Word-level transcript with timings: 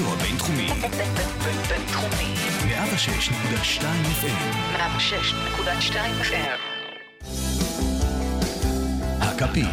הרדיו 0.00 0.14
הבינתחומי. 0.14 0.68
בינתחומי. 1.68 2.34
106.2 2.68 3.82
FM. 4.22 4.76
106.2 4.76 5.94
FM. 6.22 6.58
הכפית. 9.20 9.66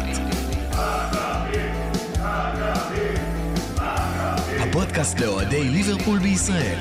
הפודקאסט 4.60 5.20
לאוהדי 5.20 5.64
ליברפול 5.64 6.18
בישראל. 6.18 6.78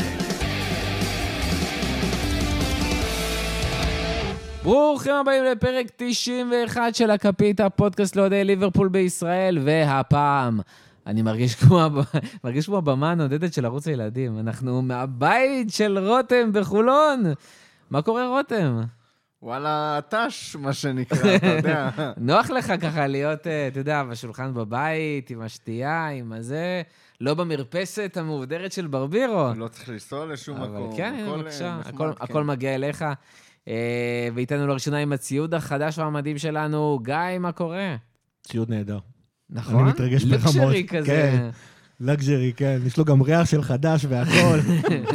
ברוכים 4.63 5.13
הבאים 5.13 5.43
לפרק 5.43 5.85
91 5.95 6.95
של 6.95 7.11
הכפית, 7.11 7.59
הפודקאסט 7.59 8.15
לאוהדי 8.15 8.43
ליברפול 8.43 8.87
בישראל, 8.87 9.59
והפעם 9.63 10.59
אני 11.07 11.21
מרגיש 11.21 11.55
כמו. 11.55 11.87
מרגיש 12.43 12.65
כמו 12.65 12.77
הבמה 12.77 13.11
הנודדת 13.11 13.53
של 13.53 13.65
ערוץ 13.65 13.87
הילדים. 13.87 14.39
אנחנו 14.39 14.81
מהבית 14.81 15.69
של 15.69 15.97
רותם 16.07 16.53
בחולון. 16.53 17.23
מה 17.89 18.01
קורה, 18.01 18.27
רותם? 18.27 18.81
וואלה, 19.41 19.99
טאש, 20.09 20.55
מה 20.55 20.73
שנקרא, 20.73 21.35
אתה 21.35 21.47
יודע. 21.47 21.89
נוח 22.17 22.49
לך 22.49 22.73
ככה 22.81 23.07
להיות, 23.07 23.47
אה, 23.47 23.67
אתה 23.67 23.79
יודע, 23.79 24.03
בשולחן 24.03 24.53
בבית, 24.53 25.29
עם 25.29 25.41
השתייה, 25.41 26.07
עם 26.07 26.33
הזה, 26.33 26.81
לא 27.21 27.33
במרפסת 27.33 28.17
המהודרת 28.17 28.71
של 28.71 28.87
ברבירו. 28.87 29.53
לא 29.55 29.67
צריך 29.67 29.89
לנסוע 29.89 30.25
לשום 30.25 30.57
אבל 30.57 30.79
מקום. 30.79 30.97
כן, 30.97 31.13
הנה, 31.13 31.27
הכל, 31.27 31.41
בבקשה, 31.41 31.65
אה, 31.65 31.79
נחמד, 31.79 31.93
הכל, 31.93 32.11
כן. 32.17 32.23
הכל 32.23 32.43
מגיע 32.43 32.75
אליך. 32.75 33.05
אה, 33.67 34.27
ואיתנו 34.35 34.67
לראשונה 34.67 34.97
עם 34.97 35.13
הציוד 35.13 35.53
החדש 35.53 35.97
והמדהים 35.97 36.37
שלנו, 36.37 36.99
גיא, 37.03 37.39
מה 37.39 37.51
קורה? 37.51 37.95
ציוד 38.43 38.69
נהדר. 38.69 38.99
נכון? 39.49 39.83
אני 39.83 39.89
מתרגש 39.89 40.23
ברמות. 40.23 40.43
לוקשרי 40.55 40.85
כזה. 40.87 41.05
כן. 41.05 41.49
לגז'רי, 41.99 42.53
כן. 42.55 42.79
יש 42.85 42.97
לו 42.97 43.05
גם 43.05 43.21
ריח 43.21 43.45
של 43.49 43.61
חדש 43.63 44.05
והכל. 44.09 44.59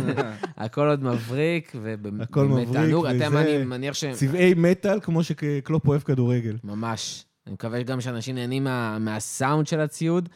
הכל 0.56 0.88
עוד 0.88 1.04
מבריק, 1.04 1.72
ובאמת 1.82 2.20
הכל 2.20 2.44
מבריק, 2.46 2.68
תענוג. 2.72 3.06
אתם, 3.06 3.26
וזה- 3.28 3.56
אני 3.56 3.64
מניח 3.64 3.94
ש... 3.94 4.04
צבעי 4.04 4.54
מטאל, 4.56 5.00
כמו 5.00 5.22
שקלופ 5.24 5.88
אוהב 5.88 6.00
כדורגל. 6.02 6.56
ממש. 6.64 7.24
אני 7.46 7.52
מקווה 7.54 7.82
גם 7.82 8.00
שאנשים 8.00 8.34
נהנים 8.34 8.64
מה, 8.64 8.98
מהסאונד 8.98 9.66
של 9.66 9.80
הציוד. 9.80 10.28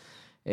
אה, 0.49 0.53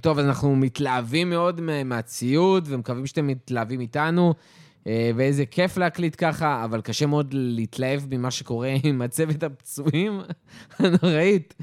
טוב, 0.00 0.18
אז 0.18 0.24
אנחנו 0.26 0.56
מתלהבים 0.56 1.30
מאוד 1.30 1.60
מה- 1.60 1.84
מהציוד, 1.84 2.64
ומקווים 2.70 3.06
שאתם 3.06 3.26
מתלהבים 3.26 3.80
איתנו, 3.80 4.34
אה, 4.86 5.10
ואיזה 5.16 5.46
כיף 5.46 5.76
להקליט 5.76 6.14
ככה, 6.18 6.64
אבל 6.64 6.80
קשה 6.80 7.06
מאוד 7.06 7.28
להתלהב 7.34 8.00
ממה 8.14 8.30
שקורה 8.30 8.68
עם 8.84 9.02
הצוות 9.02 9.42
הפצועים 9.42 10.20
הנוראית. 10.78 11.54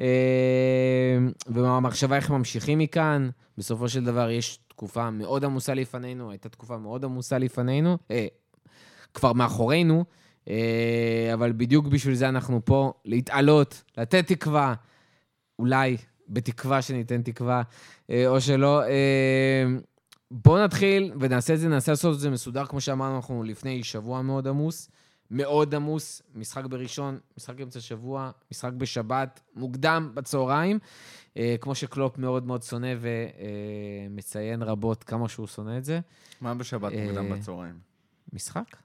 אה, 0.00 1.18
והמחשבה 1.46 2.16
איך 2.16 2.30
ממשיכים 2.30 2.78
מכאן. 2.78 3.28
בסופו 3.58 3.88
של 3.88 4.04
דבר 4.04 4.30
יש 4.30 4.58
תקופה 4.68 5.10
מאוד 5.10 5.44
עמוסה 5.44 5.74
לפנינו, 5.74 6.30
הייתה 6.30 6.48
תקופה 6.48 6.78
מאוד 6.78 7.04
עמוסה 7.04 7.38
לפנינו, 7.38 7.98
אה, 8.10 8.26
כבר 9.14 9.32
מאחורינו, 9.32 10.04
אה, 10.48 11.30
אבל 11.34 11.52
בדיוק 11.52 11.86
בשביל 11.86 12.14
זה 12.14 12.28
אנחנו 12.28 12.64
פה, 12.64 12.92
להתעלות, 13.04 13.82
לתת 13.98 14.26
תקווה, 14.26 14.74
אולי 15.58 15.96
בתקווה 16.28 16.82
שניתן 16.82 17.22
תקווה, 17.22 17.62
אה, 18.10 18.28
או 18.28 18.40
שלא. 18.40 18.82
אה, 18.82 19.64
בואו 20.30 20.64
נתחיל 20.64 21.12
ונעשה 21.20 21.54
את 21.54 21.58
זה, 21.58 21.68
ננסה 21.68 21.92
לעשות 21.92 22.14
את 22.14 22.20
זה 22.20 22.30
מסודר, 22.30 22.66
כמו 22.66 22.80
שאמרנו, 22.80 23.16
אנחנו 23.16 23.42
לפני 23.42 23.84
שבוע 23.84 24.22
מאוד 24.22 24.48
עמוס. 24.48 24.90
מאוד 25.30 25.74
עמוס, 25.74 26.22
משחק 26.34 26.64
בראשון, 26.64 27.18
משחק 27.36 27.60
אמצע 27.60 27.80
שבוע, 27.80 28.30
משחק 28.50 28.72
בשבת, 28.72 29.40
מוקדם 29.54 30.10
בצהריים, 30.14 30.78
אה, 31.36 31.56
כמו 31.60 31.74
שקלופ 31.74 32.18
מאוד 32.18 32.46
מאוד 32.46 32.62
שונא 32.62 32.94
ומציין 33.00 34.62
רבות 34.62 35.04
כמה 35.04 35.28
שהוא 35.28 35.46
שונא 35.46 35.78
את 35.78 35.84
זה. 35.84 36.00
מה 36.40 36.54
בשבת 36.54 36.92
אה, 36.92 37.06
מוקדם 37.06 37.30
בצהריים? 37.30 37.78
משחק? 38.32 38.76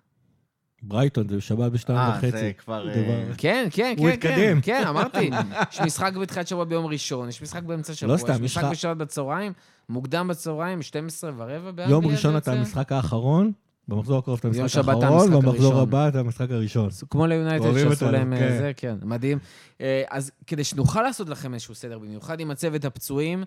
ברייטון, 0.84 1.28
זה 1.30 1.38
בשבת 1.38 1.72
בשתיים 1.72 1.98
אה, 1.98 2.16
וחצי. 2.18 2.32
זה 2.32 2.52
כבר... 2.58 2.84
דבר. 2.84 3.30
אה, 3.30 3.34
כן, 3.38 3.68
כן, 3.72 3.96
הוא 3.98 4.10
כן, 4.10 4.18
כן, 4.22 4.30
התקדם. 4.30 4.62
כן, 4.62 4.88
אמרתי. 4.88 5.30
יש 5.72 5.82
משחק 5.82 6.14
בתחילת 6.14 6.48
שבוע 6.48 6.64
ביום 6.66 6.86
ראשון, 6.86 7.30
יש 7.30 7.42
משחק 7.42 7.64
באמצע 7.64 7.94
שבוע, 7.94 8.18
סתם, 8.18 8.34
יש 8.34 8.40
משחק 8.40 8.72
בשבת 8.72 8.98
בצהריים, 8.98 9.54
מוקדם 9.90 10.28
בצהריים, 10.28 10.82
12 10.82 11.32
ורבע 11.38 11.72
באנגליה. 11.72 11.90
יום 11.90 12.08
ראשון 12.08 12.38
אתה? 12.38 12.54
המשחק 12.54 12.92
האחרון, 12.92 13.52
במחזור 13.88 14.18
הקרוב 14.20 14.40
אתה 14.40 14.48
המשחק 14.48 14.88
האחרון, 14.88 15.32
במחזור. 15.32 15.80
הבא 15.80 16.08
אתה 16.08 16.20
המשחק 16.20 16.52
הראשון. 16.52 16.90
כמו 17.10 17.28
ליונייטד 17.28 17.74
שעשו 17.74 18.12
להם 18.12 18.34
אה, 18.34 18.40
כן. 18.40 18.58
זה, 18.58 18.72
כן, 18.78 18.96
מדהים. 19.04 19.40
אה, 19.82 20.04
אז 20.10 20.32
כדי 20.48 20.64
שנוכל 20.64 21.02
לעשות 21.02 21.30
לכם 21.30 21.54
איזשהו 21.54 21.76
סדר, 21.76 22.00
במיוחד 22.00 22.40
עם 22.40 22.52
הצוות 22.52 22.86
הפצועים, 22.86 23.44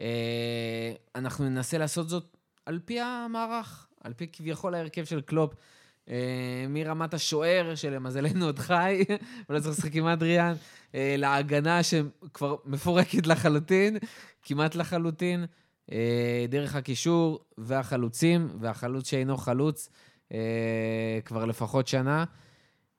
אה, 0.00 0.92
אנחנו 1.14 1.44
ננסה 1.48 1.78
לעשות 1.78 2.08
זאת 2.08 2.36
על 2.66 2.78
פי 2.84 3.00
המערך, 3.00 3.86
על 4.04 4.12
פי 4.12 4.26
כביכול 4.32 4.74
ההרכב 4.74 5.04
של 5.04 5.20
קלופ. 5.20 5.54
מרמת 6.68 7.14
השוער, 7.14 7.74
שלמזלנו 7.74 8.46
עוד 8.46 8.58
חי, 8.58 9.04
ולא 9.48 9.60
צריך 9.60 9.78
לשחק 9.78 9.94
עם 9.94 10.06
אדריאן, 10.06 10.54
להגנה 10.94 11.82
שכבר 11.82 12.56
מפורקת 12.64 13.26
לחלוטין, 13.26 13.98
כמעט 14.42 14.74
לחלוטין, 14.74 15.46
דרך 16.48 16.74
הקישור 16.74 17.44
והחלוצים, 17.58 18.48
והחלוץ 18.60 19.10
שאינו 19.10 19.36
חלוץ 19.36 19.88
אה, 20.32 21.18
כבר 21.24 21.44
לפחות 21.44 21.88
שנה. 21.88 22.24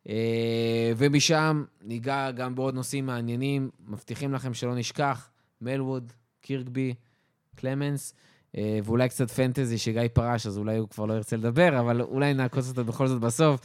אה, 0.09 0.91
ומשם 0.97 1.63
ניגע 1.81 2.31
גם 2.31 2.55
בעוד 2.55 2.75
נושאים 2.75 3.05
מעניינים, 3.05 3.69
מבטיחים 3.87 4.33
לכם 4.33 4.53
שלא 4.53 4.75
נשכח, 4.75 5.29
מלווד, 5.61 6.11
קירקבי, 6.41 6.93
קלמנס, 7.55 8.13
אה, 8.57 8.79
ואולי 8.83 9.09
קצת 9.09 9.31
פנטזי 9.31 9.77
שגיא 9.77 10.01
פרש, 10.13 10.47
אז 10.47 10.57
אולי 10.57 10.77
הוא 10.77 10.89
כבר 10.89 11.05
לא 11.05 11.13
ירצה 11.13 11.37
לדבר, 11.37 11.79
אבל 11.79 12.01
אולי 12.01 12.33
נעקוץ 12.33 12.69
אותו 12.69 12.85
בכל 12.85 13.07
זאת 13.07 13.21
בסוף. 13.21 13.59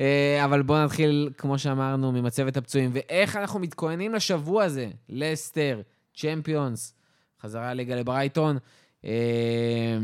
אה, 0.00 0.44
אבל 0.44 0.62
בואו 0.62 0.84
נתחיל, 0.84 1.30
כמו 1.38 1.58
שאמרנו, 1.58 2.12
ממצבת 2.12 2.56
הפצועים, 2.56 2.90
ואיך 2.92 3.36
אנחנו 3.36 3.60
מתכוננים 3.60 4.14
לשבוע 4.14 4.64
הזה, 4.64 4.88
לסטר, 5.08 5.80
צ'מפיונס, 6.16 6.93
חזרה 7.44 7.70
הליגה 7.70 7.96
לברייטון. 7.96 8.58
אה, 9.04 9.98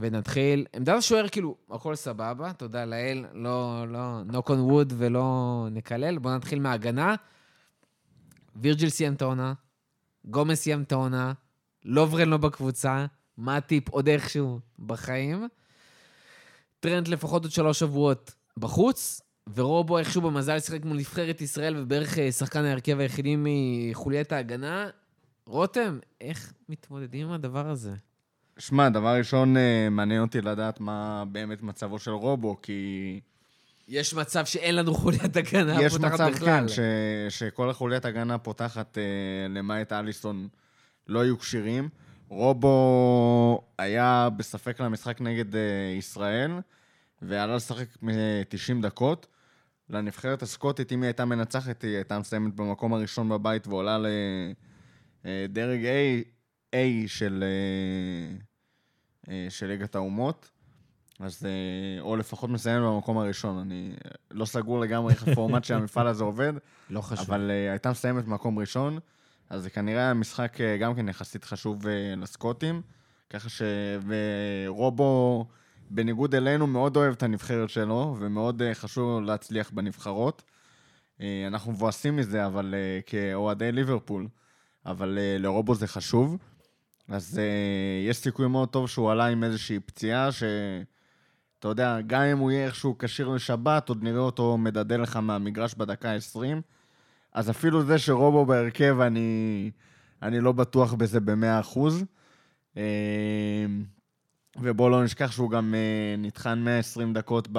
ונתחיל. 0.00 0.66
עמדת 0.76 0.88
השוער, 0.88 1.28
כאילו, 1.28 1.56
הכל 1.70 1.94
סבבה, 1.94 2.52
תודה 2.52 2.84
לאל, 2.84 3.24
לא, 3.32 3.84
לא, 3.88 4.20
knock 4.30 4.46
on 4.46 4.70
wood 4.70 4.94
ולא 4.96 5.66
נקלל. 5.70 6.18
בואו 6.18 6.36
נתחיל 6.36 6.60
מההגנה. 6.60 7.14
וירג'יל 8.56 8.88
סיים 8.88 9.14
את 9.14 9.22
העונה, 9.22 9.52
גומס 10.24 10.60
סיים 10.60 10.82
את 10.82 10.92
העונה, 10.92 11.32
לוברן 11.84 12.28
לא 12.28 12.36
בקבוצה, 12.36 13.06
מאטיפ 13.38 13.88
עוד 13.88 14.08
איכשהו 14.08 14.60
בחיים. 14.78 15.48
טרנט 16.80 17.08
לפחות 17.08 17.42
עוד 17.42 17.52
שלוש 17.52 17.78
שבועות 17.78 18.34
בחוץ, 18.56 19.20
ורובו 19.54 19.98
איכשהו 19.98 20.22
במזל 20.22 20.60
שיחק 20.60 20.84
מול 20.84 20.96
נבחרת 20.96 21.40
ישראל 21.40 21.74
ובערך 21.78 22.18
אה, 22.18 22.32
שחקן 22.32 22.64
ההרכב 22.64 22.98
היחידי 22.98 23.36
מחוליית 23.38 24.32
ההגנה. 24.32 24.90
רותם, 25.48 25.98
איך 26.20 26.52
מתמודדים 26.68 27.26
עם 27.26 27.32
הדבר 27.32 27.68
הזה? 27.68 27.94
שמע, 28.58 28.88
דבר 28.88 29.16
ראשון, 29.18 29.56
אה, 29.56 29.88
מעניין 29.90 30.22
אותי 30.22 30.40
לדעת 30.40 30.80
מה 30.80 31.24
באמת 31.32 31.62
מצבו 31.62 31.98
של 31.98 32.10
רובו, 32.10 32.62
כי 32.62 33.20
יש 33.88 34.14
מצב 34.14 34.44
שאין 34.44 34.76
לנו 34.76 34.94
חוליית 34.94 35.36
הגנה 35.36 35.82
יש 35.82 35.92
פותחת 35.92 36.12
מצב, 36.12 36.30
בכלל. 36.34 36.46
כן, 36.46 36.68
ש... 36.68 36.78
שכל 37.38 37.70
החוליית 37.70 38.04
הגנה 38.04 38.38
פותחת, 38.38 38.98
אה, 38.98 39.48
למעט 39.48 39.92
אליסון, 39.92 40.48
לא 41.06 41.24
יהיו 41.24 41.38
כשירים. 41.38 41.88
רובו 42.28 43.62
היה 43.78 44.28
בספק 44.36 44.80
למשחק 44.80 45.20
נגד 45.20 45.56
אה, 45.56 45.60
ישראל, 45.98 46.50
ועלה 47.22 47.56
לשחק 47.56 47.86
מ-90 48.02 48.82
דקות. 48.82 49.26
לנבחרת 49.90 50.42
הסקוטית, 50.42 50.92
אם 50.92 51.02
היא 51.02 51.06
הייתה 51.08 51.24
מנצחת, 51.24 51.82
היא 51.82 51.94
הייתה 51.94 52.18
מסיימת 52.18 52.54
במקום 52.54 52.94
הראשון 52.94 53.28
בבית 53.28 53.66
ועולה 53.66 53.98
לדרג 55.24 55.80
A, 55.84 56.24
A 56.74 56.76
של, 57.06 57.44
אה, 57.46 58.36
אה, 59.28 59.46
של 59.50 59.66
ליגת 59.66 59.94
האומות. 59.94 60.50
אז 61.20 61.46
אה, 61.46 62.00
או 62.00 62.16
לפחות 62.16 62.50
מסיים 62.50 62.82
במקום 62.82 63.18
הראשון. 63.18 63.58
אני 63.58 63.92
אה, 64.04 64.10
לא 64.30 64.44
סגור 64.44 64.80
לגמרי 64.80 65.12
איך 65.12 65.28
הפורמט 65.28 65.64
של 65.64 65.74
המפעל 65.74 66.06
הזה 66.06 66.24
עובד, 66.24 66.52
לא 66.90 67.00
חשוב. 67.00 67.26
אבל 67.30 67.50
אה, 67.50 67.70
הייתה 67.70 67.90
מסיימת 67.90 68.24
במקום 68.24 68.58
ראשון, 68.58 68.98
אז 69.50 69.62
זה 69.62 69.70
כנראה 69.70 70.00
היה 70.00 70.14
משחק 70.14 70.60
אה, 70.60 70.76
גם 70.76 70.94
כן 70.94 71.08
יחסית 71.08 71.44
חשוב 71.44 71.86
אה, 71.86 72.14
לסקוטים, 72.16 72.82
ככה 73.30 73.48
ש... 73.48 73.62
ורובו, 74.06 75.46
בניגוד 75.90 76.34
אלינו, 76.34 76.66
מאוד 76.66 76.96
אוהב 76.96 77.12
את 77.12 77.22
הנבחרת 77.22 77.70
שלו, 77.70 78.16
ומאוד 78.18 78.62
אה, 78.62 78.74
חשוב 78.74 79.04
לו 79.04 79.20
להצליח 79.20 79.70
בנבחרות. 79.70 80.42
אה, 81.20 81.44
אנחנו 81.46 81.72
מבואסים 81.72 82.16
מזה, 82.16 82.46
אבל 82.46 82.74
אה, 82.74 83.00
כאוהדי 83.06 83.72
ליברפול, 83.72 84.28
אבל 84.90 85.18
אה, 85.18 85.36
לרובו 85.38 85.74
זה 85.74 85.86
חשוב. 85.86 86.38
אז 87.08 87.38
אה, 87.38 88.08
יש 88.10 88.16
סיכוי 88.16 88.48
מאוד 88.48 88.68
טוב 88.68 88.88
שהוא 88.88 89.10
עלה 89.10 89.26
עם 89.26 89.44
איזושהי 89.44 89.80
פציעה, 89.80 90.32
ש... 90.32 90.42
אתה 91.58 91.68
יודע, 91.68 92.00
גם 92.06 92.22
אם 92.22 92.38
הוא 92.38 92.50
יהיה 92.50 92.66
איכשהו 92.66 92.98
כשיר 92.98 93.28
לשבת, 93.28 93.88
עוד 93.88 94.02
נראה 94.02 94.20
אותו 94.20 94.58
מדדה 94.58 94.96
לך 94.96 95.16
מהמגרש 95.16 95.74
בדקה 95.74 96.12
ה-20. 96.12 96.60
אז 97.32 97.50
אפילו 97.50 97.84
זה 97.84 97.98
שרובו 97.98 98.46
בהרכב, 98.46 99.00
אני, 99.00 99.70
אני 100.22 100.40
לא 100.40 100.52
בטוח 100.52 100.94
בזה 100.94 101.20
במאה 101.20 101.60
אחוז. 101.60 102.04
אה, 102.76 102.82
ובואו 104.56 104.90
לא 104.90 105.04
נשכח 105.04 105.30
שהוא 105.30 105.50
גם 105.50 105.74
נטחן 106.18 106.58
120 106.58 107.12
דקות 107.12 107.48
ב... 107.52 107.58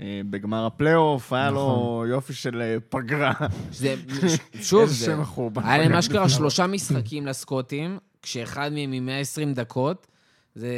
אה, 0.00 0.20
בגמר 0.30 0.66
הפלייאוף, 0.66 1.32
היה 1.32 1.50
לו 1.50 1.56
נכון. 1.56 2.08
יופי 2.08 2.32
של 2.32 2.62
אה, 2.62 2.76
פגרה. 2.88 3.32
זה, 3.72 3.94
שוב, 4.60 4.80
איזה 4.80 4.94
זה. 4.94 5.14
היה 5.64 5.78
להם. 5.78 5.92
אשכרה 5.98 6.28
שלושה 6.28 6.66
משחקים 6.66 7.26
לסקוטים, 7.26 7.98
כשאחד 8.22 8.72
מהם 8.72 8.92
עם 8.92 9.06
120 9.06 9.54
דקות. 9.54 10.06
זה 10.54 10.72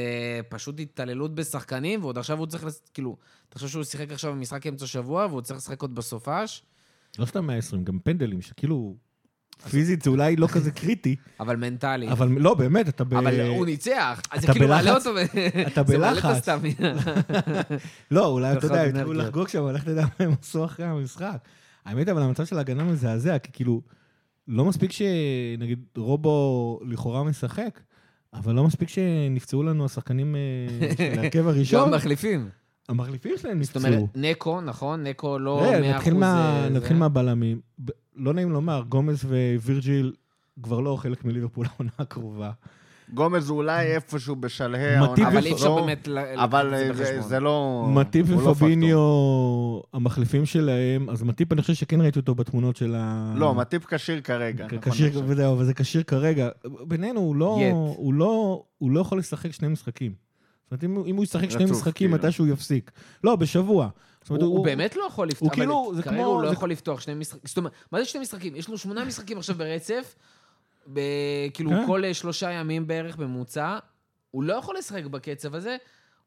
פשוט 0.48 0.80
התעללות 0.80 1.34
בשחקנים, 1.34 2.02
ועוד 2.02 2.18
עכשיו 2.18 2.38
הוא 2.38 2.46
צריך, 2.46 2.66
כאילו, 2.94 3.16
אתה 3.48 3.58
חושב 3.58 3.68
שהוא 3.68 3.84
שיחק 3.84 4.10
עכשיו 4.12 4.32
במשחק 4.32 4.66
אמצע 4.66 4.86
שבוע, 4.86 5.26
והוא 5.26 5.40
צריך 5.40 5.58
לשחק 5.58 5.82
עוד 5.82 5.94
בסופש, 5.94 6.62
לא 7.18 7.26
סתם 7.26 7.46
120, 7.46 7.84
גם 7.84 7.98
פנדלים, 7.98 8.42
שכאילו, 8.42 8.96
פיזית 9.70 10.02
זה 10.02 10.10
אולי 10.10 10.36
לא 10.36 10.46
כזה 10.46 10.70
קריטי, 10.70 11.16
אבל 11.40 11.56
מנטלי. 11.56 12.10
אבל 12.10 12.28
לא, 12.28 12.54
באמת, 12.54 12.88
אתה 12.88 13.04
ב... 13.04 13.14
אבל 13.14 13.40
הוא 13.40 13.66
ניצח, 13.66 14.20
אז 14.30 14.40
זה 14.40 14.46
כאילו 14.52 14.68
מעלה 14.68 14.92
בלחץ? 14.94 15.06
אותו, 15.06 15.20
אתה 15.66 15.82
זה 15.86 15.98
מעלה 15.98 16.18
את 16.18 16.24
בלחץ. 16.24 16.36
הסטמינה. 16.48 16.94
לא, 18.10 18.26
אולי, 18.26 18.52
אתה 18.52 18.66
יודע, 18.66 18.82
התחילו 18.82 19.12
אנרגיות. 19.12 19.26
לחגוג 19.26 19.48
שם, 19.48 19.68
לך 19.68 19.84
תדע 19.84 20.02
מה 20.02 20.24
הם 20.26 20.32
עשו 20.42 20.64
אחרי 20.64 20.86
המשחק. 20.86 21.36
האמת, 21.84 22.08
אבל 22.08 22.22
המצב 22.22 22.44
של 22.44 22.56
ההגנה 22.56 22.84
מזעזע, 22.84 23.38
כי 23.38 23.52
כאילו, 23.52 23.82
לא 24.48 24.64
מספיק 24.64 24.92
שנגיד 24.92 25.78
רובו 25.96 26.80
לכאורה 26.84 27.24
משחק, 27.24 27.80
אבל 28.34 28.54
לא 28.54 28.64
מספיק 28.64 28.88
שנפצעו 28.88 29.62
לנו 29.62 29.84
השחקנים 29.84 30.36
אה, 30.36 30.88
של 30.96 31.18
ההרכב 31.18 31.44
לא 31.44 31.50
הראשון, 31.54 31.94
מחליפים. 31.94 32.48
המחליפים 32.88 33.32
שלהם 33.38 33.62
זאת 33.62 33.76
נפצעו. 33.76 33.92
אומרת, 33.92 34.10
נקו, 34.14 34.60
נכון? 34.60 35.02
נקו 35.02 35.38
לא 35.38 35.62
רגע, 35.62 35.80
100% 35.80 35.82
אה, 35.82 35.96
נתחיל 35.96 36.14
נתחיל 36.70 36.96
מהבלמים. 36.96 37.60
לא 38.16 38.32
נעים 38.34 38.50
לומר, 38.50 38.82
גומז 38.88 39.24
ווירג'יל 39.64 40.12
כבר 40.62 40.80
לא 40.80 40.96
חלק 40.96 41.24
מליברפול 41.24 41.66
העונה 41.70 41.90
הקרובה. 41.98 42.50
גומז 43.14 43.48
הוא 43.50 43.58
אולי 43.58 43.86
איפשהו 43.94 44.36
בשלהי 44.36 44.96
העונה. 44.96 45.28
אבל 45.28 45.46
אי 45.46 45.52
אפשר 45.52 45.68
לא, 45.68 45.80
באמת 45.80 46.08
אבל 46.34 46.70
זה 46.70 46.92
זה- 46.94 47.02
בחשבון. 47.04 47.28
זה 47.28 47.40
לא... 47.40 47.86
מטיפ 47.94 48.26
לא 48.30 48.36
ופביניו. 48.48 48.98
המחליפים 49.92 50.46
שלהם, 50.46 51.10
אז 51.10 51.22
מטיפ, 51.22 51.52
אני 51.52 51.60
חושב 51.62 51.74
שכן 51.74 52.00
ראיתי 52.00 52.18
אותו 52.18 52.34
בתמונות 52.34 52.76
של 52.76 52.94
ה... 52.98 53.32
לא, 53.36 53.54
מטיפ 53.54 53.84
כשיר 53.94 54.20
כרגע. 54.20 54.66
נכון 54.66 54.92
כשיר. 54.92 55.22
וזהו, 55.26 55.54
אבל 55.54 55.64
זה 55.64 55.74
כשיר 55.74 56.02
כרגע. 56.02 56.48
בינינו, 56.88 57.20
הוא 57.20 57.36
לא. 57.36 57.58
הוא, 57.96 58.14
לא, 58.14 58.62
הוא 58.78 58.90
לא 58.90 59.00
יכול 59.00 59.18
לשחק 59.18 59.52
שני 59.52 59.68
משחקים. 59.68 60.12
זאת 60.64 60.82
אומרת, 60.84 60.84
אם, 61.06 61.14
הוא- 61.16 61.24
ישחק 61.24 61.50
שני 61.50 61.64
משחקים, 61.64 62.08
כאילו. 62.10 62.14
מתישהו 62.24 62.46
יפסיק. 62.46 62.90
לא, 63.24 63.36
בשבוע. 63.36 63.88
זאת 64.22 64.30
אומרת, 64.30 64.42
הוא 64.42 64.56
הוא 64.56 64.64
באמת 64.64 64.96
לא 64.96 65.02
יכול 65.06 65.28
לפתוח, 65.28 65.48
הוא 65.48 65.50
כאילו, 65.56 65.92
זה 65.96 66.02
כרגע 66.02 66.16
כמו- 66.16 66.26
הוא 66.26 66.42
לא 66.42 66.48
זה- 66.48 66.54
יכול 66.54 66.70
לפתוח 66.70 67.00
שני 67.00 67.14
משחקים. 67.14 67.40
זאת 67.44 67.56
אומרת, 67.58 67.72
מה 67.92 67.98
זה 67.98 68.04
שני 68.04 68.20
משחקים? 68.20 68.56
יש 68.56 68.68
לו 68.68 68.78
שמונה 68.78 69.04
משחקים 69.04 69.38
עכשיו 69.38 69.56
ברצף, 69.56 70.14
ב- 70.92 71.00
כאילו 71.54 71.70
כן. 71.70 71.86
כל 71.86 72.04
אה, 72.04 72.14
שלושה 72.14 72.50
ימים 72.50 72.86
בערך 72.86 73.16
בממוצע. 73.16 73.78
הוא 74.30 74.42
לא 74.44 74.52
יכול 74.54 74.76
לשחק 74.78 75.04
בקצב 75.04 75.54
הזה, 75.54 75.76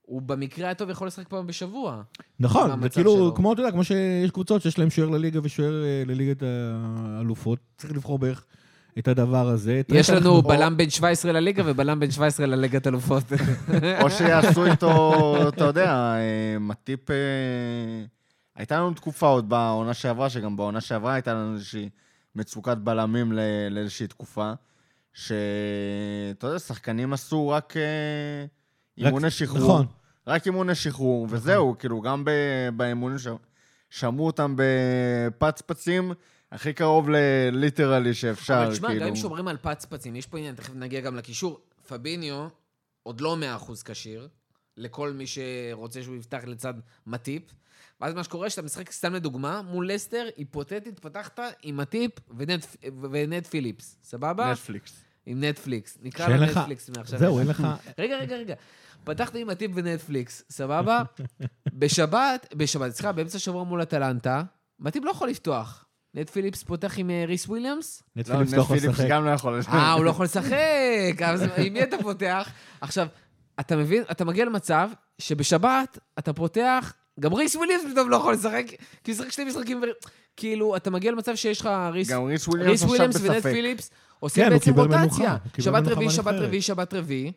הוא 0.01 0.21
במקרה 0.21 0.69
הטוב 0.69 0.89
יכול 0.89 1.07
לשחק 1.07 1.27
פעם 1.27 1.47
בשבוע. 1.47 2.01
נכון, 2.39 2.69
מהמצב 2.69 2.83
זה 2.83 2.95
כאילו, 2.95 3.13
שלו. 3.15 3.35
כמו, 3.35 3.53
אתה 3.53 3.61
יודע, 3.61 3.71
כמו 3.71 3.83
שיש 3.83 4.31
קבוצות 4.31 4.61
שיש 4.61 4.79
להם 4.79 4.89
שוער 4.89 5.09
לליגה 5.09 5.39
ושוער 5.43 5.83
אה, 5.83 6.03
לליגת 6.05 6.43
האלופות, 6.45 7.59
צריך 7.77 7.93
לבחור 7.93 8.19
בערך 8.19 8.45
את 8.99 9.07
הדבר 9.07 9.47
הזה. 9.47 9.81
יש 9.89 10.09
לנו 10.09 10.41
בלם 10.41 10.77
בן 10.77 10.89
17 10.89 11.31
לליגה 11.31 11.63
ובלם 11.65 11.99
בן 11.99 12.11
17 12.11 12.45
לליגת 12.45 12.87
אלופות. 12.87 13.23
או 14.01 14.09
שיעשו 14.09 14.65
איתו, 14.65 15.13
אתה 15.47 15.63
יודע, 15.63 15.91
אה, 15.91 16.19
מטיפ... 16.59 17.11
אה, 17.11 17.15
הייתה 18.55 18.77
לנו 18.77 18.93
תקופה 18.93 19.27
עוד 19.27 19.49
בעונה 19.49 19.93
שעברה, 19.93 20.29
שגם 20.29 20.57
בעונה 20.57 20.81
שעברה 20.81 21.13
הייתה 21.13 21.33
לנו 21.33 21.53
איזושהי 21.53 21.89
מצוקת 22.35 22.77
בלמים 22.77 23.31
ל- 23.33 23.39
לאיזושהי 23.69 24.07
תקופה, 24.07 24.51
שאתה 25.13 26.47
יודע, 26.47 26.59
שחקנים 26.59 27.13
עשו 27.13 27.49
רק 27.49 27.73
אה, 27.77 28.45
אימוני 29.05 29.29
שחרור. 29.29 29.59
נכון. 29.63 29.85
רק 30.27 30.45
אימוני 30.45 30.75
שחרור, 30.75 31.27
וזהו, 31.29 31.75
כאילו, 31.79 32.01
גם 32.01 32.25
ב- 32.25 32.29
באימונים 32.77 33.17
ש- 33.17 33.27
שמעו 33.89 34.25
אותם 34.25 34.55
בפצפצים 34.57 36.11
הכי 36.53 36.73
קרוב 36.73 37.09
לליטרלי 37.09 38.13
שאפשר, 38.13 38.63
אבל 38.65 38.73
תשמע, 38.73 38.87
כאילו. 38.87 39.01
גם 39.01 39.07
אם 39.07 39.15
שומרים 39.15 39.47
על 39.47 39.57
פצפצים, 39.57 40.15
יש 40.15 40.27
פה 40.27 40.37
עניין, 40.37 40.55
תכף 40.55 40.73
נגיע 40.75 41.01
גם 41.01 41.15
לקישור. 41.15 41.59
פביניו 41.87 42.47
עוד 43.03 43.21
לא 43.21 43.37
100% 43.67 43.71
כשיר, 43.85 44.27
לכל 44.77 45.11
מי 45.11 45.25
שרוצה 45.27 46.03
שהוא 46.03 46.15
יפתח 46.15 46.41
לצד 46.47 46.73
מטיפ. 47.07 47.43
ואז 48.01 48.13
מה 48.13 48.23
שקורה, 48.23 48.49
שאתה 48.49 48.61
משחק, 48.61 48.91
סתם 48.91 49.13
לדוגמה, 49.13 49.61
מול 49.61 49.89
לסטר, 49.89 50.27
היפותטית, 50.37 50.99
פתחת 50.99 51.39
עם 51.63 51.77
מאטיפ 51.77 52.11
ונט, 52.37 52.65
ונט 53.11 53.47
פיליפס, 53.47 53.97
סבבה? 54.03 54.51
נטפליקס. 54.51 55.03
עם 55.25 55.43
נטפליקס. 55.43 55.97
נקרא 56.01 56.27
לך- 56.27 56.57
נטפליקס 56.57 56.89
מעכשיו. 56.89 57.19
זהו, 57.19 57.39
אין 57.39 57.47
לך... 57.47 57.67
רגע, 57.99 58.17
רגע, 58.17 58.35
רגע. 58.35 58.55
פתחת 59.03 59.35
עם 59.35 59.49
מאטיפ 59.49 59.71
ונטפליקס, 59.75 60.43
סבבה? 60.49 61.01
בשבת, 61.73 62.53
בשבת, 62.55 62.91
סליחה, 62.91 63.11
באמצע 63.11 63.37
השבוע 63.37 63.63
מול 63.63 63.81
אטלנטה, 63.81 64.43
מאטיפ 64.79 65.03
לא 65.03 65.11
יכול 65.11 65.29
לפתוח. 65.29 65.85
נט 66.13 66.29
פיליפס 66.29 66.63
פותח 66.63 66.93
עם 66.97 67.09
אה, 67.09 67.23
ריס 67.27 67.47
וויליאמס? 67.47 68.03
נט 68.15 68.29
לא, 68.29 68.35
פיליפס 68.35 68.53
לא 68.53 68.61
יכול. 68.91 69.05
גם 69.09 69.25
לא 69.25 69.29
יכול 69.31 69.57
לשחק. 69.57 69.73
אה, 69.73 69.93
הוא 69.93 70.05
לא 70.05 70.09
יכול 70.09 70.25
לשחק, 70.25 71.21
אז 71.25 71.41
עם 71.57 71.73
מי 71.73 71.83
אתה 71.83 71.97
פותח? 72.01 72.49
עכשיו, 72.81 73.07
אתה 73.59 73.75
מבין, 73.75 74.03
אתה 74.11 74.25
מגיע 74.25 74.45
למצב 74.45 74.89
שבשבת 75.19 75.99
אתה 76.19 76.33
פותח, 76.33 76.93
גם 77.19 77.33
ריס 77.33 77.55
וויליאמס 77.55 77.83
פתאום 77.91 78.09
לא 78.09 78.15
יכול 78.15 78.33
לשחק, 78.33 78.65
כי 79.03 79.11
הוא 79.11 79.17
משחק 79.17 79.31
שני 79.31 79.45
משחקים. 79.45 79.81
כאילו, 80.37 80.75
אתה 80.75 80.89
מגיע 80.89 81.11
למצב 81.11 81.35
שיש 81.35 81.61
לך 81.61 81.69
ריס, 81.91 82.09
גם 82.09 82.23
ריס 82.23 82.47
וויליאמס 82.47 82.73
עכשיו 82.73 82.89
וויליאמס 82.89 83.15
ונט 83.15 83.31
בספק. 83.31 83.51
פיליפס 83.51 83.91
עושים 84.19 84.43
כן, 84.43 84.49
בעצם 84.49 84.79
רוטציה. 84.79 85.37
שבת 85.59 85.87
רביעי, 85.87 86.09
שבת. 86.09 86.33
רביעי, 86.37 86.61
שבת 86.61 86.93
רביעי, 86.93 87.31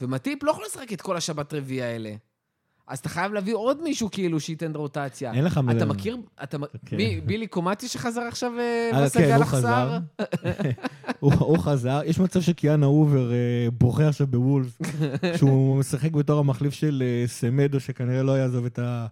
ומטיפ 0.00 0.42
לא 0.42 0.50
יכול 0.50 0.64
לשחק 0.64 0.92
את 0.92 1.00
כל 1.00 1.16
השבת 1.16 1.54
רביעי 1.54 1.82
האלה. 1.82 2.14
אז 2.86 2.98
אתה 2.98 3.08
חייב 3.08 3.32
להביא 3.32 3.54
עוד 3.54 3.82
מישהו 3.82 4.10
כאילו 4.10 4.40
שייתן 4.40 4.72
רוטציה. 4.74 5.32
אין 5.32 5.44
לך 5.44 5.52
אתה 5.52 5.62
מלא. 5.62 5.84
מכיר, 5.84 6.16
אתה, 6.42 6.56
כן. 6.86 6.96
מי, 6.96 7.20
בילי 7.20 7.46
קומטי 7.46 7.88
שחזר 7.88 8.20
עכשיו 8.20 8.52
אה, 8.58 8.90
אה, 8.92 9.04
בסגל 9.04 9.24
כן, 9.24 9.34
הוא 9.34 9.42
אכזר? 9.42 9.58
חזר. 9.58 9.98
הוא 11.20 11.32
הוא 11.34 11.58
חזר. 11.58 12.00
יש 12.04 12.18
מצב 12.20 12.40
שקי-יאנה 12.40 12.86
הובר 12.86 13.32
אה, 13.32 13.68
בוכה 13.78 14.08
עכשיו 14.08 14.26
בוולבס, 14.26 14.78
שהוא 15.38 15.76
משחק 15.76 16.12
בתור 16.12 16.40
המחליף 16.40 16.74
של 16.74 17.02
אה, 17.06 17.26
סמדו, 17.26 17.80
שכנראה 17.80 18.22
לא 18.22 18.38
יעזוב 18.38 18.64
את 18.64 18.78
ה... 18.78 19.06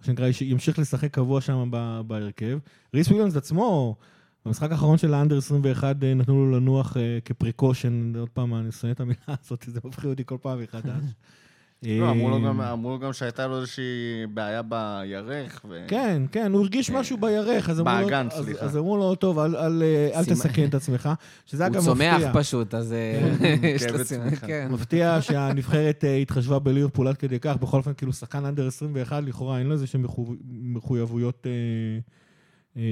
מה 0.00 0.06
שנקרא, 0.06 0.28
ימשיך 0.40 0.78
לשחק 0.78 1.10
קבוע 1.10 1.40
שם 1.40 1.70
בהרכב. 2.06 2.58
ריס 2.94 3.08
וויליאמס 3.08 3.36
עצמו, 3.36 3.96
במשחק 4.46 4.72
האחרון 4.72 4.98
של 4.98 5.14
ה 5.14 5.18
under 5.18 5.38
21 5.38 5.96
אה, 6.02 6.14
נתנו 6.14 6.46
לו 6.46 6.56
לנוח 6.56 6.96
אה, 6.96 7.18
כ 7.24 7.38
precaution, 7.38 8.12
עוד 8.16 8.28
פעם, 8.28 8.54
אני 8.54 8.72
שונא 8.72 8.92
את 8.92 9.00
המילה 9.00 9.18
הזאת, 9.44 9.64
זה 9.66 9.80
מפחיד 9.84 10.10
אותי 10.10 10.22
כל 10.26 10.36
פעם 10.42 10.62
מחדש. 10.62 11.04
לא, 11.86 12.10
אמרו 12.10 12.28
לו 12.30 12.36
אה, 12.36 12.42
גם- 12.48 12.60
אמרו 12.60 12.90
לו 12.90 12.98
גם 12.98 13.12
שהייתה 13.12 13.46
לו 13.46 13.56
איזושהי 13.56 13.82
בעיה 14.34 14.62
בירך. 14.62 15.60
ו- 15.68 15.84
כן, 15.88 16.22
כן, 16.32 16.52
הוא 16.52 16.60
הרגיש 16.60 16.90
משהו 16.90 17.16
בירך, 17.16 17.70
אז 17.70 17.80
אמרו 17.80 17.94
לו, 18.00 18.04
באגן, 18.04 18.26
אז- 18.30 18.44
סליחה. 18.44 18.64
אז 18.64 18.76
אמרו 18.76 18.96
לו, 18.96 19.14
טוב, 19.14 19.38
אל- 19.38 19.56
אל 19.56 19.82
אה, 19.82 20.18
אל 20.18 20.24
סימן- 20.24 20.36
תסכן 20.36 20.68
את 20.68 20.74
עצמך, 20.74 21.08
שזה 21.46 21.66
הוא 21.66 21.72
אגב 21.74 21.84
צומח 21.84 22.14
מפתיע. 22.14 22.32
פשוט, 22.34 22.74
אז 22.74 22.92
אה, 22.92 23.30
יש 23.62 23.82
לו 23.82 23.88
כאבי 23.92 24.04
סימן. 24.04 24.30
כן. 24.36 24.68
מפתיע 24.70 25.18
שהנבחרת 25.20 26.04
אה, 26.04 26.16
התחשבה 26.16 26.58
בליברפול 26.58 27.08
עד 27.08 27.16
כדי 27.16 27.38
כך, 27.40 27.56
בכל 27.56 27.76
אופן, 27.76 27.92
כאילו 27.94 28.12
שחקן 28.12 28.44
אנדר 28.44 28.66
21, 28.66 29.22
לכאורה 29.24 29.58
אין 29.58 29.66
לו 29.66 29.72
איזה 29.72 29.86
שהן 29.86 30.04
מחויבויות 30.48 31.46
אה, 31.46 31.52
אה, 32.76 32.82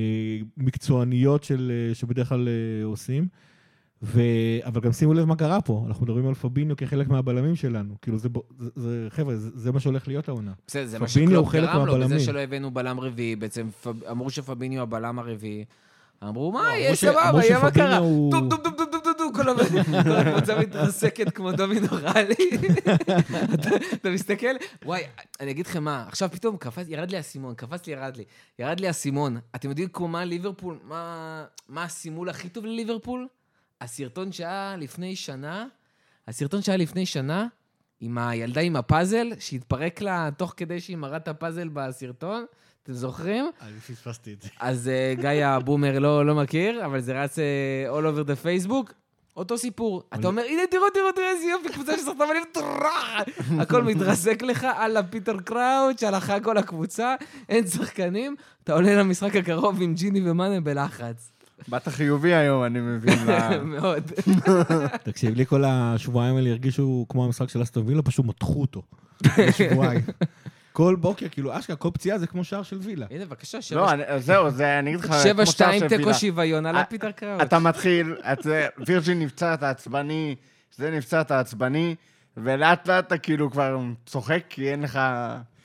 מקצועניות 0.56 1.46
אה, 1.50 1.94
שבדרך 1.94 2.28
כלל 2.28 2.48
אה, 2.48 2.84
עושים. 2.84 3.26
ו... 4.02 4.20
אבל 4.64 4.80
גם 4.80 4.92
שימו 4.92 5.14
לב 5.14 5.24
מה 5.24 5.36
קרה 5.36 5.60
פה, 5.60 5.84
אנחנו 5.86 6.04
מדברים 6.04 6.28
על 6.28 6.34
פביניו 6.34 6.76
כחלק 6.76 7.08
מהבלמים 7.08 7.56
שלנו. 7.56 7.94
כאילו, 8.02 8.18
זה, 8.18 8.28
זה, 8.58 8.70
זה 8.76 9.06
חבר'ה, 9.10 9.36
זה, 9.36 9.50
זה 9.54 9.72
מה 9.72 9.80
שהולך 9.80 10.08
להיות 10.08 10.28
העונה. 10.28 10.52
בסדר, 10.66 10.86
זה 10.86 10.98
מה 10.98 11.08
שקלופ 11.08 11.52
גרם 11.52 11.86
לו, 11.86 11.98
בזה. 11.98 12.20
שלא 12.20 12.38
הבאנו 12.38 12.70
בלם 12.70 13.00
רביעי. 13.00 13.36
בעצם 13.36 13.68
פב- 13.84 14.04
אמרו 14.10 14.30
שפביניו 14.30 14.82
הבלם 14.82 15.18
הרביעי. 15.18 15.64
אמרו, 16.28 16.52
מה, 16.52 16.60
אמרו 16.60 16.70
יהיה 16.72 16.94
סבבה, 16.96 17.44
יהיה 17.44 17.62
מה 17.62 17.70
קרה. 17.70 17.98
דום 17.98 18.30
דום 18.30 18.48
דום 18.48 18.62
דום 18.62 18.74
דום 18.76 19.00
דום 19.04 19.14
דום, 19.18 19.32
כל 19.34 19.48
הקבוצה 20.12 20.58
מתרסקת 20.60 21.30
כמו 21.34 21.52
דומינו 21.52 21.86
רלי. 21.92 22.34
אתה- 23.94 24.10
מסתכל, 24.10 24.46
וואי, 24.84 25.02
אני 25.40 25.50
אגיד 25.50 25.66
לכם 25.66 25.84
מה, 25.84 26.04
עכשיו 26.08 26.30
פתאום 26.30 26.56
קפץ, 26.56 26.86
ירד 26.88 27.10
לי 27.10 27.16
האסימון, 27.16 27.54
קפץ 27.54 27.86
לי, 27.86 27.92
ירד 27.92 28.16
לי. 28.16 28.24
ירד 28.58 28.80
לי 28.80 28.86
האסימון. 28.86 29.36
אתם 29.56 29.68
יודעים 29.68 29.88
כמו 29.92 30.08
מה 30.08 30.24
ליברפול, 30.24 30.78
מה 31.68 31.84
הסימול 31.84 32.28
הכי 32.28 32.48
טוב 32.48 32.64
לליברפול? 32.66 33.26
הסרטון 33.82 34.32
שהיה 34.32 34.76
לפני 34.78 35.16
שנה, 35.16 35.66
הסרטון 36.28 36.62
שהיה 36.62 36.78
לפני 36.78 37.06
שנה, 37.06 37.46
עם 38.00 38.18
הילדה 38.18 38.60
עם 38.60 38.76
הפאזל, 38.76 39.32
שהתפרק 39.38 40.00
לה 40.00 40.28
תוך 40.36 40.54
כדי 40.56 40.80
שהיא 40.80 40.96
מראה 40.96 41.16
את 41.16 41.28
הפאזל 41.28 41.68
בסרטון, 41.68 42.44
אתם 42.82 42.92
זוכרים? 42.92 43.50
אני 43.60 43.80
פספסתי 43.80 44.32
את 44.32 44.42
זה. 44.42 44.48
אז 44.60 44.90
uh, 45.16 45.20
גיא 45.20 45.46
הבומר 45.46 45.98
לא, 45.98 46.26
לא 46.26 46.34
מכיר, 46.34 46.86
אבל 46.86 47.00
זה 47.00 47.22
רץ 47.22 47.38
uh, 47.38 47.42
all 47.92 48.02
over 48.02 48.28
the 48.28 48.44
Facebook. 48.44 48.92
אותו 49.36 49.58
סיפור. 49.58 50.02
אתה 50.14 50.28
אומר, 50.28 50.42
הנה, 50.42 50.62
תראו, 50.70 50.90
תראו, 50.94 51.12
תראו 51.12 51.26
איזה 51.26 51.46
יופי, 51.46 51.68
קבוצה 51.68 51.96
של 51.96 52.02
סרטמנים! 52.02 52.42
הכל 53.60 53.82
מתרסק 53.82 54.42
לך, 54.42 54.64
הלאה 54.64 55.02
פיטר 55.02 55.40
קראוץ', 55.40 56.02
הלכה 56.02 56.40
כל 56.40 56.56
הקבוצה, 56.56 57.14
אין 57.48 57.66
שחקנים, 57.66 58.36
אתה 58.64 58.72
עולה 58.72 58.94
למשחק 58.94 59.36
הקרוב 59.36 59.82
עם 59.82 59.94
ג'יני 59.94 60.30
ומאנה 60.30 60.60
בלחץ. 60.60 61.32
באת 61.68 61.88
חיובי 61.88 62.34
היום, 62.34 62.64
אני 62.64 62.80
מבין. 62.80 63.18
מאוד. 63.64 64.02
תקשיב, 65.04 65.34
לי 65.34 65.46
כל 65.46 65.64
השבועיים 65.66 66.36
האלה 66.36 66.50
הרגישו 66.50 67.06
כמו 67.08 67.24
המשחק 67.24 67.48
של 67.48 67.62
אסטון 67.62 67.86
וילה, 67.86 68.02
פשוט 68.02 68.26
מתחו 68.26 68.60
אותו. 68.60 68.82
שבועיים. 69.58 70.00
כל 70.72 70.96
בוקר, 71.00 71.26
כאילו, 71.30 71.58
אשכרה, 71.58 71.76
כל 71.76 71.88
פציעה 71.94 72.18
זה 72.18 72.26
כמו 72.26 72.44
שער 72.44 72.62
של 72.62 72.78
וילה. 72.82 73.06
הנה, 73.10 73.24
בבקשה, 73.26 73.56
לא, 73.58 73.62
שבע- 73.62 73.90
אני- 73.92 74.20
זהו, 74.20 74.50
זה, 74.50 74.78
אני 74.78 74.90
אגיד 74.90 75.04
לך... 75.04 75.14
שבע 75.22 75.32
כמו 75.32 75.46
שער 75.52 75.72
שתיים 75.72 75.88
תיקו. 75.88 76.14
שוויון 76.14 76.66
על 76.66 76.76
אה, 76.76 76.84
פיטר 76.84 77.10
קראוץ'. 77.10 77.42
אתה 77.42 77.58
מתחיל, 77.58 78.14
את 78.32 78.42
זה, 78.42 78.66
וירג'ין 78.86 79.18
נפצע, 79.18 79.54
אתה 79.54 79.70
עצבני, 79.70 80.34
זה 80.76 80.90
נפצע, 80.90 81.20
אתה 81.20 81.40
עצבני, 81.40 81.94
ולאט 82.36 82.88
לאט 82.88 83.06
אתה 83.06 83.18
כאילו 83.18 83.50
כבר 83.50 83.76
צוחק, 84.06 84.42
כי 84.48 84.70
אין 84.70 84.82
לך... 84.82 85.00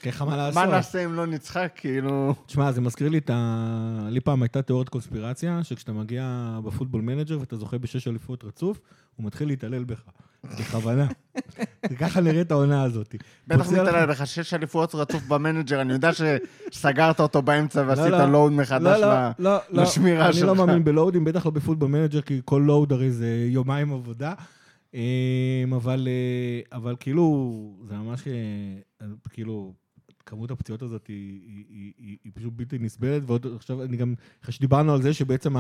אין 0.04 0.12
לך 0.14 0.22
מה 0.22 0.30
מה 0.30 0.36
לעשות. 0.38 0.64
נעשה 0.64 1.06
אם 1.06 1.14
לא 1.14 1.26
נצחק, 1.26 1.72
כאילו... 1.76 2.36
תשמע, 2.46 2.72
זה 2.72 2.82
מזכיר 2.82 3.10
לי 3.10 3.18
את 3.18 3.30
ה... 3.34 4.08
לי 4.10 4.20
פעם 4.20 4.42
הייתה 4.44 4.62
תיאוריית 4.62 4.90
קונספירציה, 4.90 5.64
שכשאתה 5.64 5.94
מגיע 5.94 6.58
בפוטבול 6.64 7.02
מנג'ר 7.02 7.40
ואתה 7.40 7.56
זוכה 7.56 7.78
בשש 7.78 8.08
אליפויות 8.08 8.44
רצוף, 8.44 8.80
הוא 9.16 9.26
מתחיל 9.26 9.48
להתעלל 9.48 9.84
בך. 9.84 10.04
בכוונה. 10.44 11.08
ככה 12.00 12.22
נראית 12.22 12.52
העונה 12.52 12.84
הזאת. 12.84 13.16
בטח 13.48 13.72
מתעלל 13.72 14.10
לך 14.10 14.28
שש 14.28 14.54
אליפויות 14.54 14.96
רצוף 14.96 15.24
במנג'ר, 15.24 15.82
אני 15.82 15.94
יודע 15.94 16.10
שסגרת 16.14 17.20
אותו 17.20 17.42
באמצע 17.42 17.84
ועשית 17.88 18.06
לא, 18.06 18.18
לא. 18.18 18.26
load 18.26 18.52
מחדש 18.52 19.00
לא, 19.02 19.14
לא, 19.14 19.30
לא, 19.40 19.58
לא. 19.70 19.84
לשמירה 19.84 20.26
אני 20.30 20.42
לא 20.42 20.56
שלך. 20.56 20.66
מאמין 20.66 20.84
ב 20.84 20.89
load 20.89 21.09
ים, 21.09 21.24
בטח 21.24 21.46
לא 21.46 21.52
בפוטבול 21.52 21.90
מנג'ר, 21.90 22.22
כי 22.22 22.42
כל 22.46 22.64
load 22.66 22.92
הרי 22.92 23.12
זה 23.12 23.46
יומיים 23.50 23.94
עבודה. 23.94 24.34
אמ, 24.94 25.74
אבל, 25.76 26.08
אה, 26.08 26.78
אבל 26.78 26.96
כאילו, 27.00 27.54
זה 27.84 27.96
ממש, 27.96 28.28
אה, 28.28 29.08
כאילו, 29.30 29.74
כמות 30.28 30.52
הפציעות 30.52 30.82
הזאת 30.82 31.08
היא, 31.08 31.42
היא, 31.48 31.66
היא, 31.70 31.94
היא, 31.98 32.18
היא 32.24 32.32
פשוט 32.36 32.54
בלתי 32.54 32.78
נסבלת, 32.78 33.24
ועוד 33.26 33.46
עכשיו, 33.56 33.84
אני 33.84 33.98
גם, 33.98 34.14
אחרי 34.44 34.54
שדיברנו 34.54 34.94
על 34.94 35.02
זה 35.02 35.14
שבעצם 35.14 35.56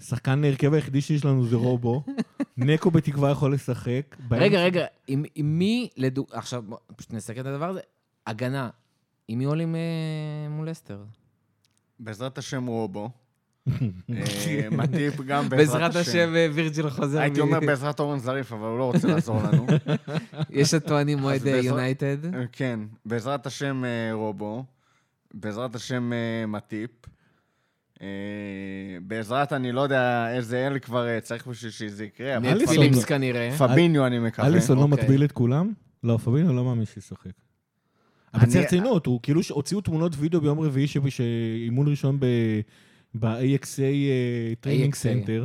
השחקן 0.00 0.44
ההרכב 0.44 0.72
היחידי 0.72 1.00
שיש 1.00 1.24
לנו 1.24 1.46
זה 1.46 1.56
רובו, 1.56 2.02
נקו 2.56 2.90
בתקווה 2.90 3.30
יכול 3.30 3.54
לשחק. 3.54 4.16
רגע, 4.30 4.64
רגע, 4.64 4.86
עם 5.06 5.24
עם 5.34 5.58
מי, 5.58 5.88
לדוג... 5.96 6.26
עכשיו, 6.32 6.64
פשוט 6.96 7.12
נסכם 7.12 7.40
את 7.40 7.46
הדבר 7.46 7.68
הזה. 7.68 7.80
הגנה, 8.26 8.70
עם 9.28 9.38
מי 9.38 9.44
עולים 9.44 9.74
אה, 9.74 10.48
מול 10.50 10.70
אסטר? 10.70 11.04
בעזרת 11.98 12.38
השם 12.38 12.66
רובו. 12.66 13.10
אה, 13.68 14.68
מטיפ 14.78 15.20
גם 15.26 15.48
בעזרת 15.48 15.80
בעזרת 15.92 15.96
השם 15.96 16.32
אה, 16.36 16.48
וירג'יל 16.54 16.90
חוזר. 16.90 17.18
הייתי 17.20 17.40
אומר 17.40 17.60
בעזרת 17.60 18.00
אורן 18.00 18.18
זריף, 18.18 18.52
אבל 18.52 18.68
הוא 18.68 18.78
לא 18.78 18.84
רוצה 18.84 19.08
לעזור 19.08 19.42
לנו. 19.42 19.66
יש 20.50 20.74
הטוענים 20.74 21.18
מועד 21.18 21.42
בעזרת- 21.42 21.64
יונייטד. 21.64 22.34
אה, 22.34 22.44
כן, 22.52 22.80
בעזרת 23.06 23.46
השם 23.46 23.84
אה, 23.84 24.12
רובו, 24.14 24.64
בעזרת 25.34 25.74
השם 25.74 26.12
אה, 26.12 26.46
מטיפ. 26.46 26.90
אה, 28.02 28.06
בעזרת 29.02 29.52
אני 29.52 29.72
לא 29.72 29.80
יודע 29.80 30.26
איזה 30.36 30.66
אל 30.66 30.78
כבר 30.78 31.08
אה, 31.08 31.20
צריך 31.20 31.46
בשביל 31.46 31.70
שזה 31.70 32.04
יקרה, 32.04 32.36
אבל 32.36 32.62
נט. 32.62 32.68
פיליפס 32.68 33.04
כנראה. 33.04 33.50
פביניו 33.58 34.06
אני 34.06 34.18
מקווה. 34.18 34.48
אליסון 34.48 34.76
לא 34.78 34.82
אוקיי. 34.82 35.04
מטביל 35.04 35.24
את 35.24 35.32
כולם? 35.32 35.72
לא, 36.04 36.18
פבינו 36.24 36.52
לא 36.52 36.64
מאמין 36.64 36.84
שישחק. 36.84 37.30
אבל 38.34 38.46
צריך 38.46 38.64
רצינות, 38.66 39.06
הוא 39.06 39.20
כאילו 39.22 39.40
הוציאו 39.50 39.80
תמונות 39.80 40.12
וידאו 40.18 40.40
ביום 40.40 40.60
רביעי 40.60 40.86
שאימון 41.08 41.88
ראשון 41.88 42.18
ב-AXA 43.20 43.80
Training 44.60 44.94
AXA. 44.94 44.96
Center, 44.96 45.44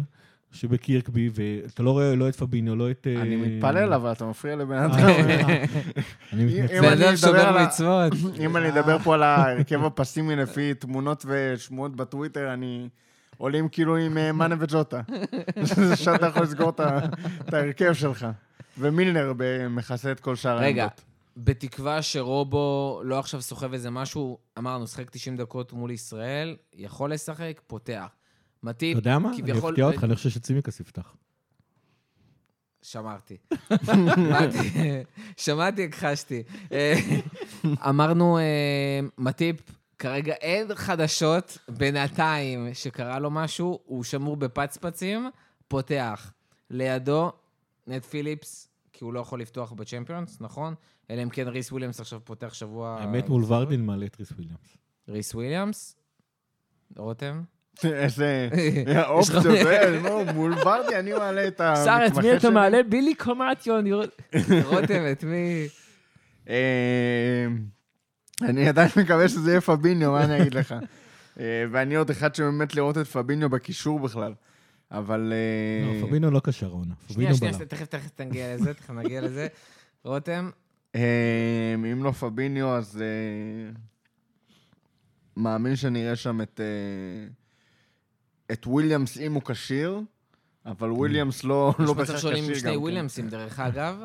שבקירקבי, 0.51 1.29
ואתה 1.33 1.83
לא 1.83 1.91
רואה 1.91 2.15
לא 2.15 2.29
את 2.29 2.35
פביניו, 2.35 2.75
לא 2.75 2.91
את... 2.91 3.07
אה, 3.07 3.21
אני 3.21 3.35
מתפלל, 3.35 3.93
אבל 3.93 4.11
אתה 4.11 4.25
מפריע 4.25 4.55
לבן 4.55 4.75
אה, 4.75 4.85
אדם. 4.85 4.95
אני 6.33 6.45
מתנצל. 6.45 6.81
בן 6.81 6.85
אני 6.85 6.93
אדבר 6.93 7.15
שומר 7.15 7.63
מצוות. 7.63 8.13
אם 8.45 8.57
אני 8.57 8.69
אדבר 8.69 8.99
פה 8.99 9.13
על 9.13 9.23
ההרכב 9.23 9.85
הפסימי 9.85 10.35
לפי 10.35 10.73
תמונות 10.73 11.25
ושמועות 11.27 11.95
בטוויטר, 11.95 12.53
אני... 12.53 12.87
עולים 13.37 13.69
כאילו 13.69 13.97
עם 13.97 14.17
אה, 14.17 14.31
מאנה 14.31 14.55
וג'וטה. 14.59 15.01
זה 15.63 15.95
שאתה 15.95 16.25
יכול 16.27 16.43
לסגור 16.43 16.69
את 16.69 17.53
ההרכב 17.53 17.93
שלך. 17.93 18.27
ומילנר 18.77 19.33
מכסה 19.69 20.11
את 20.11 20.19
כל 20.19 20.35
שאר 20.35 20.57
רגע, 20.57 20.83
העמדות. 20.83 21.01
בתקווה 21.37 22.01
שרובו 22.01 23.01
לא 23.05 23.19
עכשיו 23.19 23.41
סוחב 23.41 23.73
איזה 23.73 23.89
משהו, 23.89 24.37
אמרנו, 24.57 24.87
שחק 24.87 25.09
90 25.09 25.37
דקות 25.37 25.73
מול 25.73 25.91
ישראל, 25.91 26.57
יכול 26.73 27.13
לשחק, 27.13 27.61
פותח. 27.67 28.07
מטיפ, 28.63 28.97
אתה 28.97 29.09
יודע 29.09 29.19
מה? 29.19 29.29
אני 29.29 29.37
כביכול- 29.41 29.71
אפתיע 29.73 29.85
אותך, 29.85 30.03
אני 30.03 30.15
חושב 30.15 30.29
שצימקס 30.29 30.79
יפתח. 30.79 31.15
שמרתי. 32.81 33.37
שמעתי, 33.85 35.03
שמעתי, 35.37 35.83
הכחשתי. 35.85 36.43
אה, 36.71 36.93
אמרנו, 37.89 38.37
אה, 38.37 38.43
מטיפ, 39.17 39.55
כרגע 39.99 40.33
אין 40.33 40.75
חדשות, 40.75 41.57
בינתיים 41.69 42.73
שקרה 42.73 43.19
לו 43.19 43.31
משהו, 43.31 43.79
הוא 43.85 44.03
שמור 44.03 44.35
בפצפצים, 44.35 45.29
פותח. 45.67 46.33
לידו, 46.69 47.31
נט 47.87 48.05
פיליפס, 48.05 48.67
כי 48.93 49.03
הוא 49.03 49.13
לא 49.13 49.19
יכול 49.19 49.41
לפתוח 49.41 49.71
בצ'מפיונס, 49.71 50.37
נכון? 50.41 50.75
אלא 51.11 51.23
אם 51.23 51.29
כן 51.29 51.47
ריס 51.47 51.71
וויליאמס 51.71 51.99
עכשיו 51.99 52.19
פותח 52.23 52.53
שבוע... 52.53 52.97
האמת 52.99 53.29
מול 53.29 53.43
ורדין 53.47 53.85
מעלה 53.85 54.05
את 54.05 54.19
ריס 54.19 54.31
וויליאמס. 54.31 54.77
ריס 55.09 55.35
וויליאמס? 55.35 55.95
רותם? 56.97 57.41
איזה 57.83 58.49
יש 58.87 58.97
אופציות, 59.07 59.45
אה, 59.45 59.89
לא, 59.89 60.25
מול 60.33 60.53
ורדי 60.53 60.95
אני 60.95 61.13
מעלה 61.13 61.47
את 61.47 61.61
המתמחה 61.61 61.85
שר, 61.85 62.07
את 62.07 62.23
מי 62.23 62.31
אתה 62.31 62.39
שלי. 62.39 62.51
מעלה? 62.51 62.83
בילי 62.83 63.15
קומטיון. 63.15 63.85
רותם, 64.69 65.03
את 65.11 65.23
מי? 65.23 65.67
אה, 66.49 67.47
אני 68.41 68.69
עדיין 68.69 68.89
מקווה 69.03 69.29
שזה 69.29 69.51
יהיה 69.51 69.61
פביניו, 69.61 70.11
מה 70.11 70.23
אני 70.23 70.41
אגיד 70.41 70.53
לך? 70.53 70.75
אה, 71.39 71.65
ואני 71.71 71.95
עוד 71.95 72.09
אחד 72.09 72.35
שבאמת 72.35 72.75
לראות 72.75 72.97
את 72.97 73.07
פביניו 73.07 73.49
בקישור 73.49 73.99
בכלל. 73.99 74.33
אבל... 74.91 75.33
לא, 76.01 76.07
פבינו 76.07 76.31
לא 76.31 76.41
קשר 76.43 76.67
העונה. 76.67 76.93
שנייה, 77.09 77.35
שנייה. 77.35 77.53
תכף, 77.53 77.85
תכף 77.85 78.21
נגיע 78.21 78.55
לזה, 78.55 78.73
תכף 78.73 78.89
נגיע 78.89 79.21
לזה. 79.21 79.47
רותם, 80.03 80.49
אם 80.95 82.03
לא 82.03 82.11
פביניו, 82.11 82.67
אז... 82.77 83.01
אה, 83.01 83.71
מאמין 85.37 85.75
שנראה 85.75 86.15
שם 86.15 86.41
את... 86.41 86.59
אה, 86.59 87.27
את 88.51 88.67
וויליאמס 88.67 89.17
אם 89.17 89.33
הוא 89.33 89.41
כשיר, 89.45 90.01
אבל 90.65 90.91
וויליאמס 90.91 91.43
לא 91.43 91.73
יש 91.79 91.85
לא 91.85 91.85
מצב 91.95 91.97
בהכרח 92.01 92.17
שעולים 92.19 92.43
עם 92.43 92.49
כשיר 92.49 92.59
שני 92.59 92.69
גם 92.69 92.75
כן. 92.75 92.81
וויליאמסים, 92.81 93.29
דרך 93.29 93.59
אגב. 93.59 94.03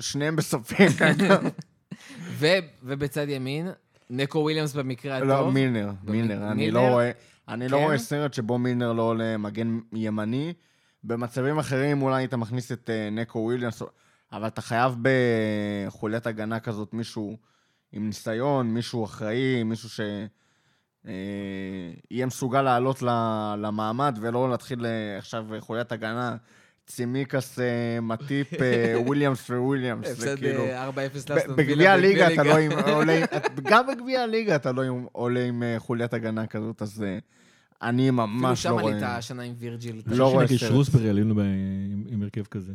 שניהם 0.00 0.36
בספק, 0.36 1.02
אגב. 1.02 1.44
ו- 2.38 2.46
ובצד 2.82 3.28
ימין, 3.28 3.68
נקו 4.10 4.38
וויליאמס 4.38 4.72
במקרה 4.74 5.20
לא, 5.20 5.34
הטוב. 5.34 5.54
מילנר, 5.54 5.90
במ- 6.04 6.12
מילנר. 6.12 6.46
אני 6.50 6.54
מילנר? 6.54 6.80
לא 6.80 6.88
רואה... 6.88 7.10
אני 7.48 7.68
לא 7.68 7.76
כן? 7.78 7.82
רואה 7.84 7.98
סרט 7.98 8.34
שבו 8.34 8.58
מילנר 8.58 8.92
לא 8.92 9.02
עולה 9.02 9.36
מגן 9.36 9.78
ימני. 9.92 10.52
במצבים 11.04 11.58
אחרים 11.58 12.02
אולי 12.02 12.16
היית 12.16 12.34
מכניס 12.34 12.72
את 12.72 12.90
אה, 12.90 13.10
נקו 13.10 13.38
וויליאמס, 13.38 13.82
אבל 14.32 14.46
אתה 14.46 14.60
חייב 14.60 14.94
בחוליית 15.02 16.26
הגנה 16.26 16.60
כזאת 16.60 16.94
מישהו 16.94 17.36
עם 17.92 18.06
ניסיון, 18.06 18.66
מישהו 18.74 19.04
אחראי, 19.04 19.62
מישהו 19.62 19.88
ש... 19.88 20.00
אה, 21.06 21.12
יהיה 22.10 22.26
מסוגל 22.26 22.62
לעלות 22.62 23.02
ל- 23.02 23.54
למעמד 23.58 24.18
ולא 24.22 24.50
להתחיל 24.50 24.86
אה, 24.86 25.18
עכשיו 25.18 25.46
חוליית 25.60 25.92
הגנה, 25.92 26.36
צימיקאס, 26.86 27.58
אה, 27.58 27.64
מטיפ, 28.02 28.50
וויליאמס 29.06 29.50
וויליאמס. 29.50 30.10
הפסד 30.10 30.36
כאילו... 30.38 30.64
אה, 30.64 30.88
4-0 30.88 30.92
ב- 30.94 31.00
לאסטון 31.32 31.56
בגביע 31.56 31.92
הליגה 31.92 32.32
אתה 32.34 32.42
לא. 32.42 32.56
עולה- 32.92 33.20
גם 33.70 33.86
בגביע 33.86 34.22
הליגה 34.22 34.56
אתה 34.56 34.72
לא 34.72 34.82
עם- 34.82 35.06
עולה 35.12 35.44
עם 35.44 35.62
חוליית 35.78 36.14
הגנה 36.14 36.46
כזאת, 36.46 36.82
אז 36.82 37.04
אני 37.82 38.02
אפילו 38.08 38.26
ממש 38.26 38.66
לא 38.66 38.72
שם 38.72 38.78
עלית 38.86 39.02
רואה. 39.02 39.16
השנה 39.16 39.42
עם 39.42 39.54
וירג'יל. 39.58 40.02
לא 40.06 40.30
רואה 40.32 40.46
סרט. 40.48 40.58
שרוסברי 40.58 41.08
עלינו 41.08 41.34
עם 42.08 42.22
הרכב 42.22 42.44
כזה. 42.44 42.72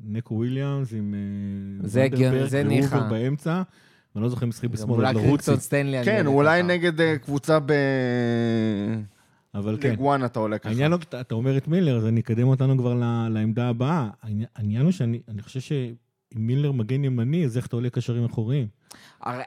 נקו 0.00 0.34
וויליאמס 0.34 0.92
עם 0.92 1.14
אה, 1.82 1.88
זה 2.48 2.62
ניחא. 2.64 3.08
באמצע, 3.10 3.62
ואני 4.14 4.22
לא 4.22 4.28
זוכר 4.28 4.44
אם 4.44 4.48
משחקים 4.48 4.70
גם 4.70 4.74
בשמאל, 4.76 4.90
אולי. 5.06 5.14
קריקסון 5.14 5.56
סטנלי. 5.60 5.96
אני 5.98 6.04
כן, 6.04 6.26
אולי. 6.26 6.62
נגד 6.62 7.00
אה, 7.00 7.18
קבוצה 7.18 7.58
ב... 7.60 7.72
אבל 9.54 9.78
כן. 9.80 9.94
1 10.08 10.24
אתה 10.24 10.38
עולה 10.38 10.58
ככה. 10.58 10.68
העניין 10.68 10.92
הוא, 10.92 11.00
אתה- 11.02 11.34
אומר 11.34 11.56
את 11.56 11.68
מילר, 11.68 11.96
אז 11.96 12.06
אני 12.06 12.20
אקדם 12.20 12.48
אותנו 12.48 12.78
כבר 12.78 12.94
לעמדה 13.30 13.68
הבאה. 13.68 14.08
העניין- 14.54 14.82
הוא 14.82 14.90
שאני 14.92 15.20
אני 15.28 15.42
חושב 15.42 15.60
שאם 15.60 15.86
מילר 16.34 16.72
מגן 16.72 17.04
ימני, 17.04 17.44
אז 17.44 17.56
איך 17.56 17.66
אתה 17.66 17.76
עולה 17.76 17.90
קשרים 17.90 18.24
אחוריים? 18.24 18.66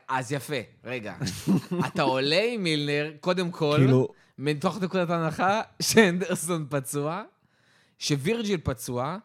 אז 0.09 0.31
יפה, 0.31 0.55
רגע. 0.85 1.13
אתה 1.87 2.01
עולה 2.01 2.41
עם 2.53 2.63
מילנר, 2.63 3.11
קודם 3.21 3.51
כל, 3.51 3.75
כאילו, 3.77 4.07
מתוך 4.37 4.81
נקודת 4.83 5.09
הנחה 5.09 5.61
שאנדרסון 5.81 6.65
פצוע, 6.69 7.23
שווירג'יל 7.99 8.59
פצוע, 8.63 9.17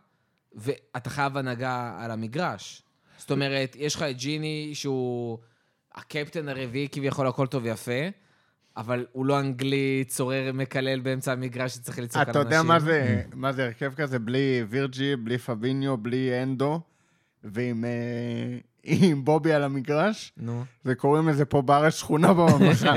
ואתה 0.55 1.11
חייב 1.11 1.37
הנהגה 1.37 1.97
על 1.99 2.11
המגרש. 2.11 2.83
זאת 3.17 3.31
אומרת, 3.31 3.77
יש 3.79 3.95
לך 3.95 4.03
את 4.03 4.17
ג'יני, 4.17 4.71
שהוא 4.75 5.39
הקפטן 5.95 6.49
הרביעי, 6.49 6.89
כביכול 6.93 7.27
הכל 7.27 7.47
טוב 7.47 7.65
ויפה, 7.65 8.09
אבל 8.77 9.07
הוא 9.13 9.27
לא 9.27 9.41
אנגלי 9.41 10.05
צורר 10.07 10.51
מקלל 10.55 11.01
באמצע 11.01 11.33
המגרש 11.33 11.75
שצריך 11.75 11.99
לצעוק 11.99 12.25
על 12.25 12.31
אתה 12.31 12.41
אנשים. 12.41 12.53
יודע 12.53 12.63
מה 12.63 12.81
זה, 12.81 13.23
מה 13.35 13.53
זה 13.53 13.65
הרכב 13.65 13.95
כזה? 13.95 14.19
בלי 14.19 14.65
וירג'י, 14.69 15.17
בלי 15.17 15.39
פביניו, 15.39 15.97
בלי 15.97 16.43
אנדו, 16.43 16.81
ועם 17.45 17.85
אה, 17.85 18.59
עם 18.85 19.25
בובי 19.25 19.53
על 19.53 19.63
המגרש, 19.63 20.33
נו. 20.37 20.65
וקוראים 20.85 21.29
לזה 21.29 21.45
פה 21.45 21.63
בארץ 21.63 21.95
שכונה 21.95 22.33
בממלכה. 22.35 22.95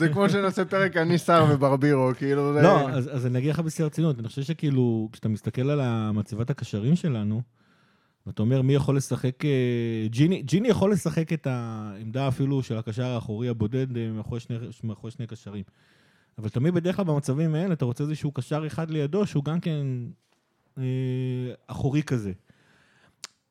זה 0.00 0.08
כמו 0.12 0.28
שנעשה 0.28 0.64
פרק 0.64 0.96
אני 0.96 1.18
שר 1.18 1.46
וברבירו, 1.50 2.10
כאילו 2.18 2.54
זה... 2.54 2.62
לא, 2.62 2.90
אז, 2.90 3.16
אז 3.16 3.26
אני 3.26 3.38
אגיד 3.38 3.50
לך 3.50 3.60
בשיא 3.60 3.84
הרצינות, 3.84 4.18
אני 4.18 4.28
חושב 4.28 4.42
שכאילו, 4.42 5.08
כשאתה 5.12 5.28
מסתכל 5.28 5.70
על 5.70 6.10
מצבת 6.10 6.50
הקשרים 6.50 6.96
שלנו, 6.96 7.42
ואתה 8.26 8.42
אומר 8.42 8.62
מי 8.62 8.74
יכול 8.74 8.96
לשחק, 8.96 9.44
אה, 9.44 10.06
ג'יני, 10.06 10.42
ג'יני 10.42 10.68
יכול 10.68 10.92
לשחק 10.92 11.32
את 11.32 11.46
העמדה 11.46 12.28
אפילו 12.28 12.62
של 12.62 12.78
הקשר 12.78 13.04
האחורי 13.04 13.48
הבודד 13.48 13.96
אה, 13.96 14.10
מאחורי 14.12 14.40
שני, 14.40 14.56
מאחורי 14.84 15.10
שני 15.10 15.26
קשרים. 15.26 15.64
אבל 16.38 16.48
תמיד 16.48 16.74
בדרך 16.74 16.96
כלל 16.96 17.04
במצבים 17.04 17.54
האלה 17.54 17.72
אתה 17.72 17.84
רוצה 17.84 18.04
איזשהו 18.04 18.32
קשר 18.32 18.66
אחד 18.66 18.90
לידו 18.90 19.26
שהוא 19.26 19.44
גם 19.44 19.60
כן 19.60 19.86
אה, 20.78 20.82
אחורי 21.66 22.02
כזה. 22.02 22.32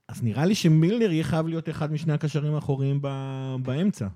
אז 0.07 0.23
נראה 0.23 0.45
לי 0.45 0.55
שמילנר 0.55 1.11
יהיה 1.11 1.23
חייב 1.23 1.47
להיות 1.47 1.69
אחד 1.69 1.91
משני 1.91 2.13
הקשרים 2.13 2.53
האחוריים 2.53 2.99
ב- 3.01 3.55
באמצע. 3.61 4.07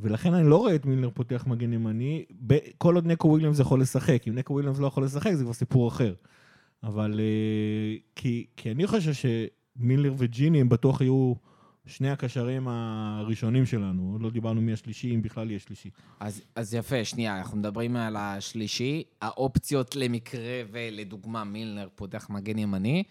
ולכן 0.00 0.34
אני 0.34 0.48
לא 0.48 0.56
רואה 0.56 0.74
את 0.74 0.86
מילנר 0.86 1.10
פותח 1.10 1.44
מגן 1.46 1.72
ימני, 1.72 2.24
ב- 2.46 2.58
כל 2.78 2.94
עוד 2.94 3.06
נקו 3.06 3.28
וויליאמס 3.28 3.58
יכול 3.58 3.80
לשחק. 3.80 4.22
אם 4.28 4.34
נקו 4.34 4.52
וויליאמס 4.52 4.78
לא 4.78 4.86
יכול 4.86 5.04
לשחק, 5.04 5.32
זה 5.32 5.44
כבר 5.44 5.52
סיפור 5.52 5.88
אחר. 5.88 6.14
אבל 6.82 7.20
אה, 7.20 7.96
כי, 8.16 8.46
כי 8.56 8.70
אני 8.70 8.86
חושב 8.86 9.12
שמילנר 9.12 10.14
וג'יני 10.18 10.60
הם 10.60 10.68
בטוח 10.68 11.00
יהיו 11.00 11.34
שני 11.86 12.10
הקשרים 12.10 12.68
הראשונים 12.68 13.66
שלנו. 13.66 14.10
עוד 14.12 14.22
לא 14.22 14.30
דיברנו 14.30 14.60
מי 14.60 14.72
השלישי, 14.72 15.14
אם 15.14 15.22
בכלל 15.22 15.50
יהיה 15.50 15.58
שלישי. 15.58 15.90
אז, 16.20 16.42
אז 16.54 16.74
יפה, 16.74 17.04
שנייה, 17.04 17.38
אנחנו 17.38 17.58
מדברים 17.58 17.96
על 17.96 18.16
השלישי. 18.16 19.02
האופציות 19.22 19.96
למקרה 19.96 20.62
ולדוגמה 20.70 21.44
מילנר 21.44 21.88
פותח 21.94 22.30
מגן 22.30 22.58
ימני. 22.58 23.02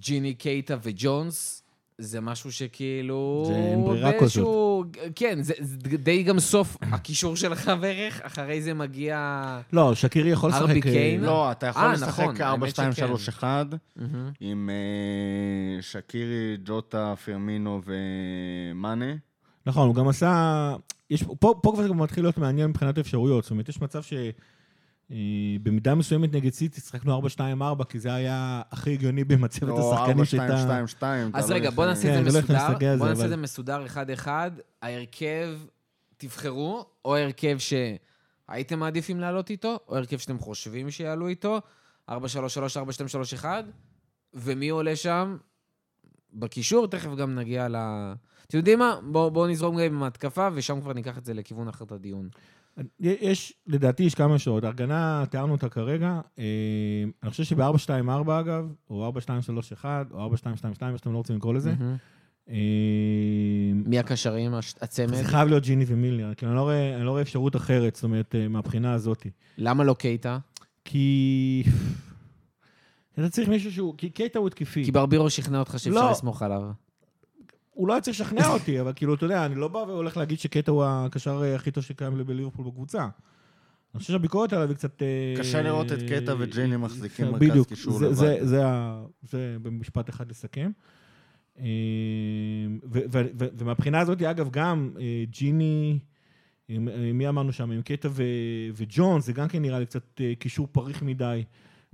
ג'יני 0.00 0.34
קייטה 0.34 0.76
וג'ונס, 0.82 1.62
זה 1.98 2.20
משהו 2.20 2.52
שכאילו... 2.52 3.44
זה 3.46 3.54
אין 3.56 3.84
ברירה 3.84 4.10
באיזשהו- 4.10 4.84
כן, 5.14 5.42
זה, 5.42 5.54
זה 5.60 5.76
די 5.98 6.22
גם 6.22 6.40
סוף 6.40 6.76
הקישור 6.82 7.36
שלך 7.36 7.72
בערך, 7.80 8.20
אחרי 8.22 8.62
זה 8.62 8.74
מגיע... 8.74 9.60
לא, 9.72 9.94
שקירי 9.94 10.30
יכול 10.30 10.50
לשחק... 10.50 10.62
ארבי 10.62 10.74
אה, 10.74 10.80
קיין? 10.80 11.20
לא, 11.20 11.52
אתה 11.52 11.66
יכול 11.66 11.82
אה, 11.82 11.92
לשחק 11.92 12.22
נכון, 12.22 12.42
4, 12.42 12.44
האמת 12.44 12.70
2, 12.74 12.92
שכן. 12.92 13.06
3, 13.06 13.28
1, 13.28 13.66
מהמם. 13.96 14.30
עם 14.40 14.70
אה, 14.70 15.82
שקירי, 15.82 16.56
ג'וטה, 16.64 17.14
פרמינו 17.24 17.80
ומאנה. 17.84 19.14
נכון, 19.66 19.86
הוא 19.88 19.94
גם 19.94 20.08
עשה... 20.08 20.74
יש, 21.10 21.22
פה, 21.22 21.54
פה 21.62 21.72
כבר 21.74 21.82
זה 21.82 21.88
גם 21.88 21.98
מתחיל 21.98 22.24
להיות 22.24 22.38
מעניין 22.38 22.70
מבחינת 22.70 22.98
אפשרויות. 22.98 23.44
זאת 23.44 23.50
אומרת, 23.50 23.68
יש 23.68 23.80
מצב 23.80 24.02
ש... 24.02 24.12
אה, 25.10 25.16
במידה 25.62 25.94
מסוימת 25.94 26.32
נגד 26.32 26.52
סיטי 26.52 26.80
שיחקנו 26.80 27.20
4-2-4, 27.80 27.84
כי 27.88 27.98
זה 27.98 28.14
היה 28.14 28.62
הכי 28.70 28.92
הגיוני 28.92 29.24
במצבת 29.24 29.68
או 29.68 29.94
השחקנים 29.94 30.16
4, 30.16 30.24
שהייתה... 30.24 30.58
2, 30.58 30.86
2, 30.86 30.86
2. 30.86 31.30
אז 31.34 31.46
תלוי 31.46 31.58
רגע, 31.58 31.68
איך, 31.68 31.74
בוא 31.74 31.84
אה, 31.84 31.88
נעשה 31.88 32.02
כן, 32.02 32.26
את 32.26 32.32
זה 32.32 32.40
לא 32.40 32.44
מסודר. 32.44 32.96
בוא 32.98 33.08
נעשה 33.08 33.24
את 33.24 33.28
זה 33.28 33.36
מסודר 33.36 33.86
אחד-אחד. 33.86 34.50
ההרכב, 34.82 35.50
תבחרו, 36.16 36.86
או 37.04 37.16
הרכב 37.16 37.56
שהייתם 37.58 38.78
מעדיפים 38.78 39.20
לעלות 39.20 39.50
איתו, 39.50 39.78
או 39.88 39.96
הרכב 39.96 40.18
שאתם 40.18 40.38
חושבים 40.38 40.90
שיעלו 40.90 41.28
איתו, 41.28 41.60
4-3-3, 42.10 42.12
4-2-3-1, 43.42 43.44
ומי 44.34 44.68
עולה 44.68 44.96
שם 44.96 45.36
בקישור, 46.32 46.86
תכף 46.86 47.14
גם 47.14 47.34
נגיע 47.34 47.68
ל... 47.68 47.76
אתם 48.46 48.58
יודעים 48.58 48.78
מה? 48.78 48.96
בואו 49.02 49.30
בוא 49.30 49.48
נזרום 49.48 49.76
גם 49.76 49.82
עם 49.82 50.02
ההתקפה, 50.02 50.48
ושם 50.54 50.80
כבר 50.80 50.92
ניקח 50.92 51.18
את 51.18 51.24
זה 51.24 51.34
לכיוון 51.34 51.68
אחר 51.68 51.84
את 51.84 51.92
הדיון. 51.92 52.28
יש, 53.00 53.52
לדעתי 53.66 54.02
יש 54.02 54.14
כמה 54.14 54.38
שעות. 54.38 54.64
ההגנה, 54.64 55.24
תיארנו 55.30 55.52
אותה 55.52 55.68
כרגע. 55.68 56.20
אה, 56.38 56.44
אני 57.22 57.30
חושב 57.30 57.44
שב-4-2-4 57.44 58.40
אגב, 58.40 58.72
או 58.90 59.12
4-2-3-1, 59.82 59.84
או 60.10 60.34
4-2-2-2, 60.34 60.34
איך 60.64 60.98
שאתם 60.98 61.12
לא 61.12 61.16
רוצים 61.16 61.36
לקרוא 61.36 61.54
לזה. 61.54 61.74
אה, 62.50 62.54
מי 63.74 63.98
הקשרים, 63.98 64.54
הצמד? 64.80 65.14
זה 65.14 65.24
חייב 65.24 65.48
להיות 65.48 65.62
ג'יני 65.62 65.84
ומילנר, 65.88 66.34
כי 66.34 66.46
אני 66.46 66.54
לא 66.54 66.60
רואה, 66.60 66.96
אני 66.96 67.04
לא 67.04 67.10
רואה 67.10 67.22
אפשרות 67.22 67.56
אחרת, 67.56 67.94
זאת 67.94 68.04
אומרת, 68.04 68.34
אה, 68.34 68.48
מהבחינה 68.48 68.92
הזאת. 68.92 69.26
למה 69.58 69.84
לא 69.84 69.94
קייטה? 69.94 70.38
כי... 70.84 71.62
אתה 73.14 73.28
צריך 73.28 73.48
מישהו 73.48 73.72
שהוא... 73.72 73.94
כי 73.98 74.10
קייטה 74.10 74.38
הוא 74.38 74.46
התקפי. 74.46 74.84
כי 74.84 74.92
ברבירו 74.92 75.30
שכנע 75.30 75.58
אותך 75.58 75.70
שאפשר 75.72 75.90
לא. 75.90 76.10
לסמוך 76.10 76.42
עליו. 76.42 76.62
הוא 77.78 77.88
לא 77.88 77.92
היה 77.92 78.00
צריך 78.00 78.20
לשכנע 78.20 78.48
אותי, 78.48 78.80
אבל 78.80 78.92
כאילו, 78.96 79.14
אתה 79.14 79.24
יודע, 79.24 79.46
אני 79.46 79.54
לא 79.54 79.68
בא 79.68 79.78
והולך 79.78 80.16
להגיד 80.16 80.38
שקטע 80.38 80.72
הוא 80.72 80.84
הקשר 80.86 81.42
אה, 81.42 81.54
הכי 81.54 81.70
טוב 81.70 81.84
שקיים 81.84 82.26
בליברפול 82.26 82.66
בקבוצה. 82.66 83.02
אני 83.02 83.10
חושב 84.00 84.12
שהביקורת 84.12 84.52
עליו 84.52 84.68
היא 84.68 84.76
קצת... 84.76 85.02
אה, 85.02 85.34
קשה 85.38 85.62
לראות 85.62 85.92
את 85.92 85.98
קטע 86.08 86.34
וג'יני 86.38 86.72
אה, 86.72 86.78
מחזיקים 86.78 87.26
מרכז 87.30 87.66
קישור 87.66 88.00
לבד. 88.00 88.14
זה- 89.22 89.56
במשפט 89.62 90.10
אחד 90.10 90.30
לסכם. 90.30 90.70
ומהבחינה 93.58 94.00
הזאת, 94.00 94.22
אגב, 94.22 94.48
גם 94.50 94.90
ג'יני, 95.30 95.98
מי 97.14 97.28
אמרנו 97.28 97.52
שם, 97.52 97.70
עם 97.70 97.82
קטע 97.82 98.08
וג'ון, 98.74 99.20
זה 99.20 99.32
גם 99.32 99.48
כן 99.48 99.62
נראה 99.62 99.78
לי 99.78 99.86
קצת 99.86 100.20
קישור 100.38 100.68
פריך 100.72 101.02
מדי. 101.02 101.44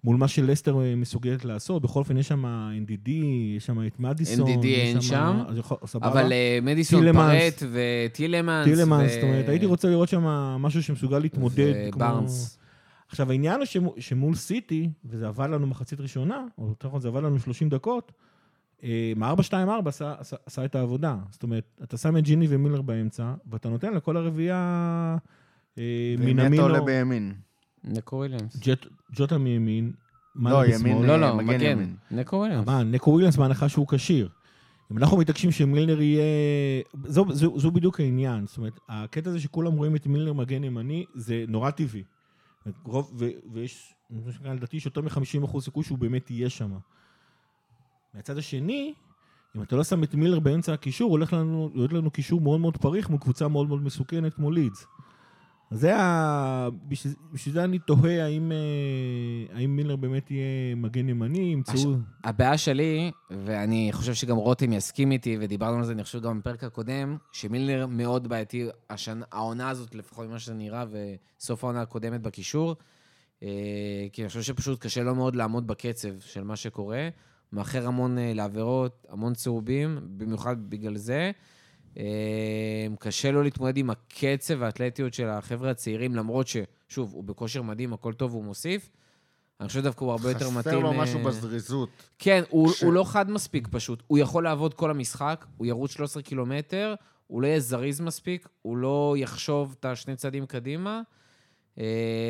מול 0.04 0.16
מה 0.16 0.28
שלסטר 0.28 0.80
אה, 0.80 0.96
מסוגלת 0.96 1.44
לעשות, 1.44 1.82
בכל 1.82 1.98
אופן 2.00 2.16
יש 2.16 2.28
שם 2.28 2.44
NDD, 2.86 3.10
יש 3.56 3.66
שם 3.66 3.86
את 3.86 4.00
מדיסון. 4.00 4.48
NDD 4.50 4.66
אין 4.66 5.00
שם, 5.00 5.44
יכול- 5.56 5.76
סבבה. 5.86 6.08
אבל 6.12 6.32
אה, 6.32 6.58
מדיסון 6.62 7.00
טילמנס. 7.00 7.42
פרט 7.58 7.62
וטילמנס. 7.72 8.64
טילמנס, 8.64 9.10
ו- 9.10 9.14
זאת 9.14 9.22
אומרת, 9.22 9.48
הייתי 9.48 9.66
רוצה 9.66 9.88
לראות 9.88 10.08
שם 10.08 10.22
משהו 10.60 10.82
שמסוגל 10.82 11.18
להתמודד. 11.18 11.72
כמו- 11.92 11.96
ובארנס. 11.96 12.58
עכשיו, 13.08 13.30
העניין 13.30 13.56
הוא 13.56 13.64
שמ- 13.66 14.00
שמול 14.00 14.34
סיטי, 14.34 14.90
וזה 15.04 15.28
עבד 15.28 15.48
לנו 15.50 15.66
מחצית 15.66 16.00
ראשונה, 16.00 16.44
או 16.58 16.68
יותר 16.68 16.88
נכון, 16.88 17.00
זה 17.00 17.08
עבד 17.08 17.22
לנו 17.22 17.38
30 17.38 17.68
דקות, 17.68 18.12
אה, 18.84 19.12
מה-4-2-4 19.16 19.34
עשה, 19.88 20.14
עשה, 20.18 20.36
עשה 20.46 20.64
את 20.64 20.74
העבודה. 20.74 21.16
זאת 21.30 21.42
אומרת, 21.42 21.80
אתה 21.82 21.96
שם 21.96 22.16
את 22.16 22.22
ג'יני 22.24 22.46
ומילר 22.48 22.82
באמצע, 22.82 23.34
ואתה 23.50 23.68
נותן 23.68 23.94
לכל 23.94 24.16
הרביעייה 24.16 25.16
אה, 25.78 25.82
ומי 26.18 26.24
אתה 26.32 26.34
מינמינו, 26.42 26.62
עולה 26.62 26.80
בימין? 26.80 27.32
נקו 27.84 28.16
וויליאמס. 28.16 28.56
ג'ט- 28.56 28.86
ג'וטה 29.12 29.38
מימין, 29.38 29.92
לא, 30.36 30.42
מאנה 30.42 30.66
ימין, 30.66 30.76
בשמאל. 30.78 31.06
לא, 31.06 31.20
לא, 31.20 31.36
מגן 31.36 31.46
מגן. 31.46 31.70
ימין. 31.70 31.96
נקו 32.10 32.36
וויליאמס. 32.36 32.66
מה, 32.66 32.82
נקו 32.82 33.10
וויליאמס 33.10 33.36
בהנחה 33.36 33.68
שהוא 33.68 33.86
כשיר. 33.88 34.28
אם 34.92 34.98
אנחנו 34.98 35.16
מתעקשים 35.16 35.50
שמילנר 35.50 36.00
יהיה... 36.02 36.22
זו, 37.06 37.24
זו, 37.30 37.58
זו 37.58 37.70
בדיוק 37.70 38.00
העניין. 38.00 38.46
זאת 38.46 38.58
אומרת, 38.58 38.80
הקטע 38.88 39.30
הזה 39.30 39.40
שכולם 39.40 39.72
רואים 39.72 39.96
את 39.96 40.06
מילנר 40.06 40.32
מגן 40.32 40.64
ימני, 40.64 41.04
זה 41.14 41.44
נורא 41.48 41.70
טבעי. 41.70 42.02
רוב, 42.84 43.12
ו, 43.18 43.28
ויש, 43.52 43.94
אני 44.12 44.20
חושב 44.24 44.38
שכאן 44.38 44.56
לדעתי 44.56 44.76
יש 44.76 44.86
יותר 44.86 45.00
מ-50% 45.00 45.60
סיכוי 45.60 45.84
שהוא 45.84 45.98
באמת 45.98 46.30
יהיה 46.30 46.50
שם. 46.50 46.72
מהצד 48.14 48.38
השני, 48.38 48.94
אם 49.56 49.62
אתה 49.62 49.76
לא 49.76 49.84
שם 49.84 50.02
את 50.04 50.14
מילר 50.14 50.40
באמצע 50.40 50.72
הקישור, 50.72 51.10
הולך 51.10 51.32
לנו, 51.32 51.70
הולך 51.74 51.92
לנו 51.92 52.10
קישור 52.10 52.40
מאוד 52.40 52.60
מאוד 52.60 52.76
פריך 52.76 53.10
מול 53.10 53.18
קבוצה 53.20 53.48
מאוד 53.48 53.68
מאוד 53.68 53.82
מסוכנת 53.82 54.34
כמו 54.34 54.50
לידס. 54.50 54.86
זה 55.74 55.96
ה... 55.96 56.68
בשביל, 56.88 57.54
זה 57.54 57.64
אני 57.64 57.78
תוהה 57.78 58.24
האם, 58.24 58.52
אה, 58.52 59.56
האם 59.56 59.76
מילר 59.76 59.96
באמת 59.96 60.30
יהיה 60.30 60.74
מגן 60.74 61.08
ימני, 61.08 61.38
ימצאו... 61.38 61.94
הבעיה 62.24 62.58
שלי, 62.58 63.10
ואני 63.30 63.88
חושב 63.92 64.14
שגם 64.14 64.36
רותם 64.36 64.72
יסכים 64.72 65.12
איתי, 65.12 65.36
ודיברנו 65.40 65.78
על 65.78 65.84
זה, 65.84 65.92
אני 65.92 66.04
חושב 66.04 66.20
גם 66.20 66.40
בפרק 66.40 66.64
הקודם, 66.64 67.16
שמילנר 67.32 67.86
מאוד 67.86 68.28
בעייתי, 68.28 68.66
השנה, 68.90 69.24
העונה 69.32 69.68
הזאת, 69.68 69.94
לפחות 69.94 70.26
ממה 70.26 70.38
שזה 70.38 70.54
נראה, 70.54 70.84
וסוף 70.90 71.64
העונה 71.64 71.82
הקודמת 71.82 72.20
בקישור, 72.20 72.76
אה, 73.42 73.48
כי 74.12 74.22
אני 74.22 74.28
חושב 74.28 74.42
שפשוט 74.42 74.80
קשה 74.80 75.02
לו 75.02 75.14
מאוד 75.14 75.36
לעמוד 75.36 75.66
בקצב 75.66 76.20
של 76.20 76.44
מה 76.44 76.56
שקורה. 76.56 77.08
מאחר 77.52 77.86
המון 77.86 78.18
אה, 78.18 78.32
לעבירות, 78.34 79.06
המון 79.08 79.34
צהובים, 79.34 79.98
במיוחד 80.02 80.56
בגלל 80.70 80.96
זה. 80.96 81.30
אה, 81.98 82.04
קשה 82.98 83.30
לו 83.30 83.42
להתמודד 83.42 83.76
עם 83.76 83.90
הקצב 83.90 84.54
והאתלטיות 84.58 85.14
של 85.14 85.28
החבר'ה 85.28 85.70
הצעירים, 85.70 86.16
למרות 86.16 86.46
ששוב, 86.46 87.12
הוא 87.12 87.24
בכושר 87.24 87.62
מדהים, 87.62 87.92
הכל 87.92 88.12
טוב, 88.12 88.32
הוא 88.32 88.44
מוסיף. 88.44 88.90
אני 89.60 89.68
חושב 89.68 89.80
דווקא 89.82 90.04
הוא 90.04 90.12
הרבה 90.12 90.28
יותר 90.30 90.50
מתאים... 90.50 90.60
חסר 90.60 90.78
לו 90.78 90.92
אה, 90.92 90.98
משהו 91.02 91.22
בזריזות. 91.22 91.88
כן, 92.18 92.42
הוא, 92.48 92.72
ש- 92.72 92.82
הוא 92.82 92.92
לא 92.92 93.04
חד 93.04 93.30
מספיק 93.30 93.68
פשוט. 93.70 94.02
הוא 94.06 94.18
יכול 94.18 94.44
לעבוד 94.44 94.74
כל 94.74 94.90
המשחק, 94.90 95.44
הוא 95.56 95.66
ירוץ 95.66 95.90
13 95.90 96.22
קילומטר, 96.22 96.94
הוא 97.26 97.42
לא 97.42 97.46
יהיה 97.46 97.60
זריז 97.60 98.00
מספיק, 98.00 98.48
הוא 98.62 98.76
לא 98.76 99.14
יחשוב 99.18 99.76
את 99.80 99.84
השני 99.84 100.16
צעדים 100.16 100.46
קדימה, 100.46 101.00
אה, 101.78 101.84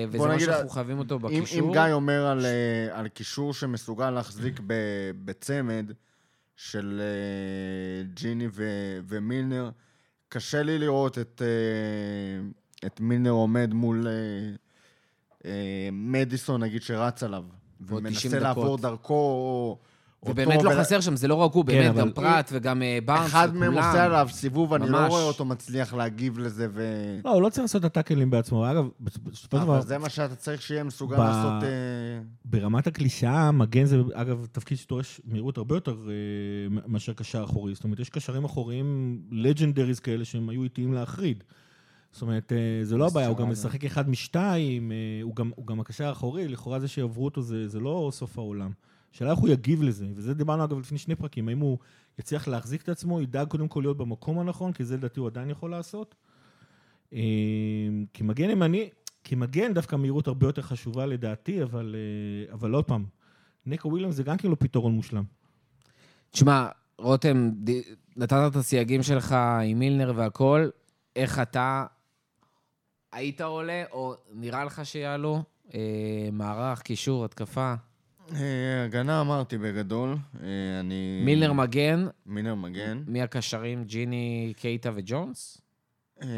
וזה 0.09 0.29
מה 0.29 0.41
שאנחנו 0.41 0.69
חייבים 0.69 0.99
אותו 0.99 1.15
אם, 1.15 1.23
בקישור. 1.23 1.69
אם 1.69 1.73
גיא 1.73 1.93
אומר 1.93 2.27
על, 2.27 2.47
אה, 2.47 2.99
על 2.99 3.09
קישור 3.09 3.55
שמסוגל 3.55 4.11
להחזיק 4.11 4.61
ב, 4.67 4.75
בצמד 5.25 5.91
של 6.57 7.01
אה, 7.01 8.03
ג'יני 8.15 8.49
ו, 8.53 8.65
ומילנר, 9.09 9.71
קשה 10.29 10.63
לי 10.63 10.79
לראות 10.79 11.19
את, 11.19 11.43
אה, 11.45 12.49
את 12.87 13.01
מילנר 13.01 13.31
עומד 13.31 13.75
מול 13.75 14.07
אה, 14.07 14.13
אה, 15.45 15.89
מדיסון, 15.93 16.63
נגיד, 16.63 16.83
שרץ 16.83 17.23
עליו, 17.23 17.45
ועוד 17.81 18.03
90 18.09 18.33
ומנסה 18.33 18.39
לעבור. 18.39 18.79
דרכו, 18.79 19.79
ובאמת 20.27 20.63
לא 20.63 20.71
חסר 20.71 21.01
שם, 21.01 21.17
זה 21.17 21.29
לא 21.29 21.35
רק 21.35 21.53
הוא, 21.53 21.65
כן, 21.67 21.73
באמת, 21.73 21.91
אבל 21.91 22.01
גם 22.01 22.11
פרט 22.13 22.51
וגם 22.53 22.83
אה, 22.83 22.99
בארנס, 23.05 23.27
אחד 23.27 23.55
מהם. 23.55 23.73
עושה 23.73 24.05
עליו 24.05 24.29
סיבוב, 24.33 24.75
אני 24.75 24.89
לא. 24.89 25.07
רואה 25.07 25.23
אותו 25.23 25.45
מצליח 25.45 25.95
להגיב 25.95 26.39
לזה, 26.39 26.69
ו... 26.73 26.83
לא, 27.25 27.31
הוא 27.31 27.43
לא 27.43 27.49
צריך 27.49 27.63
לעשות 27.63 27.81
את 27.81 27.85
הטאקלים 27.85 28.31
בעצמו. 28.31 28.71
אגב, 28.71 28.89
בסופו 29.01 29.31
של 29.33 29.49
דבר, 29.49 29.63
אבל 29.63 29.83
זה 29.87 29.99
מה 29.99 30.09
שאתה 30.09 30.35
צריך 30.35 30.63
שיהיה 30.63 30.85
מסוגל 30.85 31.17
ב- 31.17 31.21
לעשות... 31.21 31.63
אה, 31.63 31.69
ברמת 32.45 32.87
הקלישאה, 32.87 33.51
מגן 33.53 33.85
זה, 33.85 34.01
אגב, 34.13 34.47
תפקיד 34.53 34.79
שדורש 34.79 35.21
מהירות 35.25 35.59
הרבה 35.59 35.77
יותר 35.77 35.97
אה, 36.09 36.81
מאשר 36.87 37.13
קשר 37.13 37.45
אחורי. 37.45 37.75
זאת 37.75 37.85
אומרת, 37.85 38.01
יש 38.01 38.09
קשרים 38.11 38.45
אחוריים, 38.45 39.19
לג'נדריז 39.31 40.01
כאלה, 40.01 40.25
שהם 40.25 40.49
היו 40.49 40.63
איטיים 40.63 40.93
להחריד. 40.93 41.45
זאת 42.13 42.23
אומרת, 42.23 42.53
אה, 42.53 42.85
זה 42.85 42.97
לא 42.97 43.07
הבעיה, 43.07 43.29
הוא 43.29 43.37
גם. 43.37 43.51
משחק 43.51 43.85
אחד 43.85 44.09
משתיים, 44.09 44.93
אה, 44.93 44.97
הוא 45.23 45.37
גם, 45.37 45.51
הוא 45.57 45.67
גם 45.67 45.81
הקשר 45.81 46.07
האחורי, 46.07 46.49
לכאורה 46.49 46.81
זה 46.81 46.89
שיעברו 46.89 47.25
אותו 47.25 47.43
זה, 47.43 47.69
זה 47.69 47.81
לא 47.81 48.09
סוף 48.13 48.39
העולם. 48.39 48.71
השאלה 49.15 49.31
איך 49.31 49.39
הוא 49.39 49.49
יגיב 49.49 49.83
לזה, 49.83 50.07
וזה 50.15 50.35
דיברנו 50.35 50.65
אגב 50.65 50.79
לפני 50.79 50.99
שני 50.99 51.15
פרקים, 51.15 51.49
האם 51.49 51.59
הוא 51.59 51.79
יצליח 52.19 52.49
להחזיק 52.49 52.83
את 52.83 52.89
עצמו, 52.89 53.21
ידאג 53.21 53.49
קודם 53.49 53.69
כל 53.69 53.81
להיות 53.81 53.97
במקום 53.97 54.39
הנכון, 54.39 54.73
כי 54.73 54.85
זה 54.85 54.97
לדעתי 54.97 55.21
הוא 55.21 55.29
עדיין 55.29 55.51
יכול 55.51 55.71
לעשות. 55.71 56.15
אה, 57.13 57.19
כמגן 58.15 58.51
ימני, 58.51 58.89
כמגן 59.25 59.75
דווקא 59.75 59.97
מהירות 59.97 60.27
הרבה 60.27 60.47
יותר 60.47 60.63
חשובה 60.63 61.07
לדעתי, 61.07 61.63
אבל, 61.63 61.97
אה, 61.99 62.53
אבל 62.53 62.73
עוד 62.75 62.85
פעם, 62.85 63.05
ניקו 63.67 63.89
וויליאמס 63.89 64.15
זה 64.15 64.23
גם 64.23 64.37
כאילו 64.37 64.59
פתרון 64.59 64.93
מושלם. 64.93 65.25
תשמע, 66.31 66.69
רותם, 66.99 67.51
נתת 68.17 68.37
את 68.51 68.57
הסייגים 68.57 69.03
שלך 69.03 69.33
עם 69.65 69.79
מילנר 69.79 70.13
והכל, 70.17 70.69
איך 71.17 71.39
אתה 71.39 71.87
היית 73.13 73.41
עולה, 73.41 73.85
או 73.93 74.15
נראה 74.33 74.65
לך 74.65 74.87
שיעלו? 74.87 75.43
אה, 75.75 76.29
מערך, 76.33 76.83
קישור, 76.83 77.25
התקפה. 77.25 77.75
אה, 78.33 78.85
הגנה 78.85 79.21
אמרתי 79.21 79.59
בגדול, 79.59 80.17
אה, 80.43 80.81
אני... 80.81 81.23
מילנר 81.25 81.53
מגן, 81.53 82.07
מילנר 82.27 82.55
מגן. 82.55 83.03
מי 83.07 83.23
הקשרים? 83.23 83.85
ג'יני, 83.85 84.53
קייטה 84.57 84.91
וג'ונס? 84.95 85.61
אה, 86.23 86.29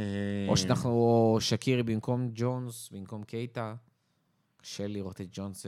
או 0.49 0.57
שאנחנו, 0.57 1.37
שקירי 1.41 1.83
במקום 1.83 2.31
ג'ונס, 2.35 2.91
במקום 2.93 3.23
קייטה? 3.23 3.75
קשה 4.57 4.87
לראות 4.87 5.21
את 5.21 5.27
ג'ונס... 5.33 5.67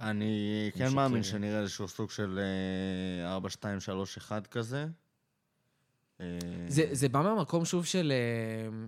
אני 0.00 0.70
כן 0.74 0.78
שקירי. 0.78 0.94
מאמין 0.94 1.22
שנראה 1.22 1.60
איזשהו 1.60 1.88
סוג 1.88 2.10
של 2.10 2.38
אה, 3.22 3.32
4, 3.32 3.50
2, 3.50 3.80
3, 3.80 4.16
1 4.16 4.46
כזה. 4.46 4.86
זה, 6.68 6.88
זה 6.92 7.08
בא 7.08 7.22
מהמקום 7.22 7.64
שוב 7.64 7.84
של, 7.84 8.12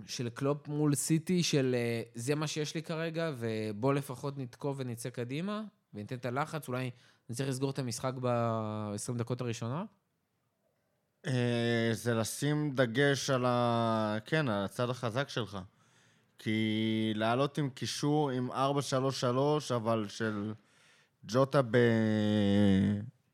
של 0.07 0.29
קלופ 0.29 0.67
מול 0.67 0.95
סיטי, 0.95 1.43
של 1.43 1.75
זה 2.15 2.35
מה 2.35 2.47
שיש 2.47 2.75
לי 2.75 2.83
כרגע, 2.83 3.31
ובוא 3.37 3.93
לפחות 3.93 4.37
נתקוף 4.37 4.77
ונצא 4.79 5.09
קדימה, 5.09 5.63
וניתן 5.95 6.15
את 6.15 6.25
הלחץ, 6.25 6.67
אולי 6.67 6.91
נצטרך 7.29 7.47
לסגור 7.49 7.69
את 7.69 7.79
המשחק 7.79 8.13
ב-20 8.21 9.17
דקות 9.17 9.41
הראשונה? 9.41 9.83
אה, 11.27 11.89
זה 11.91 12.13
לשים 12.13 12.71
דגש 12.75 13.29
על 13.29 13.45
ה... 13.45 14.17
כן, 14.25 14.49
על 14.49 14.65
הצד 14.65 14.89
החזק 14.89 15.29
שלך. 15.29 15.57
כי 16.39 17.11
לעלות 17.15 17.57
עם 17.57 17.69
קישור 17.69 18.29
עם 18.29 18.51
4-3-3, 18.51 18.55
אבל 19.75 20.05
של 20.07 20.53
ג'וטה 21.25 21.61
ב... 21.61 21.75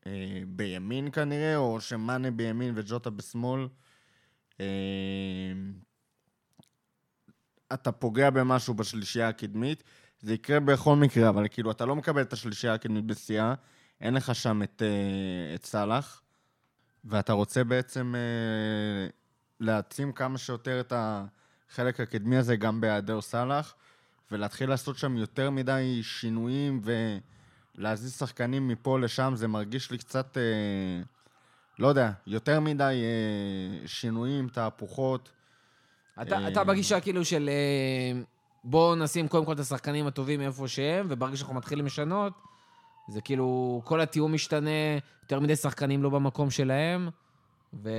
אה, 0.06 0.42
בימין 0.46 1.10
כנראה, 1.10 1.56
או 1.56 1.80
שמאנה 1.80 2.30
בימין 2.30 2.72
וג'וטה 2.76 3.10
בשמאל, 3.10 3.68
אה, 4.60 4.66
אתה 7.74 7.92
פוגע 7.92 8.30
במשהו 8.30 8.74
בשלישייה 8.74 9.28
הקדמית. 9.28 9.82
זה 10.22 10.34
יקרה 10.34 10.60
בכל 10.60 10.96
מקרה, 10.96 11.28
אבל 11.28 11.48
כאילו, 11.48 11.70
אתה 11.70 11.86
לא 11.86 11.96
מקבל 11.96 12.22
את 12.22 12.32
השלישייה 12.32 12.74
הקדמית 12.74 13.04
בשיאה, 13.04 13.54
אין 14.00 14.14
לך 14.14 14.34
שם 14.34 14.62
את, 14.62 14.82
אה, 14.82 15.54
את 15.54 15.64
סאלח. 15.64 16.22
ואתה 17.04 17.32
רוצה 17.32 17.64
בעצם 17.64 18.14
אה, 18.14 19.10
להעצים 19.60 20.12
כמה 20.12 20.38
שיותר 20.38 20.80
את 20.80 20.92
החלק 20.96 22.00
הקדמי 22.00 22.36
הזה 22.36 22.56
גם 22.56 22.80
בהיעדר 22.80 23.20
סאלח, 23.20 23.74
ולהתחיל 24.30 24.68
לעשות 24.68 24.98
שם 24.98 25.16
יותר 25.16 25.50
מדי 25.50 26.00
שינויים 26.02 26.80
ולהזיז 27.78 28.18
שחקנים 28.18 28.68
מפה 28.68 28.98
לשם, 28.98 29.32
זה 29.36 29.48
מרגיש 29.48 29.90
לי 29.90 29.98
קצת, 29.98 30.38
אה, 30.38 31.02
לא 31.78 31.88
יודע, 31.88 32.10
יותר 32.26 32.60
מדי 32.60 33.02
אה, 33.02 33.86
שינויים, 33.86 34.48
תהפוכות. 34.48 35.30
אתה, 36.22 36.38
אה, 36.38 36.48
אתה 36.48 36.64
בגישה 36.64 37.00
כאילו 37.00 37.24
של 37.24 37.50
אה, 37.52 38.20
בואו 38.64 38.94
נשים 38.94 39.28
קודם 39.28 39.44
כל 39.44 39.52
את 39.52 39.60
השחקנים 39.60 40.06
הטובים 40.06 40.40
מאיפה 40.40 40.68
שהם, 40.68 41.06
וברגע 41.10 41.36
שאנחנו 41.36 41.54
מתחילים 41.54 41.86
לשנות, 41.86 42.32
זה 43.08 43.20
כאילו, 43.20 43.80
כל 43.84 44.00
התיאום 44.00 44.32
משתנה, 44.32 44.70
יותר 45.22 45.40
מדי 45.40 45.56
שחקנים 45.56 46.02
לא 46.02 46.10
במקום 46.10 46.50
שלהם, 46.50 47.08
ו... 47.74 47.90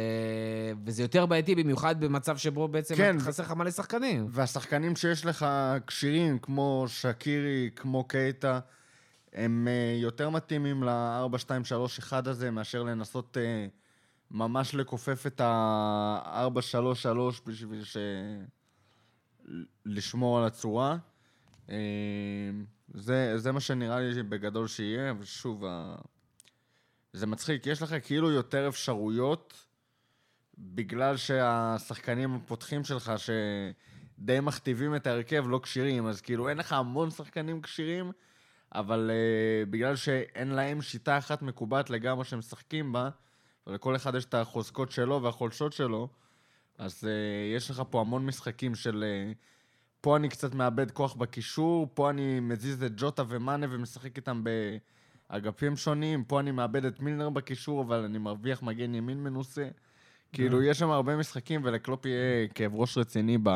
וזה 0.86 1.02
יותר 1.04 1.26
בעייתי, 1.26 1.56
במיוחד 1.56 2.00
במצב 2.00 2.38
שבו 2.38 2.68
בעצם 2.68 2.96
כן. 2.96 3.16
חסר 3.20 3.44
לך 3.44 3.52
מלא 3.52 3.72
שחקנים. 3.72 4.28
והשחקנים 4.30 4.96
שיש 4.96 5.26
לך 5.26 5.46
כשירים, 5.88 6.40
כמו 6.40 6.86
שקירי, 6.88 7.70
כמו 7.76 8.04
קייטה, 8.04 8.60
הם 9.34 9.68
אה, 9.68 10.00
יותר 10.02 10.30
מתאימים 10.30 10.84
ל-4-2-3-1 10.84 12.14
הזה, 12.26 12.52
מאשר 12.52 12.84
לנסות 12.84 13.38
אה, 13.38 13.66
ממש 14.32 14.76
לכופף 14.76 15.28
את 15.28 15.42
ה-4-3-3 15.42 17.08
בשביל 17.46 17.84
ש... 17.84 17.98
לשמור 19.86 20.40
על 20.40 20.46
הצורה. 20.46 20.98
אה, 21.70 21.76
זה, 22.94 23.38
זה 23.38 23.52
מה 23.52 23.60
שנראה 23.60 24.00
לי 24.00 24.24
בגדול 24.24 24.68
שיהיה, 24.68 25.12
אבל 25.12 25.26
שוב. 25.26 25.64
זה 27.14 27.28
מצחיק, 27.28 27.68
יש 27.68 27.82
לך 27.82 27.96
כאילו 28.04 28.32
יותר 28.32 28.68
אפשרויות 28.68 29.68
בגלל 30.58 31.18
שהשחקנים 31.18 32.36
הפותחים 32.36 32.84
שלך, 32.84 33.12
שדי 33.18 34.40
מכתיבים 34.42 34.96
את 34.96 35.08
ההרכב, 35.08 35.46
לא 35.48 35.60
כשירים, 35.64 36.08
אז 36.08 36.22
כאילו 36.22 36.50
אין 36.50 36.58
לך 36.58 36.74
המון 36.74 37.12
שחקנים 37.12 37.62
כשירים, 37.62 38.12
אבל 38.76 39.12
uh, 39.12 39.70
בגלל 39.70 39.96
שאין 39.96 40.48
להם 40.48 40.82
שיטה 40.82 41.18
אחת 41.18 41.42
מקובעת 41.42 41.90
לגמרי 41.90 42.26
שהם 42.26 42.40
משחקים 42.40 42.94
בה, 42.94 43.10
ולכל 43.68 43.96
אחד 43.96 44.16
יש 44.16 44.26
את 44.26 44.34
החוזקות 44.34 44.92
שלו 44.92 45.22
והחולשות 45.24 45.74
שלו, 45.74 46.10
אז 46.78 47.04
uh, 47.04 47.08
יש 47.56 47.72
לך 47.72 47.84
פה 47.90 48.02
המון 48.02 48.26
משחקים 48.26 48.76
של... 48.76 49.04
Uh, 49.34 49.36
פה 50.02 50.18
אני 50.18 50.30
קצת 50.30 50.54
מאבד 50.56 50.92
כוח 50.92 51.16
בקישור, 51.16 51.88
פה 51.94 52.10
אני 52.10 52.40
מזיז 52.40 52.84
את 52.84 52.92
ג'וטה 52.98 53.24
ומאנה 53.28 53.66
ומשחק 53.70 54.18
איתם 54.18 54.44
באגפים 55.30 55.76
שונים, 55.76 56.24
פה 56.24 56.40
אני 56.40 56.52
מאבד 56.52 56.86
את 56.86 57.00
מילנר 57.00 57.30
בקישור, 57.30 57.82
אבל 57.82 58.04
אני 58.04 58.18
מרוויח 58.18 58.64
מגן 58.64 58.96
ימין 58.96 59.24
מנוסה. 59.24 59.68
כאילו, 60.34 60.64
יש 60.64 60.80
שם 60.80 60.90
הרבה 60.90 61.16
משחקים, 61.16 61.62
ולקלופ 61.64 62.06
יהיה 62.06 62.48
כאב 62.48 62.76
ראש 62.76 62.98
רציני 62.98 63.38
ב... 63.44 63.50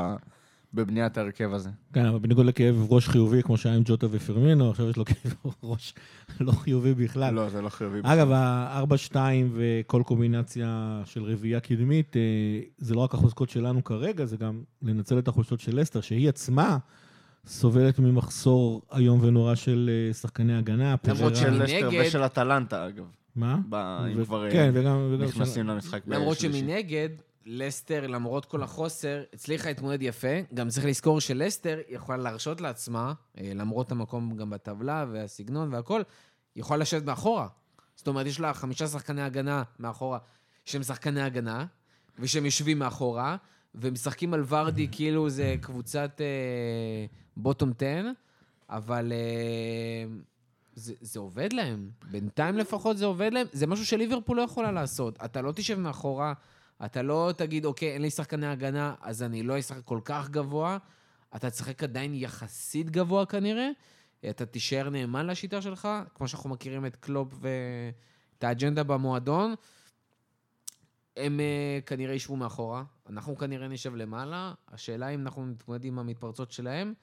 בבניית 0.74 1.18
ההרכב 1.18 1.54
הזה. 1.54 1.70
כן, 1.94 2.06
אבל 2.06 2.20
בניגוד 2.20 2.46
לכאב 2.46 2.86
ראש 2.90 3.08
חיובי, 3.10 3.44
כמו 3.44 3.58
שהיה 3.58 3.76
עם 3.76 3.82
ג'וטה 3.86 4.08
ופרמינו, 4.12 4.70
עכשיו 4.70 4.90
יש 4.90 4.98
לו 4.98 5.06
כאב 5.10 5.34
ראש 5.64 5.94
לא 6.40 6.52
חיובי 6.52 6.94
בכלל. 6.94 7.34
לא, 7.34 7.50
זה 7.50 7.62
לא 7.62 7.70
חיובי. 7.70 8.00
אגב, 8.04 8.32
ה-4-2 8.32 9.16
וכל 9.54 10.04
קומבינציה 10.06 11.02
של 11.06 11.24
רביעייה 11.24 11.60
קדמית, 11.60 12.18
אה, 12.18 12.22
זה 12.78 12.96
לא 12.96 13.00
רק 13.00 13.14
החוזקות 13.14 13.50
שלנו 13.50 13.84
כרגע, 13.84 14.26
זה 14.26 14.38
גם 14.38 14.62
לנצל 14.82 15.20
את 15.20 15.28
החולשות 15.28 15.60
של 15.60 15.80
לסטר, 15.80 16.02
שהיא 16.02 16.30
עצמה 16.30 16.78
סובלת 17.46 18.00
ממחסור 18.00 18.82
איום 18.96 19.20
ונורא 19.24 19.56
של 19.56 19.90
אה, 20.10 20.14
שחקני 20.14 20.58
הגנה. 20.58 20.96
למרות 21.08 21.36
של 21.36 21.64
לסטר 21.64 21.90
ושל 22.02 22.26
אטלנטה, 22.26 22.88
אגב. 22.88 23.04
מה? 23.36 23.58
ב- 23.70 23.76
אם 24.14 24.22
ו- 24.22 24.26
כבר, 24.26 24.46
אה, 24.46 24.52
כן, 24.52 24.72
וגם... 24.74 25.10
וגם 25.14 25.24
נכנסים 25.28 25.64
של- 25.66 25.72
למשחק 25.72 26.02
למרות. 26.08 26.38
שמנגד, 26.38 27.10
לסטר, 27.48 28.08
למרות 28.08 28.46
כל 28.46 28.64
החוסר, 28.64 29.24
הצליחה 29.34 29.70
להתמודד 29.70 30.02
יפה. 30.02 30.28
גם 30.54 30.70
צריך 30.70 30.86
לזכור 30.86 31.22
שלסטר 31.22 31.80
יכולה 31.90 32.18
להרשות 32.18 32.62
לעצמה, 32.62 33.14
אה, 33.38 33.52
למרות 33.56 33.92
המקום 33.92 34.38
גם 34.38 34.50
בטבלה 34.50 35.06
והסגנון 35.12 35.74
והכל, 35.74 36.02
יכולה 36.56 36.78
לשבת 36.78 37.04
מאחורה. 37.04 37.48
זאת 37.96 38.08
אומרת, 38.08 38.26
יש 38.26 38.40
לה 38.40 38.54
חמישה 38.54 38.88
שחקני 38.88 39.22
הגנה 39.22 39.64
מאחורה, 39.80 40.20
שהם 40.66 40.84
שחקני 40.84 41.22
הגנה, 41.22 41.66
ושהם 42.20 42.46
יושבים 42.46 42.80
מאחורה, 42.80 43.38
ומשחקים 43.76 44.34
על 44.34 44.44
ורדי 44.48 44.88
כאילו 44.96 45.30
זה 45.30 45.56
קבוצת 45.62 46.22
בוטום 47.38 47.72
10, 47.78 48.02
אבל 48.70 49.12
אה, 49.12 50.16
זה, 50.76 50.94
זה 51.02 51.20
עובד 51.20 51.54
להם. 51.54 51.90
בינתיים 52.12 52.58
לפחות 52.58 52.98
זה 52.98 53.06
עובד 53.06 53.34
להם. 53.34 53.48
זה 53.52 53.68
משהו 53.68 53.86
שליברפול 53.86 54.38
לא 54.38 54.42
יכולה 54.42 54.72
לעשות. 54.72 55.18
אתה 55.26 55.42
לא 55.42 55.52
תשב 55.52 55.80
מאחורה, 55.80 56.34
אתה 56.86 57.02
לא 57.02 57.34
תגיד, 57.38 57.66
אוקיי, 57.66 57.94
אין 57.94 58.02
לי 58.02 58.10
שחקני 58.10 58.48
הגנה, 58.48 58.96
אז 59.02 59.24
אני 59.24 59.44
לא 59.44 59.60
אשחק 59.60 59.84
כל 59.86 60.00
כך 60.06 60.30
גבוה. 60.30 60.78
אתה 61.36 61.50
תשחק 61.50 61.84
עדיין 61.84 62.14
יחסית 62.14 62.90
גבוה 62.90 63.26
כנראה. 63.26 63.70
אתה 64.30 64.46
תישאר 64.46 64.90
נאמן 64.90 65.28
לשיטה 65.28 65.62
שלך, 65.62 65.88
כמו 66.16 66.28
שאנחנו 66.28 66.50
מכירים 66.50 66.86
את 66.86 66.96
קלופ 66.96 67.34
ואת 67.42 68.44
האג'נדה 68.44 68.84
במועדון. 68.84 69.56
הם 71.18 71.40
uh, 71.40 71.86
כנראה 71.86 72.14
ישבו 72.14 72.36
מאחורה, 72.36 72.84
אנחנו 73.10 73.38
כנראה 73.38 73.68
נשב 73.68 73.96
למעלה. 73.96 74.54
השאלה 74.72 75.10
אם 75.10 75.22
אנחנו 75.22 75.46
נתמודד 75.46 75.86
עם 75.86 76.00
המתפרצות 76.00 76.52
שלהם, 76.52 76.94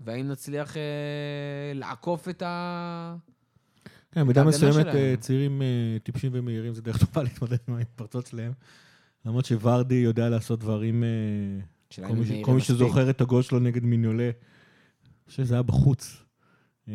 והאם 0.00 0.28
נצליח 0.28 0.74
uh, 0.74 0.78
לעקוף 1.74 2.28
את 2.28 2.42
ה... 2.42 3.16
כן, 4.12 4.20
במידה 4.20 4.44
מסוימת. 4.44 4.86
אה, 4.86 5.14
צעירים 5.20 5.62
טיפשים 6.02 6.30
ומהירים 6.34 6.74
זה 6.74 6.82
דרך 6.82 7.04
טובה 7.04 7.22
להתמודד 7.22 7.56
עם 7.68 7.74
ההתפרצות 7.74 8.26
שלהם. 8.26 8.52
למרות 9.26 9.44
שוורדי 9.44 9.94
יודע 9.94 10.28
לעשות 10.28 10.60
דברים, 10.60 11.04
אה, 11.04 11.08
כל 12.08 12.14
מי 12.14 12.26
ש- 12.26 12.32
כל. 12.42 12.60
שזוכר 12.60 13.10
את 13.10 13.20
הגול 13.20 13.42
שלו 13.42 13.58
נגד 13.58 13.84
מיניולה, 13.84 14.24
אני 14.24 14.32
חושב 15.28 15.44
שזה 15.44 15.54
היה 15.54 15.62
בחוץ, 15.62 16.22
אה, 16.88 16.94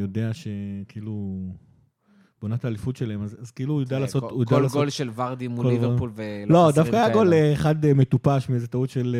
יודע 0.00 0.30
שכאילו, 0.34 1.38
בעונת 2.42 2.64
האליפות 2.64 2.96
שלהם, 2.96 3.22
אז 3.22 3.36
אז 3.40 3.50
כאילו 3.50 3.72
הוא 3.74 3.80
יודע 3.80 3.96
אה, 3.96 4.00
לעשות... 4.00 4.22
כל- 4.22 4.44
כל 4.46 4.60
לעשות- 4.62 4.78
גול 4.78 4.90
של 4.90 5.10
ורדי 5.14 5.48
מול 5.48 5.66
ליברפול 5.68 6.10
ולא 6.14 6.66
לא, 6.66 6.72
דווקא 6.74 6.96
היה. 6.96 7.12
גול 7.12 7.32
אה, 7.32 7.52
אחד 7.52 7.86
מטופש 7.86 8.48
מאיזה 8.48 8.66
טעות 8.66 8.90
של 8.90 9.16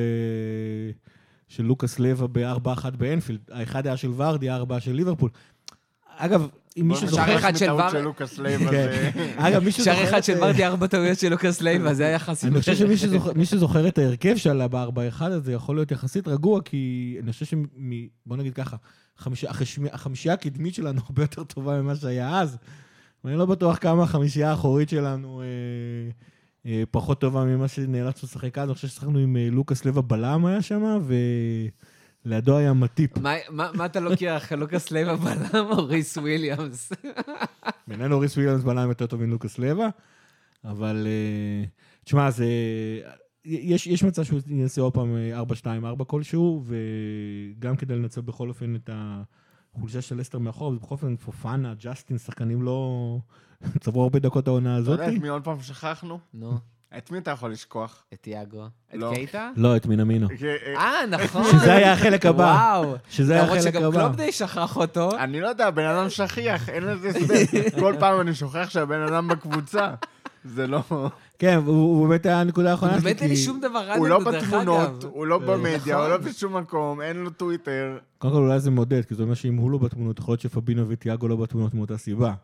של 1.48 1.62
לוקאס 1.64 1.98
לבה 1.98 2.26
ב-4-1 2.26 2.90
באנפילד. 2.98 3.40
האחד 3.50 3.86
היה 3.86 3.96
של 3.96 4.10
ורדי, 4.16 4.48
הארבע 4.50 4.80
של 4.80 4.92
ליברפול. 4.92 5.30
אגב, 6.16 6.48
אם 6.76 6.88
מישהו 6.88 7.08
שער 7.08 7.26
זוכר... 7.26 7.38
אחד 7.38 7.56
של 7.56 7.70
ור-. 7.70 8.12
כן. 8.70 9.12
אגב, 9.36 9.64
מישהו 9.64 9.84
זוכר... 9.84 9.96
שער 9.96 10.08
אחד 10.08 10.24
של 10.24 10.34
אה, 10.34 10.48
ורדי, 10.48 10.64
ארבע 10.64 10.86
טעויות 10.86 11.18
של 11.18 11.28
לוקאס 11.28 11.60
לייבה, 11.60 11.94
זה 11.94 12.06
היה 12.06 12.14
יחסית... 12.14 12.52
אני 12.52 12.60
חושב 12.60 12.76
שמי 12.76 13.44
שזוכר, 13.44 13.88
את 13.88 13.98
ההרכב 13.98 14.36
שלה 14.36 14.68
ב-4-1 14.68 15.22
הזה 15.22 15.52
יכול 15.52 15.76
להיות 15.76 15.90
יחסית 15.90 16.28
רגוע, 16.28 16.60
כי 16.64 17.16
אני 17.22 17.32
חושב 17.32 17.44
שמ... 17.44 17.62
בוא 18.26 18.36
נגיד 18.36 18.54
ככה. 18.54 18.76
החמישייה 19.92 20.34
הקדמית 20.34 20.74
שלנו 20.74 21.00
הרבה 21.06 21.22
יותר 21.22 21.44
טובה 21.44 21.82
ממה 21.82 21.96
שהיה 21.96 22.40
אז. 22.40 22.56
ואני 23.24 23.36
לא 23.36 23.46
בטוח 23.46 23.78
כמה 23.78 24.02
החמישייה 24.02 24.50
האחורית 24.50 24.88
שלנו 24.88 25.42
אה, 25.42 25.46
אה, 26.70 26.82
פחות 26.90 27.20
טובה 27.20 27.44
ממה 27.44 27.68
שנאלצנו 27.68 28.28
לשחק 28.28 28.58
אז. 28.58 28.68
אני 28.68 28.74
חושב 28.74 28.88
ששחקנו 28.88 29.18
עם 29.18 29.36
לוקאס 29.36 29.84
לייבה 29.84 29.98
בלם 29.98 30.46
היה 30.46 30.62
שם, 30.62 31.00
ולידו 32.24 32.56
היה 32.56 32.72
מטיפ. 32.72 33.10
מה- 33.50 33.86
אתה 33.86 34.00
לוקח, 34.00 34.52
לוקאס 34.56 34.90
לייבה 34.90 35.16
בלם 35.16 35.66
או 35.70 35.84
ריס 35.86 36.16
וויליאמס? 36.16 36.92
בינינו 37.88 38.18
ריס 38.18 38.36
וויליאמס 38.36 38.62
בלם 38.62 38.88
יותר 38.88 39.06
טוב 39.06 39.24
מלוקאס 39.24 39.58
לייבה, 39.58 39.88
אבל 40.64 41.06
אה, 41.06 41.64
תשמע, 42.04 42.30
זה... 42.30 42.46
יש, 43.44 43.86
יש 43.86 44.04
מצב 44.04 44.22
שהוא 44.24 44.40
ינסה 44.46 44.80
עוד 44.80 44.94
פעם 44.94 45.16
אה, 45.16 45.42
4-2-4 46.00 46.04
כלשהו, 46.04 46.64
וגם 47.58 47.76
כדי 47.76 47.94
לנצל 47.96 48.20
בכל 48.20 48.48
אופן 48.48 48.76
את 48.76 48.90
החולשה 49.74 50.02
של 50.02 50.16
לסטר 50.18 50.38
מאחור, 50.38 50.72
ובכל 50.72 50.94
אופן 50.94 51.16
פופאנה, 51.16 51.74
ג'סטין, 51.80 52.18
שחקנים 52.18 52.62
לא... 52.62 53.18
צברו 53.80 54.02
הרבה 54.02 54.18
דקות 54.18 54.48
העונה 54.48 54.70
אתה 54.70 54.78
הזאת. 54.78 54.98
יודע 55.00 55.16
את 55.16 55.22
מי 55.22 55.28
עוד 55.28 55.44
פעם 55.44 55.60
שכחנו? 55.62 56.18
נו, 56.34 56.58
את 56.98 57.10
מי 57.10 57.18
אתה 57.18 57.30
יכול 57.30 57.52
לשכוח? 57.52 58.04
את 58.14 58.26
יאגו. 58.26 58.64
את 58.64 58.94
לא. 58.94 59.10
קייטה? 59.14 59.50
לא, 59.56 59.76
את 59.76 59.86
מינמינו. 59.86 60.28
אה, 60.76 61.06
נכון. 61.06 61.44
שזה 61.44 61.72
היה 61.74 61.92
החלק 61.92 62.26
הבא. 62.26 62.42
וואו. 62.42 62.94
שזה 63.08 63.32
היה 63.32 63.42
למרות 63.42 63.58
החלק 63.58 63.74
שגם 63.74 63.84
הבא. 63.84 64.00
קלופ 64.00 64.16
די 64.16 64.32
שכח 64.32 64.76
אותו. 64.76 65.18
אני 65.18 65.40
לא 65.40 65.48
יודע, 65.48 65.70
בן 65.70 65.84
אדם 65.84 66.10
שכיח, 66.10 66.68
אין 66.68 66.82
לזה 66.82 67.08
הסבר. 67.08 67.60
כל 67.80 67.94
פעם 67.98 68.20
אני 68.20 68.34
שוכח 68.34 68.70
שהבן 68.70 69.00
אדם 69.00 69.28
בקבוצה. 69.28 69.94
זה 70.44 70.66
לא... 70.66 70.82
כן, 71.38 71.60
הוא 71.66 72.08
באמת 72.08 72.26
היה 72.26 72.40
הנקודה 72.40 72.70
האחרונה 72.70 72.92
שלי, 72.92 73.02
באמת 73.02 73.22
אין 73.22 73.30
לי 73.30 73.36
שום 73.36 73.60
דבר 73.60 73.78
רע 73.78 73.94
הוא 73.94 74.08
לא 74.08 74.18
בתמונות. 74.18 75.04
הוא 75.04 75.26
לא 75.26 75.38
במדיה, 75.38 75.96
הוא 75.96 76.08
לא 76.08 76.18
נכון. 76.18 76.30
בשום 76.30 76.56
מקום, 76.56 77.00
אין 77.00 77.16
לו 77.16 77.30
טוויטר. 77.30 77.98
קודם 78.18 78.34
כל 78.34 78.40
אולי 78.40 78.60
זה 78.60 78.70
מודד, 78.70 79.04
כי 79.04 79.14
זה 79.14 79.22
אומר 79.22 79.34
שאם 79.34 79.56
הוא 79.56 79.70
לא 79.70 79.78
בתמונות, 79.78 80.18
יכול 80.18 80.32
להיות 80.32 80.40
שפבינו 80.40 80.88
וטיאגו 80.88 81.28
לא 81.28 81.36
בתמונות 81.36 81.74
מאותה 81.74 81.98
סיבה. 81.98 82.34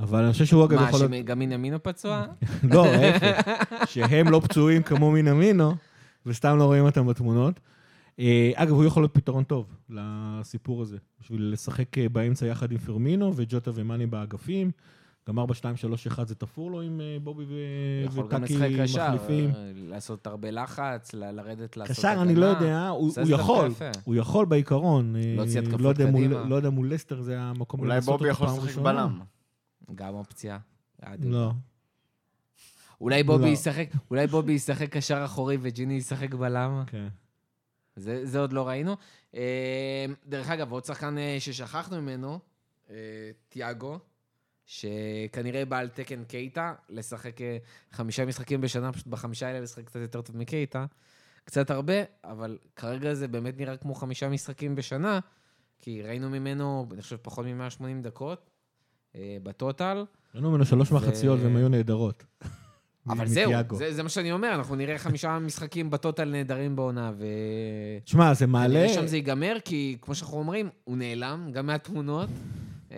אבל 0.00 0.22
אני 0.24 0.32
חושב 0.32 0.44
שהוא 0.44 0.64
אגב 0.64 0.80
מה, 0.80 0.88
יכול 0.88 1.00
להיות... 1.00 1.12
שגם 1.26 1.38
מינמינו 1.38 1.82
פצוע? 1.82 2.24
לא, 2.74 2.84
ההפך. 2.86 3.40
שהם 3.86 4.28
לא 4.28 4.40
פצועים 4.44 4.82
כמו 4.82 5.10
מינמינו, 5.10 5.74
וסתם 6.26 6.58
לא 6.58 6.64
רואים 6.64 6.84
אותם 6.84 7.06
בתמונות. 7.06 7.60
אה, 8.20 8.50
אגב, 8.54 8.70
הוא 8.72 8.84
יכול 8.84 9.02
להיות 9.02 9.14
פתרון 9.14 9.44
טוב 9.44 9.66
לסיפור 9.90 10.82
הזה, 10.82 10.96
בשביל 11.20 11.50
לשחק 11.52 11.98
אה, 11.98 12.08
באמצע 12.08 12.46
יחד 12.46 12.72
עם 12.72 12.78
פרמינו 12.78 13.32
וג'וטה 13.36 13.70
ומאני 13.74 14.06
באגפים. 14.06 14.70
גם 15.28 15.38
4, 15.38 15.54
2, 15.54 15.76
3, 15.76 16.06
1 16.06 16.28
זה 16.28 16.34
תפור 16.34 16.70
לו 16.70 16.80
עם 16.80 17.00
אה, 17.00 17.16
בובי 17.22 17.44
ו- 17.48 17.54
יכול 18.06 18.28
גם 18.28 18.42
וטאקי 18.42 18.54
לשחק 18.54 18.68
קשר, 18.82 19.14
מחליפים. 19.14 19.50
לעשות 19.74 20.26
הרבה 20.26 20.50
לחץ, 20.50 21.14
ל- 21.14 21.30
לרדת 21.30 21.76
לעשות 21.76 21.96
קשר, 21.96 22.22
אני 22.22 22.34
לא 22.34 22.46
יודע, 22.46 22.88
הוא 22.88 23.10
יכול. 23.28 23.68
הוא 24.04 24.14
יכול 24.14 24.46
בעיקרון. 24.46 25.14
להוציא 25.36 25.60
התקפות 25.60 25.80
לא 25.80 25.88
יודע 25.88 26.06
מול- 26.10 26.24
קדימה. 26.24 26.44
לא 26.44 26.54
יודע 26.54 26.70
מול 26.70 26.92
לסטר 26.92 27.20
זה 27.20 27.40
המקום 27.40 27.80
אולי 27.80 27.94
לנסות 27.94 28.18
בובי 28.18 28.30
אותו 28.30 28.44
יכול 28.44 28.46
פעם 28.46 28.56
לשחק 28.56 28.68
ראשונה. 28.68 28.92
בלם. 28.92 29.20
גם 29.94 30.14
אופציה. 30.14 30.58
לא. 31.22 31.52
אולי 33.00 33.22
בובי 33.22 33.44
לא. 33.44 33.48
ישחק, 33.48 33.88
אולי 34.10 34.26
בובי 34.26 34.52
ישחק 34.52 34.88
קשר 34.88 35.24
אחורי 35.24 35.56
וג'יני 35.60 35.94
ישחק 35.94 36.34
בלם. 36.34 36.82
כן. 36.86 37.08
זה, 37.96 38.26
זה 38.26 38.38
עוד 38.38 38.52
לא 38.52 38.68
ראינו. 38.68 38.96
אה, 39.34 40.06
דרך 40.26 40.50
אגב, 40.50 40.72
עוד 40.72 40.84
שחקן 40.84 41.18
אה, 41.18 41.36
ששכחנו 41.40 42.02
ממנו, 42.02 42.38
אה, 42.90 42.96
תיאגו, 43.48 43.98
שכנראה 44.66 45.64
בא 45.64 45.78
על 45.78 45.88
תקן 45.88 46.24
קייטה, 46.24 46.74
לשחק 46.88 47.40
אה, 47.40 47.58
חמישה 47.90 48.24
משחקים 48.26 48.60
בשנה, 48.60 48.92
פשוט 48.92 49.06
בחמישה 49.06 49.46
האלה 49.46 49.60
לשחק 49.60 49.84
קצת 49.84 50.00
יותר 50.00 50.22
טוב 50.22 50.36
מקייטה. 50.36 50.86
קצת 51.44 51.70
הרבה, 51.70 51.94
אבל 52.24 52.58
כרגע 52.76 53.14
זה 53.14 53.28
באמת 53.28 53.58
נראה 53.58 53.76
כמו 53.76 53.94
חמישה 53.94 54.28
משחקים 54.28 54.74
בשנה, 54.74 55.20
כי 55.78 56.02
ראינו 56.02 56.30
ממנו, 56.30 56.86
אני 56.92 57.02
חושב, 57.02 57.16
פחות 57.22 57.46
מ-180 57.46 58.02
דקות 58.02 58.50
בטוטל. 59.16 60.04
ראינו 60.34 60.50
ממנו 60.50 60.64
שלוש 60.64 60.92
מחציות 60.92 61.38
והן 61.42 61.56
היו 61.56 61.68
נהדרות. 61.68 62.24
אבל 63.08 63.26
זהו. 63.26 63.52
זה, 63.72 63.94
זה 63.94 64.02
מה 64.02 64.08
שאני 64.08 64.32
אומר, 64.32 64.54
אנחנו 64.54 64.76
נראה 64.76 64.98
חמישה 64.98 65.38
משחקים 65.46 65.90
בטוטל 65.90 66.24
נהדרים 66.24 66.76
בעונה, 66.76 67.12
ו... 67.18 67.24
תשמע, 68.04 68.34
זה 68.34 68.46
מעלה... 68.46 68.74
כנראה 68.74 68.88
שם 68.88 69.06
זה 69.06 69.16
ייגמר, 69.16 69.56
כי 69.64 69.96
כמו 70.00 70.14
שאנחנו 70.14 70.38
אומרים, 70.38 70.68
הוא 70.84 70.96
נעלם, 70.96 71.50
גם 71.52 71.66
מהתמונות. 71.66 72.28
הוא 72.90 72.96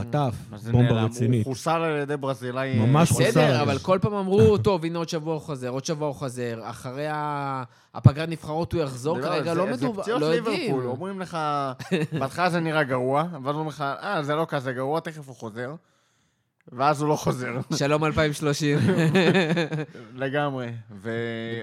חטף 0.00 0.34
מה 0.50 0.58
זה 0.58 0.72
בומבה? 0.72 1.02
רצינית. 1.04 1.46
הוא 1.46 1.54
חוסל 1.54 1.70
על 1.70 1.96
ידי 2.02 2.16
ברזילאי. 2.16 2.78
ממש 2.78 3.08
אה, 3.10 3.14
חוסל. 3.14 3.28
בסדר, 3.30 3.62
אבל 3.62 3.78
כל 3.78 3.98
פעם 4.02 4.14
אמרו, 4.14 4.58
טוב, 4.58 4.84
הנה 4.84 4.98
עוד 4.98 5.08
שבוע 5.08 5.34
הוא 5.34 5.40
חוזר, 5.42 5.68
עוד 5.68 5.84
שבוע 5.84 6.08
הוא 6.08 6.14
חוזר, 6.14 6.60
אחרי 6.62 7.06
הפגרת 7.94 8.28
נבחרות 8.28 8.72
הוא 8.72 8.82
יחזור, 8.82 9.16
זה 9.22 9.28
כרגע 9.28 9.54
זה- 9.54 9.60
לא 9.60 9.66
זה 9.66 9.72
מדובר, 9.86 10.02
פציעות 10.02 10.20
לא 10.20 10.26
יודעים. 10.26 10.60
ליברפול, 10.60 10.86
אומרים 10.86 11.20
לך, 11.20 11.38
בהתחלה 12.18 12.50
זה 12.50 12.60
נראה 12.60 12.82
גרוע, 12.82 13.24
ואז 13.32 13.54
אומרים 13.54 13.68
לך, 13.68 13.80
אה, 14.02 14.22
זה 14.22 14.34
לא 14.34 14.46
כזה 14.48 14.72
גרוע, 14.72 15.00
תכף 15.00 15.28
הוא 15.28 15.36
חוזר. 15.36 15.74
ואז 16.72 17.00
הוא 17.02 17.08
לא 17.08 17.16
חוזר, 17.16 17.52
שלום 17.76 18.04
2030. 18.04 18.78
לגמרי. 20.14 20.66
ו... 20.90 21.10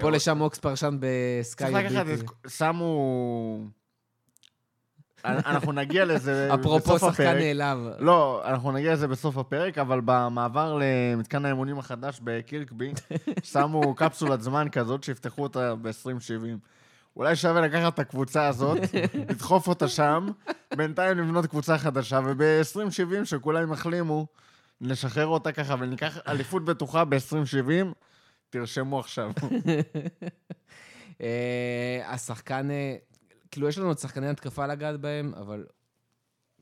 פה 0.00 0.10
לשם 0.10 0.40
אוקס 0.40 0.58
פרשן 0.58 0.96
בסקאי. 1.00 1.72
צריך 1.72 1.92
לקחת. 1.92 2.06
את... 2.46 2.50
שמו... 2.50 3.77
אנחנו 5.24 5.72
נגיע 5.72 6.04
לזה 6.04 6.48
אפרופו 6.54 6.94
בסוף 6.94 7.10
שחקן 7.12 7.26
הפרק. 7.26 7.42
נעלב. 7.42 7.78
לא, 7.98 8.42
אנחנו 8.44 8.72
נגיע 8.72 8.92
לזה 8.92 9.08
בסוף 9.08 9.38
הפרק, 9.38 9.78
אבל 9.78 10.00
במעבר 10.04 10.78
למתקן 10.80 11.44
האימונים 11.44 11.78
החדש 11.78 12.20
בקירקבי, 12.24 12.92
שמו 13.52 13.94
קפסולת 13.94 14.42
זמן 14.42 14.68
כזאת 14.72 15.04
שיפתחו 15.04 15.42
אותה 15.42 15.74
ב-2070. 15.74 16.58
אולי 17.16 17.36
שווה 17.36 17.60
לקחת 17.60 17.94
את 17.94 17.98
הקבוצה 17.98 18.46
הזאת, 18.46 18.78
לדחוף 19.30 19.68
אותה 19.68 19.88
שם, 19.88 20.26
בינתיים 20.76 21.18
לבנות 21.18 21.46
קבוצה 21.46 21.78
חדשה, 21.78 22.20
וב-2070, 22.24 23.24
שכולם 23.24 23.72
יחלימו, 23.72 24.26
נשחרר 24.80 25.26
אותה 25.26 25.52
ככה 25.52 25.74
וניקח 25.78 26.18
אליפות 26.28 26.64
בטוחה 26.64 27.04
ב-2070, 27.04 27.86
תרשמו 28.50 29.00
עכשיו. 29.00 29.30
אה, 31.20 32.02
השחקן, 32.06 32.70
אה, 32.70 32.96
כאילו, 33.50 33.68
יש 33.68 33.78
לנו 33.78 33.86
עוד 33.86 33.98
שחקני 33.98 34.28
התקפה 34.28 34.66
לגעת 34.66 35.00
בהם, 35.00 35.32
אבל 35.34 35.66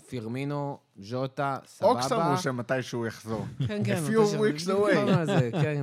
פירמינו, 0.09 0.79
ז'וטה, 0.97 1.59
סבבה. 1.67 1.93
אוקס 1.93 2.13
אמרו 2.13 2.37
שמתישהו 2.37 3.07
יחזור. 3.07 3.45
כן, 3.69 3.85
כן. 3.85 4.03
A 4.07 4.11
few 4.11 4.39
weeks 4.39 4.67
away. 4.67 5.53
כן. 5.63 5.83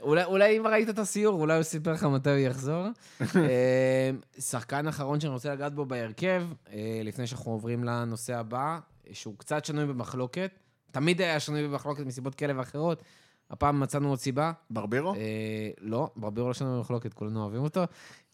אולי, 0.00 0.24
אולי 0.24 0.58
אם 0.58 0.66
ראית 0.66 0.88
את 0.88 0.98
הסיור, 0.98 1.40
אולי 1.40 1.54
הוא 1.54 1.62
סיפר 1.62 1.92
לך 1.92 2.04
מתי 2.04 2.30
הוא 2.30 2.38
יחזור. 2.38 2.86
אה, 3.20 4.10
שחקן 4.38 4.88
אחרון 4.88 5.20
שאני 5.20 5.32
רוצה 5.32 5.52
לגעת 5.52 5.74
בו 5.74 5.84
בהרכב, 5.84 6.46
אה, 6.72 7.00
לפני 7.04 7.26
שאנחנו 7.26 7.52
עוברים 7.52 7.84
לנושא 7.84 8.36
הבא, 8.36 8.78
שהוא 9.12 9.34
קצת 9.38 9.64
שנוי 9.64 9.86
במחלוקת. 9.86 10.50
תמיד 10.90 11.20
היה 11.20 11.40
שנוי 11.40 11.68
במחלוקת 11.68 12.06
מסיבות 12.06 12.34
כאלה 12.34 12.52
ואחרות. 12.56 13.02
הפעם 13.50 13.80
מצאנו 13.80 14.08
עוד 14.08 14.18
סיבה. 14.18 14.52
ברבירו? 14.70 15.14
אה, 15.14 15.70
לא, 15.80 16.10
ברבירו 16.16 16.48
לא 16.48 16.54
שנוי 16.54 16.76
במחלוקת, 16.76 17.14
כולנו 17.14 17.42
אוהבים 17.42 17.62
אותו. 17.62 17.82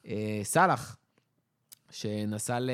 אה, 0.07 0.41
סאלח, 0.43 0.97
שנסע 1.97 2.61
ל... 2.61 2.71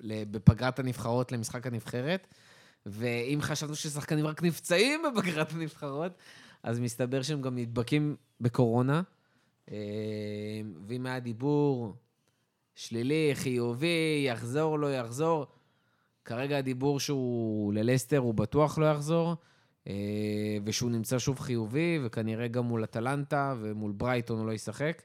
ל... 0.00 0.24
בפגרת 0.24 0.78
הנבחרות 0.78 1.32
למשחק 1.32 1.66
הנבחרת, 1.66 2.26
ואם 2.86 3.38
חשבנו 3.42 3.74
ששחקנים 3.74 4.26
רק 4.26 4.42
נפצעים 4.42 5.02
בפגרת 5.02 5.52
הנבחרות, 5.52 6.12
אז 6.62 6.80
מסתבר 6.80 7.22
שהם 7.22 7.42
גם 7.42 7.58
נדבקים 7.58 8.16
בקורונה. 8.40 9.02
אה, 9.70 9.76
ואם 10.86 11.06
היה 11.06 11.20
דיבור 11.20 11.94
שלילי, 12.74 13.30
חיובי, 13.34 14.24
יחזור, 14.26 14.78
לא 14.78 14.94
יחזור, 14.94 15.46
כרגע 16.24 16.58
הדיבור 16.58 17.00
שהוא 17.00 17.74
ללסטר, 17.74 18.18
הוא 18.18 18.34
בטוח 18.34 18.78
לא 18.78 18.86
יחזור. 18.86 19.34
אה, 19.88 20.58
ושהוא 20.64 20.90
נמצא 20.90 21.18
שוב 21.18 21.40
חיובי, 21.40 21.98
וכנראה 22.04 22.48
גם 22.48 22.64
מול 22.64 22.84
אטלנטה 22.84 23.54
ומול 23.60 23.92
ברייטון 23.92 24.38
הוא 24.38 24.46
לא 24.46 24.52
ישחק. 24.52 25.02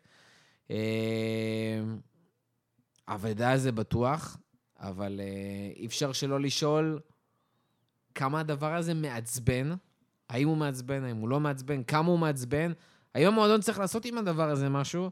אבדה 3.10 3.58
זה 3.58 3.72
בטוח, 3.72 4.38
אבל 4.80 5.19
אה, 5.24 5.72
אי 5.76 5.86
אפשר 5.86 6.12
שלא 6.12 6.39
לשאול 6.39 7.00
כמה 8.15 8.39
הדבר 8.39 8.76
הזה 8.76 8.93
מעצבן, 8.93 9.74
האם 10.30 10.48
הוא 10.48 10.58
מעצבן, 10.58 11.04
האם 11.04 11.17
הוא 11.17 11.30
לא 11.30 11.39
מעצבן, 11.39 11.84
כמה 11.84 12.08
הוא 12.08 12.19
מעצבן, 12.19 12.72
האם 13.15 13.28
המועדון 13.28 13.62
צריך 13.62 13.80
לעשות 13.80 14.06
עם 14.06 14.17
הדבר 14.17 14.50
הזה 14.50 14.69
משהו, 14.69 15.10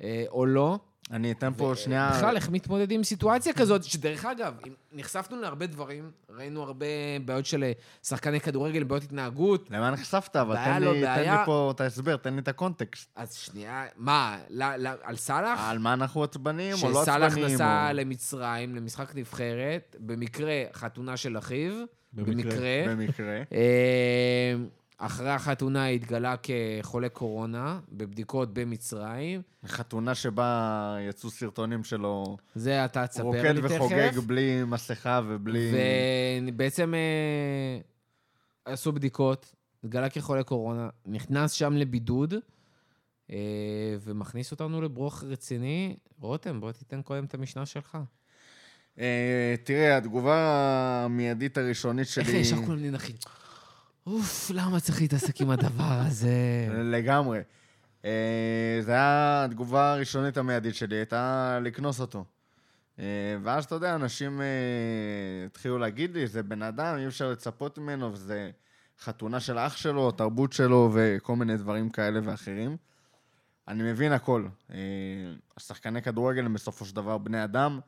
אה, 0.00 0.24
או 0.28 0.46
לא. 0.46 0.78
אני 1.10 1.32
אתן 1.32 1.52
פה 1.56 1.72
שנייה... 1.76 2.10
בכלל, 2.16 2.36
איך 2.36 2.50
מתמודדים 2.50 2.98
עם 2.98 3.04
סיטואציה 3.04 3.52
כזאת, 3.52 3.84
שדרך 3.84 4.24
אגב, 4.24 4.54
נחשפנו 4.92 5.40
להרבה 5.40 5.66
דברים, 5.66 6.10
ראינו 6.36 6.62
הרבה 6.62 6.86
בעיות 7.24 7.46
של 7.46 7.64
אה, 7.64 7.72
שחקני 8.02 8.40
כדורגל, 8.40 8.84
בעיות 8.84 9.02
התנהגות, 9.04 9.68
למה 9.70 9.90
נחשפת? 9.90 10.36
אבל 10.36 10.56
תן 10.56 10.82
לא 10.82 10.92
לי, 10.92 11.02
תן. 11.02 11.20
לי 11.20 11.44
פה 11.46 11.72
את 11.74 11.80
ההסבר, 11.80 12.16
תן 12.16 12.34
לי 12.34 12.40
את 12.40 12.48
הקונטקסט. 12.48 13.10
אז 13.16 13.34
שנייה, 13.34 13.84
מה, 13.96 14.38
על 15.02 15.16
סאלח? 15.16 15.60
על 15.62 15.78
מה 15.78 15.92
אנחנו 15.92 16.24
עצבנים 16.24 16.76
או 16.82 16.90
לא 16.90 17.02
שסאלח 17.02 17.32
עצבנים? 17.32 17.54
נסע 17.54 17.88
או- 17.90 17.96
למצרים, 17.96 18.74
למשחק 18.74 19.14
נבחרת, 19.14 19.96
במקרה 20.00 20.64
חתונה 20.72 21.16
של 21.16 21.38
אחיו, 21.38 21.72
במקרה. 22.12 22.84
במקרה. 22.88 23.42
אחרי 25.00 25.30
החתונה 25.30 25.86
התגלה 25.86 26.34
כחולה 26.42 27.08
קורונה, 27.08 27.80
בבדיקות 27.92 28.54
במצרים. 28.54 29.42
חתונה 29.66 30.14
שבה 30.14 30.96
יצאו 31.08 31.30
סרטונים 31.30 31.84
שלו 31.84 32.36
זה 32.54 32.84
אתה 32.84 33.06
תספר 33.06 33.22
רוקד 33.22 33.54
לי 33.54 33.60
וחוגג 33.62 34.10
תכף. 34.10 34.22
בלי 34.22 34.64
מסכה 34.64 35.20
ובלי... 35.28 35.72
ובעצם 36.48 36.94
אה, 36.94 37.80
עשו 38.72 38.92
בדיקות, 38.92 39.54
התגלה 39.84 40.08
כחולה 40.08 40.42
קורונה, 40.42 40.88
נכנס 41.06 41.52
שם 41.52 41.76
לבידוד, 41.76 42.34
אה, 43.30 43.36
ומכניס 44.00 44.50
אותנו 44.50 44.82
לברוך 44.82 45.24
רציני. 45.24 45.96
רותם, 46.20 46.60
בוא 46.60 46.72
תיתן 46.72 47.02
קודם 47.02 47.24
את 47.24 47.34
המשנה 47.34 47.66
שלך. 47.66 47.98
אה, 48.98 49.54
תראה, 49.64 49.96
התגובה 49.96 50.36
המיידית 51.04 51.58
הראשונית 51.58 52.06
איך 52.16 52.28
שלי... 52.28 52.36
ישר 52.36 52.56
כולם 52.56 52.82
ננחים? 52.82 53.16
אוף, 54.06 54.50
למה 54.54 54.80
צריך 54.80 55.00
להתעסק 55.00 55.40
עם 55.40 55.50
הדבר 55.50 56.00
הזה? 56.06 56.66
לגמרי. 56.70 57.40
אה, 58.04 58.78
זה 58.80 58.92
היה 58.92 59.44
התגובה 59.44 59.92
הראשונית 59.92 60.36
המיידית 60.36 60.74
שלי, 60.74 60.96
הייתה 60.96 61.58
לקנוס 61.62 62.00
אותו. 62.00 62.24
אה, 62.98 63.04
ואז, 63.42 63.64
אתה 63.64 63.74
יודע, 63.74 63.94
אנשים 63.94 64.40
אה, 64.40 64.46
התחילו 65.46 65.78
להגיד 65.78 66.14
לי, 66.14 66.26
זה 66.26 66.42
בן 66.42 66.62
אדם, 66.62 66.96
אי 66.98 67.06
אפשר 67.06 67.30
לצפות 67.30 67.78
ממנו, 67.78 68.12
וזה 68.12 68.50
חתונה 69.00 69.40
של 69.40 69.58
אח 69.58 69.76
שלו, 69.76 70.10
תרבות 70.10 70.52
שלו, 70.52 70.90
וכל 70.94 71.36
מיני 71.36 71.56
דברים 71.56 71.90
כאלה 71.90 72.20
ואחרים. 72.22 72.76
אני 73.68 73.82
מבין 73.82 74.12
הכל. 74.12 74.46
השחקני 75.56 76.02
כדורגל 76.02 76.44
הם 76.44 76.54
בסופו 76.54 76.84
של 76.84 76.96
דבר 76.96 77.18
בני 77.18 77.44
אדם. 77.44 77.80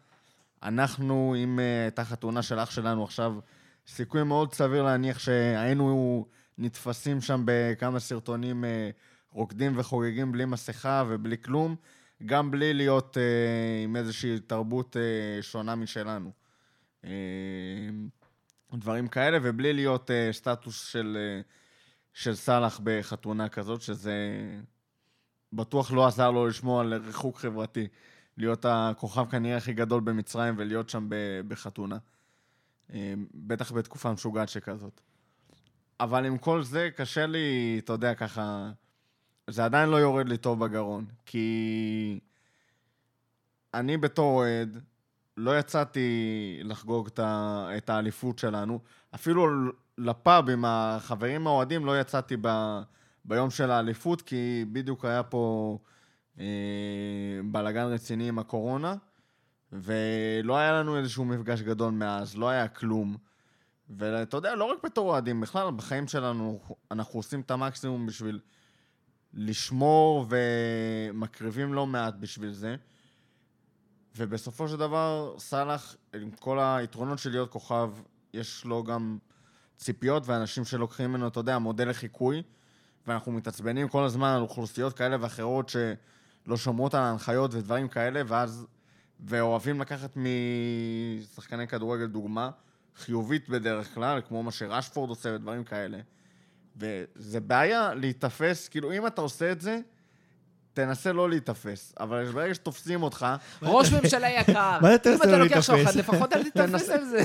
אנחנו, 0.62 1.34
אם 1.38 1.58
הייתה 1.58 2.04
חתונה 2.04 2.42
של 2.42 2.58
אח 2.58 2.70
שלנו 2.70 3.04
עכשיו, 3.04 3.34
סיכוי 3.86 4.22
מאוד 4.22 4.54
סביר 4.54 4.82
להניח 4.82 5.18
שהיינו 5.18 6.26
נתפסים 6.58 7.20
שם 7.20 7.42
בכמה 7.44 8.00
סרטונים 8.00 8.64
אה, 8.64 8.90
רוקדים 9.30 9.78
וחוגגים 9.78 10.32
בלי 10.32 10.44
מסכה 10.44 11.04
ובלי 11.08 11.38
כלום, 11.38 11.76
גם 12.26 12.50
בלי 12.50 12.74
להיות 12.74 13.18
אה, 13.18 13.84
עם 13.84 13.96
איזושהי 13.96 14.40
תרבות 14.40 14.96
אה, 14.96 15.42
שונה 15.42 15.74
משלנו. 15.74 16.30
אה, 17.04 17.10
דברים 18.74 19.08
כאלה, 19.08 19.38
ובלי 19.42 19.72
להיות 19.72 20.10
אה, 20.10 20.28
סטטוס 20.32 20.86
של, 20.86 21.18
אה, 21.20 21.40
של 22.12 22.34
סאלח 22.34 22.80
בחתונה 22.84 23.48
כזאת, 23.48 23.82
שזה 23.82 24.14
בטוח 25.52 25.92
לא 25.92 26.06
עזר 26.06 26.30
לו 26.30 26.46
לשמור 26.46 26.80
על 26.80 26.94
ריחוק 26.94 27.38
חברתי. 27.38 27.88
להיות 28.36 28.64
הכוכב 28.68 29.30
כנראה 29.30 29.56
הכי 29.56 29.72
גדול 29.72 30.00
במצרים 30.00 30.54
ולהיות 30.58 30.88
שם 30.88 31.08
בחתונה. 31.48 31.98
אה, 32.92 33.14
בטח 33.34 33.72
בתקופה 33.72 34.12
משוגעת 34.12 34.48
שכזאת. 34.48 35.00
אבל 36.00 36.26
עם 36.26 36.38
כל 36.38 36.62
זה, 36.62 36.88
קשה 36.96 37.26
לי, 37.26 37.80
אתה 37.84 37.92
יודע, 37.92 38.14
ככה... 38.14 38.70
זה 39.50 39.64
עדיין 39.64 39.88
לא 39.88 39.96
יורד 39.96 40.28
לי 40.28 40.36
טוב 40.36 40.64
בגרון, 40.64 41.04
כי 41.26 42.20
אני 43.74 43.96
בתור 43.96 44.38
אוהד 44.38 44.78
לא 45.36 45.58
יצאתי 45.58 46.60
לחגוג 46.64 47.08
את 47.76 47.90
האליפות 47.90 48.38
שלנו. 48.38 48.80
אפילו 49.14 49.46
לפאב 49.98 50.50
עם 50.50 50.64
החברים 50.64 51.46
האוהדים 51.46 51.84
לא 51.84 52.00
יצאתי 52.00 52.36
ב... 52.40 52.48
ביום 53.24 53.50
של 53.50 53.70
האליפות, 53.70 54.22
כי 54.22 54.64
בדיוק 54.72 55.04
היה 55.04 55.22
פה 55.22 55.78
אה, 56.38 56.44
בלאגן 57.44 57.84
רציני 57.84 58.28
עם 58.28 58.38
הקורונה, 58.38 58.94
ולא 59.72 60.56
היה 60.56 60.72
לנו 60.72 60.98
איזשהו 60.98 61.24
מפגש 61.24 61.62
גדול 61.62 61.92
מאז, 61.92 62.36
לא 62.36 62.48
היה 62.48 62.68
כלום. 62.68 63.16
ואתה 63.90 64.36
יודע, 64.36 64.54
לא 64.54 64.64
רק 64.64 64.84
בתור 64.84 65.08
אוהדים, 65.08 65.40
בכלל 65.40 65.70
בחיים 65.76 66.08
שלנו 66.08 66.60
אנחנו 66.90 67.18
עושים 67.18 67.40
את 67.40 67.50
המקסימום 67.50 68.06
בשביל 68.06 68.40
לשמור 69.34 70.26
ומקריבים 70.28 71.74
לא 71.74 71.86
מעט 71.86 72.14
בשביל 72.14 72.52
זה. 72.52 72.76
ובסופו 74.16 74.68
של 74.68 74.76
דבר, 74.76 75.34
סאלח, 75.38 75.96
עם 76.14 76.30
כל 76.30 76.58
היתרונות 76.60 77.18
של 77.18 77.30
להיות 77.30 77.50
כוכב, 77.50 77.90
יש 78.34 78.64
לו 78.64 78.84
גם 78.84 79.18
ציפיות 79.76 80.22
ואנשים 80.26 80.64
שלוקחים 80.64 81.10
ממנו, 81.10 81.28
אתה 81.28 81.40
יודע, 81.40 81.58
מודל 81.58 81.88
לחיקוי, 81.88 82.42
ואנחנו 83.06 83.32
מתעצבנים 83.32 83.88
כל 83.88 84.04
הזמן 84.04 84.28
על 84.28 84.42
אוכלוסיות 84.42 84.92
כאלה 84.92 85.16
ואחרות 85.20 85.68
שלא 85.68 86.56
שומרות 86.56 86.94
על 86.94 87.02
ההנחיות 87.02 87.54
ודברים 87.54 87.88
כאלה, 87.88 88.22
ואז... 88.26 88.66
ואוהבים 89.22 89.80
לקחת 89.80 90.16
משחקני 90.16 91.68
כדורגל 91.68 92.06
דוגמה, 92.06 92.50
חיובית 92.96 93.48
בדרך 93.48 93.94
כלל, 93.94 94.20
כמו 94.28 94.42
מה 94.42 94.50
שרשפורד 94.50 95.10
עושה 95.10 95.28
ודברים 95.34 95.64
כאלה. 95.64 95.98
וזה 96.76 97.40
בעיה 97.40 97.94
להיתפס, 97.94 98.68
כאילו, 98.68 98.92
אם 98.92 99.06
אתה 99.06 99.20
עושה 99.20 99.52
את 99.52 99.60
זה, 99.60 99.78
תנסה 100.74 101.12
לא 101.12 101.30
להיתפס. 101.30 101.94
אבל 102.00 102.24
ברגע 102.24 102.54
שתופסים 102.54 103.02
אותך, 103.02 103.26
ראש 103.62 103.92
ממשלה 103.92 104.30
יקר, 104.30 104.78
אם 104.82 104.94
אתה 104.96 105.26
לא 105.26 105.38
לוקח? 105.38 105.60
שוחד, 105.60 105.94
לפחות 105.94 106.32
אל 106.32 106.50
תתאפס 106.50 106.88
על 106.88 107.04
זה. 107.04 107.24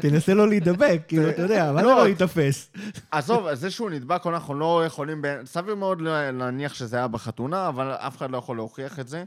תנסה 0.00 0.34
לא 0.34 0.48
להידבק, 0.48 1.00
כאילו, 1.08 1.30
אתה 1.30 1.42
יודע, 1.42 1.72
מה 1.72 1.80
זה 1.80 1.86
לא. 1.86 1.96
לא 1.96 2.04
להיתפס? 2.04 2.70
עזוב, 3.10 3.54
זה 3.54 3.70
שהוא 3.70 3.90
נדבק, 3.90 4.26
אנחנו 4.26 4.54
לא 4.54 4.82
יכולים... 4.86 5.24
סביר 5.44 5.74
מאוד 5.74 6.00
להניח 6.32 6.74
שזה 6.74 6.96
היה 6.96 7.08
בחתונה, 7.08 7.68
אבל 7.68 7.92
אף 7.92 8.16
אחד 8.16 8.30
לא 8.30 8.38
יכול 8.38 8.56
להוכיח 8.56 8.98
את 8.98 9.08
זה. 9.08 9.24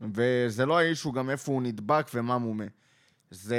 וזה 0.00 0.66
לא 0.66 0.78
האישו 0.78 1.12
גם 1.12 1.30
איפה 1.30 1.52
הוא 1.52 1.62
נדבק 1.62 2.10
ומה 2.14 2.38
מומה. 2.38 2.64
זה 3.30 3.58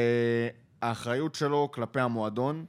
האחריות 0.82 1.36
שלו 1.36 1.70
כלפי 1.72 2.00
המועדון, 2.00 2.66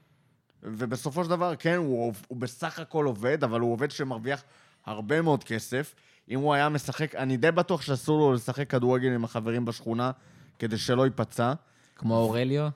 ובסופו 0.63 1.25
של 1.25 1.31
דבר, 1.31 1.57
כן, 1.57 1.77
הוא, 1.77 2.13
הוא 2.29 2.39
בסך 2.39 2.79
הכל 2.79 3.07
עובד, 3.07 3.45
אבל 3.45 3.61
הוא 3.61 3.73
עובד 3.73 3.91
שמרוויח 3.91 4.45
הרבה 4.87 5.23
מאוד 5.23 5.45
כסף. 5.45 5.95
אם 6.31 6.41
הוא 6.41 6.55
היה 6.55 6.69
משחק, 6.69 7.15
אני 7.15 7.37
די 7.37 7.51
בטוח 7.51 7.83
שאסור 7.83 8.19
לו 8.19 8.33
לשחק 8.33 8.71
כדורגל 8.71 9.13
עם 9.13 9.25
החברים 9.25 9.65
בשכונה, 9.65 10.11
כדי 10.59 10.79
שלא 10.79 11.05
ייפצע. 11.05 11.53
כמו 11.97 12.17
אורליו? 12.17 12.69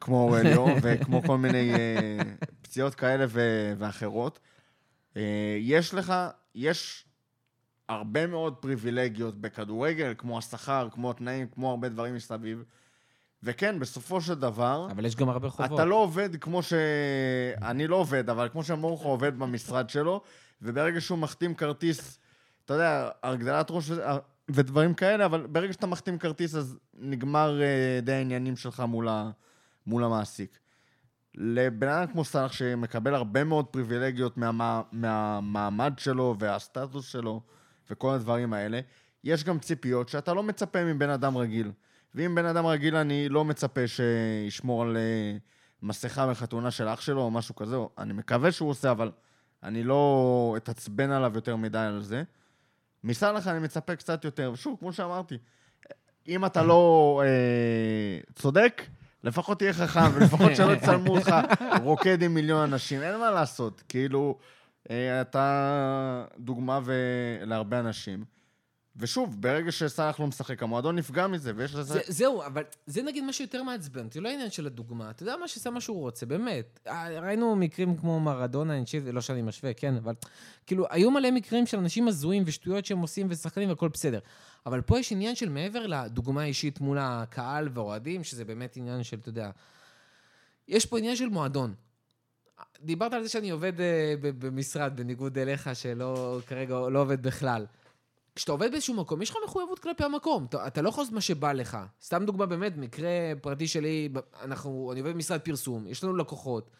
כמו 0.00 0.22
אורליו, 0.22 0.66
וכמו 0.82 1.22
כל 1.22 1.38
מיני 1.38 1.72
אה, 1.74 2.18
פציעות 2.62 2.94
כאלה 2.94 3.24
ו- 3.28 3.74
ואחרות. 3.78 4.38
אה, 5.16 5.56
יש 5.60 5.94
לך, 5.94 6.14
יש 6.54 7.04
הרבה 7.90 8.26
מאוד 8.26 8.54
פריבילגיות 8.54 9.40
בכדורגל, 9.40 10.14
כמו 10.18 10.38
השכר, 10.38 10.88
כמו 10.92 11.10
התנאים, 11.10 11.46
כמו 11.46 11.70
הרבה 11.70 11.88
דברים 11.88 12.14
מסביב. 12.14 12.64
וכן, 13.42 13.78
בסופו 13.78 14.20
של 14.20 14.34
דבר, 14.34 14.88
אבל 14.90 15.04
יש 15.04 15.16
גם 15.16 15.28
הרבה 15.28 15.50
חובות. 15.50 15.80
אתה 15.80 15.84
לא 15.84 15.94
עובד 15.94 16.36
כמו 16.36 16.62
ש... 16.62 16.72
אני 17.62 17.86
לא 17.86 17.96
עובד, 17.96 18.30
אבל 18.30 18.48
כמו 18.48 18.64
שמורכו 18.64 19.08
עובד 19.08 19.38
במשרד 19.38 19.90
שלו, 19.90 20.20
וברגע 20.62 21.00
שהוא 21.00 21.18
מחתים 21.18 21.54
כרטיס, 21.54 22.18
אתה 22.64 22.74
יודע, 22.74 23.08
הגדלת 23.22 23.66
ראש 23.70 23.90
וזה- 23.90 24.06
ודברים 24.48 24.94
כאלה, 24.94 25.24
אבל 25.24 25.46
ברגע 25.46 25.72
שאתה 25.72 25.86
מחתים 25.86 26.18
כרטיס, 26.18 26.54
אז 26.54 26.78
נגמר 26.94 27.60
אה, 27.62 28.00
די 28.02 28.12
העניינים 28.12 28.56
שלך 28.56 28.80
מול, 28.80 29.08
ה... 29.08 29.30
מול 29.86 30.04
המעסיק. 30.04 30.58
לבן 31.34 31.88
אדם 31.88 32.12
כמו 32.12 32.24
סאלח, 32.24 32.52
שמקבל 32.52 33.14
הרבה 33.14 33.44
מאוד 33.44 33.66
פריבילגיות 33.66 34.36
מה... 34.36 34.82
מהמעמד 34.92 35.94
שלו 35.98 36.36
והסטטוס 36.38 37.08
שלו 37.08 37.40
וכל 37.90 38.14
הדברים 38.14 38.52
האלה, 38.52 38.80
יש 39.24 39.44
גם 39.44 39.58
ציפיות 39.58 40.08
שאתה 40.08 40.34
לא 40.34 40.42
מצפה 40.42 40.84
מבן 40.84 41.10
אדם 41.10 41.36
רגיל. 41.36 41.72
ואם 42.14 42.34
בן 42.34 42.44
אדם 42.46 42.66
רגיל, 42.66 42.96
אני 42.96 43.28
לא 43.28 43.44
מצפה 43.44 43.80
שישמור 43.86 44.82
על 44.82 44.96
אה, 44.96 45.36
מסכה 45.82 46.30
בחתונה 46.30 46.70
של 46.70 46.88
אח 46.88 47.00
שלו 47.00 47.22
או 47.22 47.30
משהו 47.30 47.56
כזה, 47.56 47.76
אני 47.98 48.12
מקווה 48.12 48.52
שהוא 48.52 48.70
עושה, 48.70 48.90
אבל 48.90 49.10
אני 49.62 49.84
לא 49.84 50.54
אתעצבן 50.56 51.10
עליו 51.10 51.32
יותר 51.34 51.56
מדי 51.56 51.78
על 51.78 52.02
זה. 52.02 52.22
מסאלח 53.04 53.46
אני 53.46 53.58
מצפה 53.58 53.96
קצת 53.96 54.24
יותר. 54.24 54.50
ושוב, 54.54 54.76
כמו 54.80 54.92
שאמרתי, 54.92 55.38
אם 56.28 56.46
אתה 56.46 56.62
לא 56.62 57.22
אה, 57.24 58.20
צודק, 58.34 58.82
לפחות 59.24 59.58
תהיה 59.58 59.72
חכם, 59.72 60.14
ולפחות 60.14 60.56
שלא 60.56 60.72
יצלמו 60.76 61.16
אותך 61.16 61.34
רוקד 61.82 62.22
עם 62.22 62.34
מיליון 62.34 62.72
אנשים. 62.72 63.02
אין 63.02 63.18
מה 63.18 63.30
לעשות, 63.30 63.82
כאילו, 63.88 64.38
אתה 65.20 66.24
דוגמה 66.38 66.80
ו... 66.84 66.92
להרבה 67.46 67.80
אנשים. 67.80 68.24
ושוב, 68.96 69.42
ברגע 69.42 69.72
שסאלח 69.72 70.20
לא 70.20 70.26
משחק, 70.26 70.62
המועדון 70.62 70.96
נפגע 70.96 71.26
מזה, 71.26 71.52
ויש 71.56 71.74
לזה... 71.74 71.94
זה, 71.94 72.00
זהו, 72.06 72.42
אבל 72.46 72.62
זה 72.86 73.02
נגיד 73.02 73.24
מה 73.24 73.32
שיותר 73.32 73.62
מעצבן 73.62 74.04
אותי, 74.04 74.20
לא 74.20 74.28
העניין 74.28 74.50
של 74.50 74.66
הדוגמה. 74.66 75.10
אתה 75.10 75.22
יודע 75.22 75.36
מה 75.36 75.48
שעשה 75.48 75.70
מה 75.70 75.80
שהוא 75.80 76.00
רוצה, 76.00 76.26
באמת. 76.26 76.80
אה, 76.86 77.20
ראינו 77.20 77.56
מקרים 77.56 77.96
כמו 77.96 78.20
מרדונה, 78.20 78.78
אנשי, 78.78 79.00
לא 79.12 79.20
שאני 79.20 79.42
משווה, 79.42 79.74
כן, 79.74 79.96
אבל 79.96 80.14
כאילו, 80.66 80.86
היו 80.90 81.10
מלא 81.10 81.30
מקרים 81.30 81.66
של 81.66 81.78
אנשים 81.78 82.08
הזויים 82.08 82.42
ושטויות 82.46 82.84
שהם 82.84 82.98
עושים 82.98 83.26
ושחקנים 83.30 83.68
והכל 83.68 83.88
בסדר. 83.88 84.18
אבל 84.66 84.80
פה 84.80 84.98
יש 84.98 85.12
עניין 85.12 85.34
של 85.34 85.48
מעבר 85.48 85.86
לדוגמה 85.86 86.42
האישית 86.42 86.80
מול 86.80 86.98
הקהל 87.00 87.68
והאוהדים, 87.74 88.24
שזה 88.24 88.44
באמת 88.44 88.76
עניין 88.76 89.02
של, 89.02 89.18
אתה 89.18 89.28
יודע, 89.28 89.50
יש 90.68 90.86
פה 90.86 90.98
עניין 90.98 91.16
של 91.16 91.28
מועדון. 91.28 91.74
דיברת 92.80 93.12
על 93.12 93.22
זה 93.22 93.28
שאני 93.28 93.50
עובד 93.50 93.80
אה, 93.80 94.14
במשרד, 94.20 94.92
בניגוד 94.96 95.38
אליך, 95.38 95.70
שלא, 95.74 96.38
כרגע 96.46 96.74
לא 96.74 96.98
עובד 97.02 97.22
בכלל. 97.22 97.66
כשאתה 98.36 98.52
עובד 98.52 98.70
באיזשהו 98.70 98.94
מקום, 98.94 99.22
יש 99.22 99.30
לך 99.30 99.36
מחויבות 99.44 99.78
כלפי 99.78 100.04
המקום. 100.04 100.44
אתה, 100.44 100.66
אתה 100.66 100.82
לא 100.82 100.88
יכול 100.88 101.02
לעשות 101.02 101.14
מה 101.14 101.20
שבא 101.20 101.52
לך. 101.52 101.78
סתם 102.02 102.24
דוגמה, 102.26 102.46
באמת, 102.46 102.76
מקרה 102.76 103.10
פרטי 103.40 103.68
שלי, 103.68 104.08
אנחנו, 104.42 104.90
אני 104.92 105.00
עובד 105.00 105.12
במשרד 105.14 105.40
פרסום, 105.40 105.86
יש 105.86 106.04
לנו 106.04 106.16
לקוחות. 106.16 106.70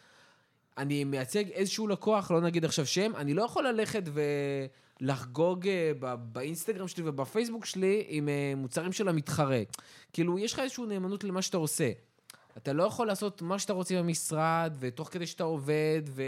אני 0.77 1.03
מייצג 1.03 1.49
איזשהו 1.49 1.87
לקוח, 1.87 2.31
לא 2.31 2.41
נגיד 2.41 2.65
עכשיו 2.65 2.85
שם, 2.85 3.11
אני 3.15 3.33
לא 3.33 3.43
יכול 3.43 3.67
ללכת 3.67 4.03
ולחגוג 5.01 5.67
אה, 5.67 5.91
ב- 5.99 6.15
באינסטגרם 6.33 6.87
שלי 6.87 7.03
ובפייסבוק 7.09 7.65
שלי 7.65 8.05
עם 8.07 8.29
אה, 8.29 8.53
מוצרים 8.57 8.91
של 8.91 9.07
המתחרה. 9.07 9.61
כאילו, 10.13 10.39
יש 10.39 10.53
לך 10.53 10.59
איזושהי 10.59 10.85
נאמנות 10.85 11.23
למה 11.23 11.41
שאתה 11.41 11.57
עושה. 11.57 11.91
אתה 12.57 12.73
לא 12.73 12.83
יכול 12.83 13.07
לעשות 13.07 13.41
מה 13.41 13.59
שאתה 13.59 13.73
רוצה 13.73 13.99
במשרד, 13.99 14.75
ותוך 14.79 15.09
כדי 15.11 15.27
שאתה 15.27 15.43
עובד, 15.43 16.01
ו... 16.07 16.23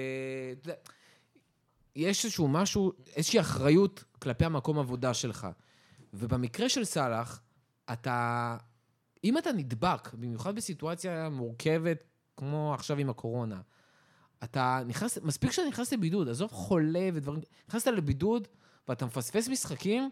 יש 1.95 2.25
איזשהו 2.25 2.47
משהו, 2.47 2.93
איזושהי 3.15 3.39
אחריות 3.39 4.03
כלפי 4.19 4.45
המקום 4.45 4.79
עבודה 4.79 5.13
שלך. 5.13 5.47
ובמקרה 6.13 6.69
של 6.69 6.83
סאלח, 6.83 7.41
אתה... 7.93 8.57
אם 9.23 9.37
אתה 9.37 9.51
נדבק, 9.51 10.13
במיוחד 10.13 10.55
בסיטואציה 10.55 11.29
מורכבת, 11.29 12.03
כמו 12.37 12.73
עכשיו 12.73 12.97
עם 12.97 13.09
הקורונה, 13.09 13.61
אתה 14.43 14.81
נכנס, 14.87 15.17
מספיק 15.17 15.51
שאתה 15.51 15.67
נכנס 15.67 15.93
לבידוד, 15.93 16.29
עזוב 16.29 16.51
חולה 16.51 17.09
ודברים, 17.13 17.41
נכנסת 17.67 17.87
לבידוד 17.87 18.47
ואתה 18.87 19.05
מפספס 19.05 19.47
משחקים, 19.47 20.09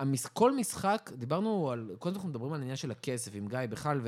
המש, 0.00 0.26
כל 0.26 0.56
משחק, 0.56 1.10
דיברנו 1.16 1.70
על, 1.70 1.90
קודם 1.98 2.14
אנחנו 2.16 2.28
מדברים 2.28 2.52
על 2.52 2.60
העניין 2.60 2.76
של 2.76 2.90
הכסף 2.90 3.30
עם 3.34 3.48
גיא 3.48 3.58
בכלל, 3.70 4.00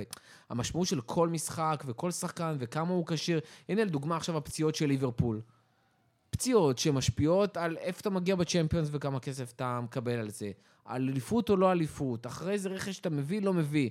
והמשמעות 0.51 0.89
של 0.89 1.01
כל 1.01 1.29
משחק 1.29 1.85
וכל 1.87 2.11
שחקן 2.11 2.57
וכמה 2.59 2.93
הוא 2.93 3.07
כשיר. 3.07 3.41
הנה 3.69 3.85
לדוגמה 3.85 4.17
עכשיו 4.17 4.37
הפציעות 4.37 4.75
של 4.75 4.87
ליברפול. 4.87 5.41
פציעות 6.31 6.79
שמשפיעות 6.79 7.57
על 7.57 7.77
איפה 7.77 8.01
אתה 8.01 8.11
מגיע 8.11 8.37
בצ'מפיונס 8.37 8.89
וכמה 8.93 9.21
כסף 9.21 9.53
אתה 9.53 9.81
מקבל 9.81 10.19
על 10.19 10.31
זה. 10.31 10.51
על 10.85 11.09
אליפות 11.09 11.51
או 11.51 11.57
לא 11.57 11.73
אליפות, 11.73 12.27
אחרי 12.27 12.53
איזה 12.53 12.69
רכש 12.69 13.01
אתה 13.01 13.11
מביא, 13.11 13.43
לא 13.43 13.55
מביא. 13.55 13.91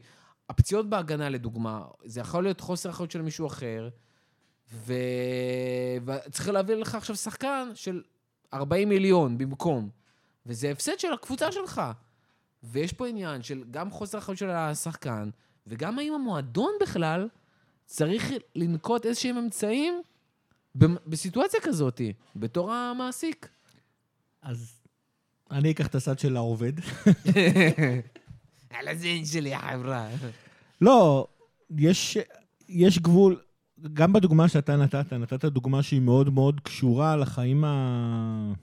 הפציעות 0.49 0.89
בהגנה 0.89 1.29
לדוגמה, 1.29 1.85
זה 2.03 2.19
יכול 2.19 2.43
להיות 2.43 2.61
חוסר 2.61 2.89
אחריות 2.89 3.11
של 3.11 3.21
מישהו 3.21 3.47
אחר, 3.47 3.89
ו... 4.73 4.93
וצריך 6.05 6.49
להביא 6.49 6.75
לך 6.75 6.95
עכשיו 6.95 7.15
שחקן 7.15 7.69
של 7.73 8.01
40 8.53 8.89
מיליון 8.89 9.37
במקום, 9.37 9.89
וזה 10.45 10.71
הפסד 10.71 10.99
של 10.99 11.13
הקבוצה 11.13 11.51
שלך. 11.51 11.81
ויש 12.63 12.93
פה 12.93 13.07
עניין 13.07 13.43
של 13.43 13.63
גם 13.71 13.91
חוסר 13.91 14.17
אחריות 14.17 14.39
של 14.39 14.49
השחקן, 14.49 15.29
וגם 15.67 15.99
האם 15.99 16.13
המועדון 16.13 16.71
בכלל 16.81 17.27
צריך 17.85 18.31
לנקוט 18.55 19.05
איזשהם 19.05 19.37
אמצעים 19.37 20.01
בסיטואציה 20.75 21.59
כזאת, 21.63 22.01
בתור 22.35 22.73
המעסיק. 22.73 23.49
אז 24.41 24.73
אני 25.51 25.71
אקח 25.71 25.87
את 25.87 25.95
הצד 25.95 26.19
של 26.19 26.35
העובד. 26.35 26.73
על 28.79 28.87
הזין 28.87 29.25
שלי, 29.25 29.53
החברה. 29.53 30.07
לא, 30.81 31.27
יש, 31.77 32.17
יש 32.69 32.99
גבול, 32.99 33.41
גם 33.93 34.13
בדוגמה 34.13 34.47
שאתה 34.47 34.75
נתת, 34.75 35.13
נתת 35.13 35.45
דוגמה 35.45 35.83
שהיא 35.83 36.01
מאוד 36.01 36.29
מאוד 36.29 36.59
קשורה 36.59 37.15
לחיים 37.15 37.63
ה... 37.65 38.53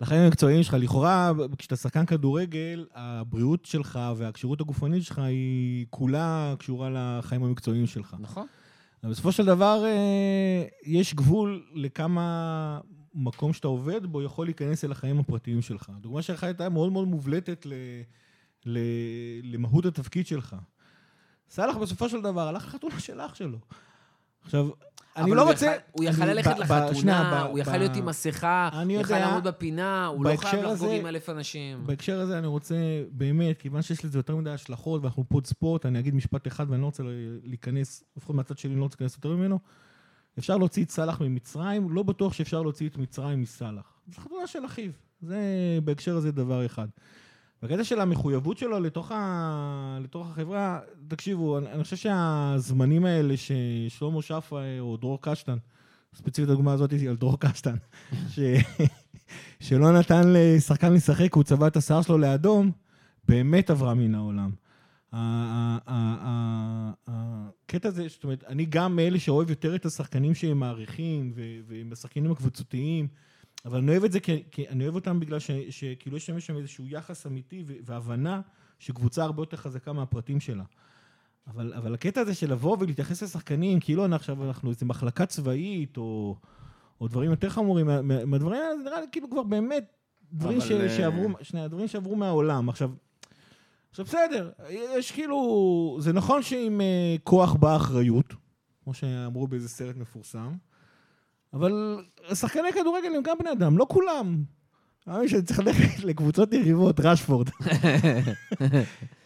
לחיים 0.00 0.22
המקצועיים 0.22 0.62
שלך. 0.62 0.74
לכאורה, 0.74 1.32
כשאתה 1.58 1.76
שחקן 1.76 2.06
כדורגל, 2.06 2.86
הבריאות 2.94 3.64
שלך 3.64 3.98
והכשירות 4.16 4.60
הגופנית 4.60 5.02
שלך 5.02 5.18
היא 5.18 5.86
כולה 5.90 6.54
קשורה 6.58 6.90
לחיים 6.92 7.42
המקצועיים 7.44 7.86
שלך. 7.86 8.16
נכון. 8.20 8.46
בסופו 9.02 9.32
של 9.32 9.44
דבר, 9.44 9.84
אה, 9.84 10.64
יש 10.84 11.14
גבול 11.14 11.66
לכמה 11.74 12.80
מקום 13.14 13.52
שאתה 13.52 13.68
עובד 13.68 14.06
בו 14.06 14.22
יכול 14.22 14.46
להיכנס 14.46 14.84
אל 14.84 14.92
החיים 14.92 15.18
הפרטיים 15.18 15.62
שלך. 15.62 15.90
הדוגמה 15.96 16.22
שלך 16.22 16.44
הייתה 16.44 16.68
מאוד 16.68 16.92
מאוד 16.92 17.08
מובלטת 17.08 17.66
ל, 17.66 17.72
ל, 18.66 18.78
למהות 19.42 19.86
התפקיד 19.86 20.26
שלך. 20.26 20.56
סאלח 21.50 21.76
בסופו 21.76 22.08
של 22.08 22.22
דבר 22.22 22.48
הלך 22.48 22.66
לחתונה 22.66 23.00
של 23.00 23.20
אח 23.20 23.34
שלו. 23.34 23.58
עכשיו, 24.42 24.68
אני 25.16 25.30
לא 25.30 25.50
רוצה... 25.50 25.72
הוא 25.92 26.04
יכל 26.04 26.24
ללכת 26.24 26.58
לחתונה, 26.58 27.42
הוא 27.42 27.58
יכל 27.58 27.76
להיות 27.76 27.96
עם 27.96 28.06
מסכה, 28.06 28.68
הוא 28.84 28.92
יכל 28.92 29.18
לעמוד 29.18 29.44
בפינה, 29.44 30.06
הוא 30.06 30.24
לא 30.24 30.36
חייב 30.36 30.64
לחגוג 30.64 30.90
עם 30.90 31.06
אלף 31.06 31.30
אנשים. 31.30 31.86
בהקשר 31.86 32.20
הזה 32.20 32.38
אני 32.38 32.46
רוצה, 32.46 32.74
באמת, 33.10 33.58
כיוון 33.58 33.82
שיש 33.82 34.04
לזה 34.04 34.18
יותר 34.18 34.36
מדי 34.36 34.50
השלכות, 34.50 35.02
ואנחנו 35.02 35.24
פוד 35.28 35.46
ספורט, 35.46 35.86
אני 35.86 35.98
אגיד 35.98 36.14
משפט 36.14 36.46
אחד 36.46 36.70
ואני 36.70 36.80
לא 36.80 36.86
רוצה 36.86 37.02
להיכנס, 37.42 38.04
לפחות 38.16 38.36
מהצד 38.36 38.58
שלי 38.58 38.70
אני 38.70 38.78
לא 38.78 38.84
רוצה 38.84 38.96
להיכנס 39.00 39.14
יותר 39.16 39.36
ממנו. 39.36 39.58
אפשר 40.38 40.56
להוציא 40.56 40.84
את 40.84 40.90
סאלח 40.90 41.20
ממצרים, 41.20 41.90
לא 41.90 42.02
בטוח 42.02 42.32
שאפשר 42.32 42.62
להוציא 42.62 42.88
את 42.88 42.96
מצרים 42.96 43.40
מסאלח. 43.40 44.00
זו 44.14 44.20
חתונה 44.20 44.46
של 44.46 44.66
אחיו. 44.66 44.90
זה 45.22 45.38
בהקשר 45.84 46.16
הזה 46.16 46.32
דבר 46.32 46.66
אחד. 46.66 46.88
בקטע 47.62 47.84
של 47.84 48.00
המחויבות 48.00 48.58
שלו 48.58 48.80
לתוך, 48.80 49.12
ה... 49.12 49.98
לתוך 50.02 50.30
החברה, 50.30 50.80
תקשיבו, 51.08 51.58
אני, 51.58 51.72
אני 51.72 51.84
חושב 51.84 51.96
שהזמנים 51.96 53.04
האלה 53.04 53.34
ששלמה 53.36 54.22
שפה 54.22 54.60
או 54.80 54.96
דרור 54.96 55.18
קשטן, 55.22 55.56
ספציפית 56.14 56.50
הדוגמה 56.50 56.72
הזאת 56.72 56.90
היא 56.90 57.10
על 57.10 57.16
דרור 57.16 57.40
קשטן, 57.40 57.76
ש... 58.34 58.40
שלא 59.60 59.98
נתן 59.98 60.22
לשחקן 60.26 60.92
לשחק, 60.92 61.34
הוא 61.34 61.44
צבע 61.44 61.66
את 61.66 61.76
השיער 61.76 62.02
שלו 62.02 62.18
לאדום, 62.18 62.70
באמת 63.28 63.70
עברה 63.70 63.94
מן 63.94 64.14
העולם. 64.14 64.50
הקטע 67.06 67.88
הזה, 67.88 68.06
זאת 68.08 68.24
אומרת, 68.24 68.44
אני 68.44 68.64
גם 68.64 68.96
מאלה 68.96 69.18
שאוהב 69.18 69.50
יותר 69.50 69.74
את 69.74 69.86
השחקנים 69.86 70.34
שהם 70.34 70.58
מעריכים, 70.58 71.32
ו- 71.34 71.58
והם 71.68 71.92
השחקנים 71.92 72.32
הקבוצתיים, 72.32 73.08
אבל 73.64 73.78
אני 73.78 73.90
אוהב 73.90 74.04
את 74.04 74.12
זה 74.12 74.20
כי, 74.20 74.42
כי 74.50 74.68
אני 74.68 74.84
אוהב 74.84 74.94
אותם 74.94 75.20
בגלל 75.20 75.38
ש- 75.38 75.50
שכאילו 75.70 76.16
יש 76.16 76.26
שם- 76.26 76.56
איזשהו 76.56 76.88
יחס 76.88 77.26
אמיתי 77.26 77.64
והבנה 77.84 78.40
שקבוצה 78.78 79.24
הרבה 79.24 79.42
יותר 79.42 79.56
חזקה 79.56 79.92
מהפרטים 79.92 80.40
שלה. 80.40 80.64
אבל, 81.46 81.74
אבל 81.74 81.94
הקטע 81.94 82.20
הזה 82.20 82.34
של 82.34 82.52
לבוא 82.52 82.76
ולהתייחס 82.80 83.22
לשחקנים, 83.22 83.80
כאילו 83.80 84.04
אנחנו 84.04 84.16
עכשיו 84.16 84.44
אנחנו 84.48 84.70
איזו 84.70 84.86
מחלקה 84.86 85.26
צבאית, 85.26 85.96
או, 85.96 86.36
או 87.00 87.08
דברים 87.08 87.30
יותר 87.30 87.50
חמורים, 87.50 87.86
מה- 87.86 88.02
מה- 88.02 88.24
מהדברים 88.24 88.52
האלה, 88.62 88.76
זה 88.78 88.84
נראה 88.84 89.00
לי 89.00 89.06
כאילו 89.12 89.30
כבר 89.30 89.42
באמת 89.42 89.84
דברים 90.32 90.60
ש, 90.60 90.70
אה, 90.70 90.88
שעברו, 90.96 91.28
שנייה, 91.42 91.68
דברים 91.68 91.88
שעברו 91.88 92.16
מהעולם. 92.16 92.68
עכשיו, 92.68 92.90
עכשיו 93.90 94.04
בסדר, 94.04 94.50
יש 94.70 95.12
כאילו, 95.12 95.36
זה 96.00 96.12
נכון 96.12 96.42
שעם 96.42 96.80
אה, 96.80 97.16
כוח 97.24 97.54
באה 97.54 97.76
אחריות, 97.76 98.34
כמו 98.84 98.94
שאמרו 98.94 99.46
באיזה 99.46 99.68
סרט 99.68 99.96
מפורסם, 99.96 100.52
אבל 101.56 101.96
שחקני 102.34 102.72
כדורגל 102.72 103.08
הם 103.16 103.22
גם 103.22 103.36
בני 103.40 103.52
אדם, 103.52 103.78
לא 103.78 103.86
כולם. 103.88 104.36
מאמין 105.06 105.28
שאני 105.28 105.42
צריך 105.42 105.58
ללכת 105.58 106.04
לקבוצות 106.04 106.52
יריבות, 106.52 107.00
רשפורד. 107.00 107.50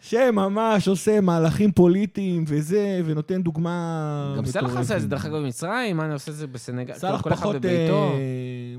שממש 0.01 0.87
עושה 0.87 1.21
מהלכים 1.21 1.71
פוליטיים 1.71 2.43
וזה, 2.47 3.01
ונותן 3.05 3.41
דוגמה 3.41 4.33
גם 4.37 4.43
מטורפת. 4.43 4.77
עשה 4.77 4.95
את 4.95 5.01
זה, 5.01 5.07
דרך 5.07 5.25
אגב, 5.25 5.35
במצרים, 5.35 5.97
מה 5.97 6.05
אני 6.05 6.13
עושה 6.13 6.31
את 6.31 6.35
זה 6.35 6.47
בסנגל? 6.47 6.93
אחד 6.93 7.29
פחות, 7.29 7.55
בביתו. 7.55 8.11
אה, 8.13 8.17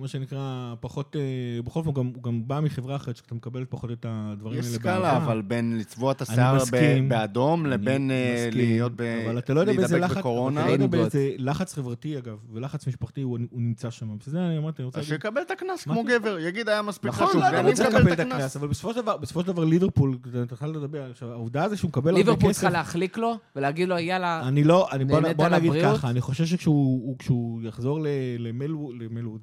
מה 0.03 0.09
שנקרא, 0.09 0.41
פחות, 0.81 1.17
אה, 1.17 1.21
בכל 1.63 1.79
אופן 1.81 1.89
הוא 1.89 1.95
גם- 1.95 2.13
הוא 2.15 2.23
גם 2.23 2.49
בא 2.49 2.61
מחברה 2.61 2.97
אחרת, 2.97 3.17
שאתה 3.17 3.35
מקבל 3.35 3.65
פחות 3.69 3.91
את 3.91 4.07
הדברים 4.09 4.59
יש 4.59 4.67
האלה 4.67 4.77
סקאלה, 4.79 5.17
אבל 5.17 5.43
בין 5.43 5.79
לצבוע 5.79 6.13
את 6.13 6.23
השיער 6.23 6.57
מסכים. 6.57 7.09
באדום 7.09 7.67
לבין 7.67 8.11
אה, 8.11 8.35
מסכים, 8.47 8.61
להיות 8.61 8.93
ב... 8.97 9.01
אבל 9.27 9.39
אתה 9.39 9.55
לא 9.55 9.61
יודע 9.61 9.73
באיזה 9.73 9.95
להידבק 9.95 10.11
לחץ, 10.11 10.19
בקורונה. 10.19 10.61
אתה 10.61 10.69
לא 10.69 10.73
יודע 10.73 10.87
ליינגוט. 10.87 11.13
באיזה 11.13 11.31
לחץ 11.39 11.75
חברתי 11.75 12.19
אגב, 12.19 12.37
ולחץ 12.53 12.87
משפחתי 12.87 13.21
הוא 13.23 13.39
הוא 13.51 13.61
נמצא 13.61 13.91
שם. 13.91 14.19
בסדר, 14.19 14.47
אני 14.47 14.59
אמרתי, 14.59 14.83
אני 14.83 14.87
רוצה 14.87 15.01
אז 15.01 15.11
להגיד... 15.11 15.23
שיקבל 15.23 15.43
את 15.43 15.51
הקנס 15.51 15.87
מה 15.87 15.95
כמו 15.95 16.05
גבר, 16.05 16.39
יגיד 16.39 16.69
היה 16.69 16.83
מספיק 16.83 17.11
נכון, 17.11 17.27
חשוב, 17.27 17.41
לא, 17.41 17.49
אני 17.49 17.71
רוצה 17.71 17.89
מקבל 17.91 18.13
את 18.13 18.21
הקנס. 18.21 18.57
אבל 18.57 18.69
בסופו 18.69 18.95
של 19.41 19.47
דבר, 19.47 19.65
ליברפול, 19.65 20.19
אתה 20.43 20.55
יכול 20.55 20.69
לדבר, 20.69 21.11
עכשיו, 21.11 21.33
העובדה 21.33 21.69
זה 21.69 21.77
שהוא 21.77 21.89
מקבל 21.89 22.09
הרבה 22.11 22.19
ליברפול 22.21 22.51
כסף, 22.51 22.61
צריכה 22.61 22.79
להחליק 22.79 23.19
לו 23.19 23.35
ולהגיד 23.57 23.89
לו, 23.89 23.99
יאללה, 23.99 24.49
אני 24.49 24.65
לא, 24.65 24.89
אני 24.93 25.05
בוא, 25.05 25.21
נהנית 25.21 25.37
בוא 25.37 25.47
על 25.47 25.55
נגיד 25.57 25.71
הבריאות? 25.71 25.97
ככה, 25.97 26.11
אני 26.11 26.21
חושב 26.21 26.47
שכשהוא 26.47 26.75
הוא- 27.05 27.19
כשהוא 27.19 27.63
יחזור 27.63 28.01
ל- 28.01 28.07
למלווד, 28.39 28.95
למלווד, 29.03 29.41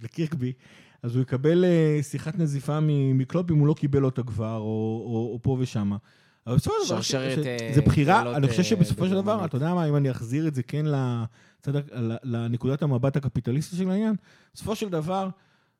לקירקבי, 0.49 0.79
אז 1.03 1.15
הוא 1.15 1.21
יקבל 1.21 1.65
אה, 1.65 1.99
שיחת 2.03 2.39
נזיפה 2.39 2.79
מקלופ 3.13 3.51
אם 3.51 3.57
הוא 3.57 3.67
לא 3.67 3.73
קיבל 3.73 4.05
אותה 4.05 4.23
כבר, 4.23 4.57
או, 4.57 5.03
או, 5.05 5.29
או 5.33 5.39
פה 5.41 5.57
ושמה. 5.59 5.97
אבל 6.47 6.55
בסופו 6.55 6.75
של 6.83 6.89
דבר, 6.89 7.45
אה, 7.45 7.71
זה 7.73 7.81
בחירה, 7.81 8.35
אני 8.35 8.47
חושב 8.47 8.59
אה, 8.59 8.63
שבסופו 8.63 9.07
של 9.07 9.13
דבר. 9.13 9.45
אתה 9.45 9.57
יודע 9.57 9.73
מה, 9.73 9.89
אם 9.89 9.95
אני 9.95 10.11
אחזיר 10.11 10.47
את 10.47 10.55
זה 10.55 10.63
כן 10.63 10.85
לצד, 10.85 11.81
לנקודת 12.23 12.83
המבט 12.83 13.15
הקפיטליסטי 13.15 13.75
של 13.75 13.89
העניין, 13.89 14.15
בסופו 14.53 14.75
של 14.75 14.89
דבר, 14.89 15.29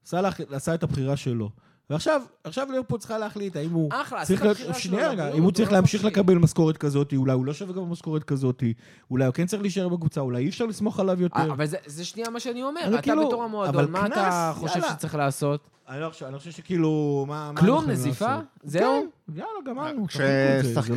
סאלח 0.05 0.39
עשה 0.51 0.74
את 0.74 0.84
הבחירה 0.84 1.17
שלו. 1.17 1.49
ועכשיו, 1.90 2.22
עכשיו 2.44 2.68
ליברפול 2.72 3.00
צריכה 3.00 3.18
להחליט 3.18 3.56
האם 3.56 3.70
הוא 3.72 3.90
אחלה, 3.94 4.26
צריך 4.26 4.42
בחירה 4.44 4.74
שלו, 4.74 4.74
שנייה 4.74 5.04
רגע, 5.10 5.14
לבריאות, 5.24 5.38
אם 5.38 5.44
הוא 5.44 5.52
צריך 5.52 5.70
לא 5.72 5.76
להמשיך. 5.78 6.04
לקבל 6.06 6.36
משכורת 6.36 6.78
כזאת, 6.78 7.14
אולי 7.14 7.34
הוא 7.34 7.46
לא 7.46 7.54
שווה 7.54 7.74
גם 7.74 7.92
משכורת 7.92 8.24
כזאת, 8.24 8.64
אולי 9.12 9.26
הוא 9.26 9.34
כן 9.34 9.46
צריך 9.46 9.62
להישאר 9.62 9.90
בקבוצה, 9.90 10.22
אולי 10.22 10.44
אי 10.44 10.50
אפשר 10.50 10.66
לסמוך 10.66 11.00
עליו 11.00 11.22
יותר. 11.22 11.40
אה, 11.40 11.44
אבל 11.52 11.66
זה- 11.66 11.78
זה 11.86 12.06
שנייה 12.06 12.30
מה 12.30 12.40
שאני 12.40 12.64
אומר, 12.64 12.82
אתה 12.94 13.02
כאילו, 13.02 13.28
בתור 13.28 13.44
המועדון, 13.44 13.76
אבל 13.84 13.92
מה 13.92 14.06
אתה 14.06 14.16
קנס, 14.16 14.58
חושב 14.58 14.80
יאללה. 14.80 14.92
שצריך 14.94 15.16
לעשות? 15.16 15.70
אני 15.90 16.02
לא 16.02 16.10
חושב, 16.10 16.26
אני 16.26 16.38
חושב 16.38 16.52
שכאילו, 16.52 17.26
מה... 17.28 17.52
כלום, 17.58 17.90
נזיפה? 17.90 18.26
לעשות? 18.28 18.44
זהו? 18.64 18.82
כן, 19.28 19.34
יאללה, 19.36 19.50
גמרנו. 19.68 20.02
לא 20.02 20.08
כששחקני 20.08 20.96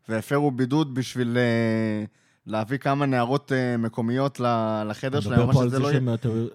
והפרו 0.09 0.51
בידוד 0.51 0.93
בשביל 0.95 1.37
להביא 2.47 2.77
כמה 2.77 3.05
נערות 3.05 3.51
אה, 3.51 3.77
מקומיות 3.77 4.39
לחדר 4.85 5.19
שלהם, 5.19 5.47
מה 5.47 5.53
שזה 5.53 5.69
זה 5.69 5.79
לא 5.79 5.87
יהיה. 5.91 5.99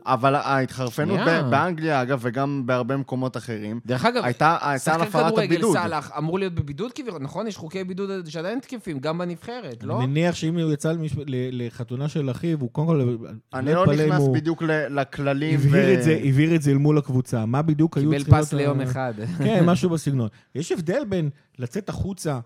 אבל 0.07 0.35
ההתחרפנות 0.35 1.21
באנגליה, 1.51 2.03
אגב, 2.03 2.19
וגם 2.23 2.63
בהרבה 2.67 2.97
מקומות 2.97 3.37
אחרים, 3.37 3.81
דרך 3.87 4.05
אגב, 4.05 4.25
הייתה 4.25 4.57
על 4.61 4.79
שחקן 4.79 5.01
הפרת 5.01 5.27
כדורגל, 5.27 5.45
הבידוד. 5.55 5.77
סאלח, 5.77 6.11
אמור 6.19 6.39
להיות 6.39 6.55
בבידוד 6.55 6.93
כביכול, 6.93 7.23
נכון? 7.23 7.47
יש 7.47 7.57
חוקי 7.57 7.85
בידוד 7.85 8.11
שעדיין 8.29 8.61
תקפים, 8.61 8.99
גם 8.99 9.19
בנבחרת, 9.19 9.85
לא? 9.85 9.99
אני 9.99 10.07
מניח 10.07 10.35
שאם 10.35 10.59
הוא 10.59 10.73
יצא 10.73 10.93
לחתונה 11.53 12.09
של 12.09 12.31
אחיו, 12.31 12.61
הוא 12.61 12.71
קודם 12.71 12.87
כל... 12.87 13.17
אני 13.55 13.75
לא 13.75 13.87
נכנס 13.87 14.29
בדיוק 14.35 14.63
לכללים. 14.91 15.61
הבהיר 16.25 16.55
את 16.55 16.63
זה, 16.63 16.71
אל 16.71 16.79
מול 16.79 16.99
הקבוצה. 16.99 17.47
מה 17.47 17.63
בדיוק 17.63 17.97
היו 17.97 18.11
קיבל 18.11 18.23
צריכים 18.23 18.43
פס 18.45 18.53
להיות 18.53 18.77
ה- 18.77 18.79
ליום 18.79 18.91
אחד. 18.91 19.15
כן, 19.39 19.65
משהו 19.67 19.91
בסגנון. 19.91 20.29
יש 20.55 20.73
הבדל 20.73 21.03
בין 21.09 21.31
לצאת 21.59 21.89
החוצה 21.89 22.39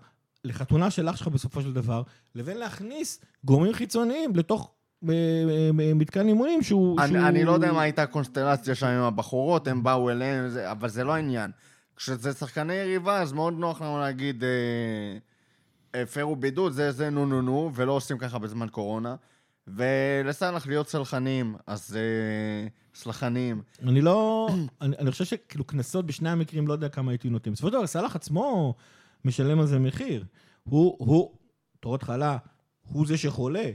לחתונה 0.45 0.91
של 0.91 1.09
אח 1.09 1.15
שלך 1.15 1.27
בסופו 1.27 1.61
של 1.61 1.73
דבר, 1.73 2.03
לבין 2.35 2.57
להכניס 2.57 3.19
גורמים 3.45 3.73
חיצוניים 3.73 4.35
לתוך 4.35 4.71
אה, 5.09 5.13
אה, 5.79 5.93
מתקן 5.95 6.27
אימונים 6.27 6.63
שהוא... 6.63 6.99
שהוא- 6.99 7.17
אני, 7.17 7.27
אני 7.27 7.43
לא 7.43 7.51
יודע 7.51 7.71
מה 7.71 7.81
הייתה 7.81 8.03
הקונסטלציה 8.03 8.75
שם 8.75 8.87
עם 8.87 9.01
הבחורות, 9.03 9.67
הם 9.67 9.83
באו 9.83 10.09
אליהם, 10.09 10.49
זה, 10.49 10.71
אבל 10.71 10.89
זה 10.89 11.03
לא 11.03 11.13
העניין. 11.13 11.51
כשזה 11.95 12.33
שחקני 12.33 12.73
יריבה, 12.73 13.21
אז 13.21 13.33
מאוד 13.33 13.53
נוח 13.53 13.81
לנו 13.81 13.99
להגיד, 13.99 14.43
אה, 14.43 16.01
הפרו 16.01 16.35
בידוד, 16.35 16.71
זה 16.73 16.91
זה 16.91 17.09
נו 17.09 17.25
נו 17.25 17.41
נו, 17.41 17.71
ולא 17.75 17.91
עושים 17.91 18.17
ככה 18.17 18.39
בזמן 18.39 18.67
קורונה. 18.67 19.15
ולסלח 19.67 20.67
להיות 20.67 20.89
סלחנים, 20.89 21.55
אז 21.67 21.97
אה, 21.97 22.67
סלחנים. 22.95 23.61
אני 23.83 24.01
לא... 24.01 24.49
אני, 24.81 24.95
אני 24.99 25.11
חושב 25.11 25.25
שכאילו 25.25 25.63
קנסות 25.63 26.05
בשני 26.05 26.29
המקרים, 26.29 26.67
לא 26.67 26.73
יודע 26.73 26.89
כמה 26.89 27.11
הייתי 27.11 27.29
נותן. 27.29 27.51
בסופו 27.51 27.67
של 27.67 27.73
דבר, 27.73 27.87
סאלח 27.87 28.15
עצמו 28.15 28.73
משלם 29.25 29.59
על 29.59 29.65
זה 29.65 29.79
מחיר. 29.79 30.25
הוא, 30.63 30.95
הוא, 30.99 31.31
תור 31.79 31.95
התחלה, 31.95 32.37
הוא 32.81 33.07
זה 33.07 33.17
שחולה, 33.17 33.71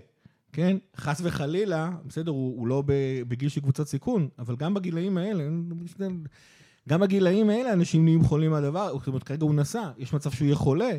כן? 0.53 0.77
חס 0.97 1.21
וחלילה, 1.25 1.91
בסדר, 2.07 2.31
הוא, 2.31 2.57
הוא 2.57 2.67
לא 2.67 2.83
בגיל 3.29 3.49
של 3.49 3.61
קבוצת 3.61 3.87
סיכון, 3.87 4.29
אבל 4.39 4.57
גם 4.57 4.75
בגילאים 4.75 5.19
האלה, 5.19 5.45
גם 6.89 7.01
בגילאים 7.01 7.51
האלה 7.51 7.73
אנשים 7.73 8.05
נהיים 8.05 8.25
חולים 8.25 8.51
מהדבר, 8.51 8.99
זאת 8.99 9.07
אומרת, 9.07 9.23
כרגע 9.23 9.45
הוא 9.45 9.55
נסע, 9.55 9.91
יש 9.99 10.13
מצב 10.13 10.31
שהוא 10.31 10.47
יהיה 10.47 10.57
חולה. 10.57 10.91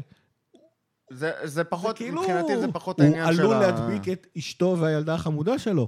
זה, 1.11 1.31
זה 1.43 1.63
פחות, 1.63 1.97
זה 1.97 2.03
כאילו, 2.03 2.21
מבחינתי 2.21 2.59
זה 2.59 2.71
פחות 2.71 2.99
העניין 2.99 3.33
של 3.33 3.41
הוא 3.41 3.53
ה... 3.53 3.57
עלול 3.57 3.71
להדביק 3.71 4.09
את 4.09 4.27
אשתו 4.37 4.77
והילדה 4.79 5.13
החמודה 5.13 5.59
שלו. 5.59 5.87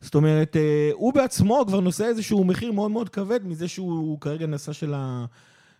זאת 0.00 0.14
אומרת, 0.14 0.56
אה, 0.56 0.90
הוא 0.92 1.14
בעצמו 1.14 1.64
כבר 1.66 1.80
נושא 1.80 2.04
איזשהו 2.04 2.44
מחיר 2.44 2.72
מאוד 2.72 2.90
מאוד 2.90 3.08
כבד 3.08 3.46
מזה 3.46 3.68
שהוא 3.68 4.20
כרגע 4.20 4.46
נשא 4.46 4.72
של, 4.72 4.94
ה... 4.94 5.24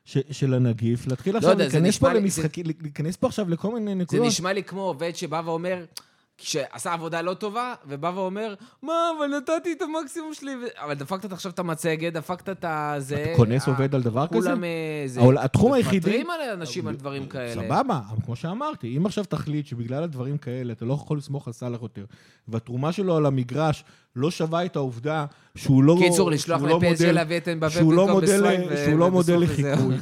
ש... 0.04 0.18
של 0.30 0.54
הנגיף. 0.54 1.06
להתחיל 1.06 1.36
עכשיו 1.36 1.50
יודע, 1.50 1.68
זה 1.68 1.78
להיכנס 1.80 1.98
פה 1.98 2.12
לי- 2.12 2.20
למשחקים, 2.20 2.66
להיכנס 2.82 3.16
פה 3.16 3.26
עכשיו 3.26 3.48
לכל 3.50 3.74
מיני 3.74 3.90
זה 3.90 3.94
נקודות. 3.94 4.26
נשמע 4.26 4.52
לי 4.52 4.62
כמו 4.62 4.80
עובד 4.82 5.16
שבא 5.16 5.42
ואומר, 5.44 5.84
שעשה 6.42 6.92
עבודה 6.92 7.22
לא 7.22 7.34
טובה, 7.34 7.74
ובא 7.86 8.12
ואומר, 8.14 8.54
מה, 8.82 8.92
אבל 9.18 9.26
נתתי 9.26 9.72
את 9.72 9.82
המקסימום 9.82 10.34
שלי, 10.34 10.52
אבל 10.78 10.94
דפקת 10.94 11.32
עכשיו 11.32 11.52
את 11.52 11.58
המצגת, 11.58 12.12
דפקת 12.12 12.48
את 12.48 12.64
הזה. 12.68 13.24
אתה 13.24 13.36
כונס 13.36 13.68
אה, 13.68 13.72
עובד 13.74 13.94
על 13.94 14.02
דבר 14.02 14.26
כזה? 14.26 14.38
כולם 14.48 14.64
אה, 14.64 15.02
זה... 15.06 15.20
התחום 15.38 15.72
היחידי... 15.72 16.10
מפטרים 16.10 16.30
על 16.30 16.40
אנשים 16.52 16.86
על 16.86 16.96
דברים 16.96 17.26
כאלה. 17.26 17.62
סבבה, 17.62 18.00
אבל 18.10 18.18
כמו 18.24 18.36
שאמרתי, 18.36 18.96
אם 18.96 19.06
עכשיו 19.06 19.24
תחליט 19.24 19.66
שבגלל 19.66 20.02
הדברים 20.02 20.38
כאלה 20.38 20.72
אתה 20.72 20.84
לא 20.84 20.94
יכול 20.94 21.18
לסמוך 21.18 21.46
על 21.46 21.52
סאלח 21.52 21.82
יותר, 21.82 22.04
והתרומה 22.48 22.92
שלו 22.92 23.16
על 23.16 23.26
המגרש 23.26 23.84
לא 24.16 24.30
שווה 24.30 24.64
את 24.64 24.76
העובדה 24.76 25.26
שהוא 25.54 25.84
לא... 25.84 25.96
קיצור, 26.00 26.30
לשלוח 26.30 26.62
לא 26.62 26.80
מודל- 26.80 27.12
להביא 27.12 27.36
את 27.36 27.48
אמבפה 27.48 27.80
לא 27.80 28.06
במקום 28.06 28.22
ו- 28.70 28.76
שהוא 28.84 28.98
לא 28.98 29.10
מודל 29.10 29.36
ובסוף 29.36 29.50
לחיקוי. 29.50 29.96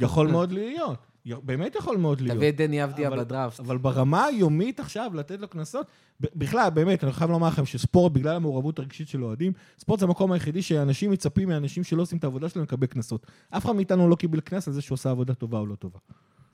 יכול 0.00 0.26
מאוד 0.26 0.52
להיות. 0.52 1.13
באמת 1.26 1.74
יכול 1.74 1.96
מאוד 1.96 2.20
להיות. 2.20 2.36
תביא 2.36 2.48
את 2.48 2.56
דני 2.56 2.84
אבדיה 2.84 3.10
בדראפט. 3.10 3.60
אבל 3.60 3.78
ברמה 3.78 4.24
היומית 4.24 4.80
עכשיו, 4.80 5.10
לתת 5.14 5.40
לו 5.40 5.48
קנסות, 5.48 5.86
בכלל, 6.20 6.70
באמת, 6.70 7.04
אני 7.04 7.12
חייב 7.12 7.30
לומר 7.30 7.48
לכם 7.48 7.66
שספורט, 7.66 8.12
בגלל 8.12 8.36
המעורבות 8.36 8.78
הרגשית 8.78 9.08
של 9.08 9.24
אוהדים, 9.24 9.52
ספורט 9.78 10.00
זה 10.00 10.06
המקום 10.06 10.32
היחידי 10.32 10.62
שאנשים 10.62 11.10
מצפים 11.10 11.48
מאנשים 11.48 11.84
שלא 11.84 12.02
עושים 12.02 12.18
את 12.18 12.24
העבודה 12.24 12.48
שלהם 12.48 12.64
לקבל 12.64 12.86
קנסות. 12.86 13.26
אף 13.50 13.64
אחד 13.64 13.72
מאיתנו 13.72 14.08
לא 14.08 14.16
קיבל 14.16 14.40
קנס 14.40 14.68
על 14.68 14.74
זה 14.74 14.82
שהוא 14.82 14.94
עשה 14.94 15.10
עבודה 15.10 15.34
טובה 15.34 15.58
או 15.58 15.66
לא 15.66 15.74
טובה. 15.74 15.98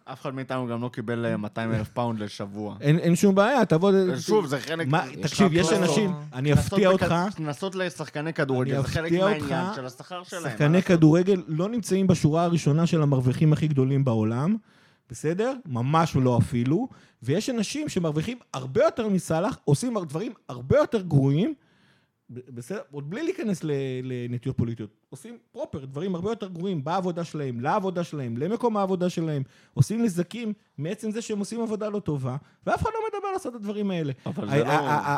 אף 0.04 0.20
אחד 0.20 0.34
מאיתנו 0.34 0.66
גם 0.66 0.82
לא 0.82 0.88
קיבל 0.88 1.26
אה, 1.26 1.36
200 1.36 1.74
אלף 1.74 1.88
פאונד 1.88 2.20
לשבוע. 2.20 2.76
אין, 2.80 2.98
אין 2.98 3.16
שום 3.16 3.34
בעיה, 3.34 3.64
תבוא... 3.64 3.92
שוב, 4.20 4.46
זה 4.46 4.60
חלק... 4.60 4.86
מה, 4.86 5.06
יש 5.10 5.16
תקשיב, 5.16 5.52
יש. 5.52 5.72
אנשים, 5.72 6.12
אני 6.32 6.52
אפתיע 6.52 6.88
אותך, 6.88 7.14
קנסות 7.36 7.74
לשחקני 7.74 8.32
כדורגל, 8.32 8.82
זה 8.82 8.88
חלק 8.88 9.12
מהעניין 9.12 9.74
של 9.74 9.86
השכר 9.86 10.22
שלהם. 10.24 10.42
שחקני? 10.42 10.82
כדורגל 10.82 11.42
לא 11.46 11.68
נמצאים 11.68 12.06
בשורה 12.06 12.44
הראשונה 12.44 12.86
של 12.86 13.02
המרוויחים 13.02 13.52
הכי 13.52 13.68
גדולים 13.68 14.04
בעולם, 14.04 14.56
בסדר? 15.10 15.54
ממש 15.66 16.16
לא 16.16 16.38
אפילו. 16.38 16.88
ויש 17.22 17.50
אנשים 17.50 17.88
שמרוויחים 17.88 18.38
הרבה 18.54 18.84
יותר 18.84 19.08
מסאלח, 19.08 19.58
עושים 19.64 19.94
דברים 20.08 20.32
הרבה 20.48 20.78
יותר 20.78 21.00
גרועים, 21.00 21.54
בסדר? 22.30 22.80
עוד 22.92 23.10
בלי 23.10 23.22
להיכנס 23.22 23.60
לנטיות 24.02 24.56
פוליטיות. 24.56 24.90
עושים 25.10 25.38
פרופר, 25.52 25.84
דברים 25.84 26.14
הרבה 26.14 26.30
יותר 26.30 26.48
גרועים 26.48 26.84
בעבודה 26.84 27.24
שלהם, 27.24 27.60
לעבודה 27.60 28.04
שלהם, 28.04 28.36
למקום 28.36 28.76
העבודה 28.76 29.10
שלהם. 29.10 29.42
עושים 29.74 30.02
נזקים 30.02 30.52
מעצם 30.78 31.10
זה 31.10 31.22
שהם 31.22 31.38
עושים 31.38 31.60
עבודה 31.60 31.88
לא 31.88 32.00
טובה, 32.00 32.36
ואף 32.66 32.82
אחד 32.82 32.90
לא 32.94 33.00
מדבר 33.18 33.32
לעשות 33.32 33.54
את 33.54 33.60
הדברים 33.60 33.90
האלה. 33.90 34.12
אבל 34.26 34.50
זה 34.50 34.64
לא... 34.64 34.70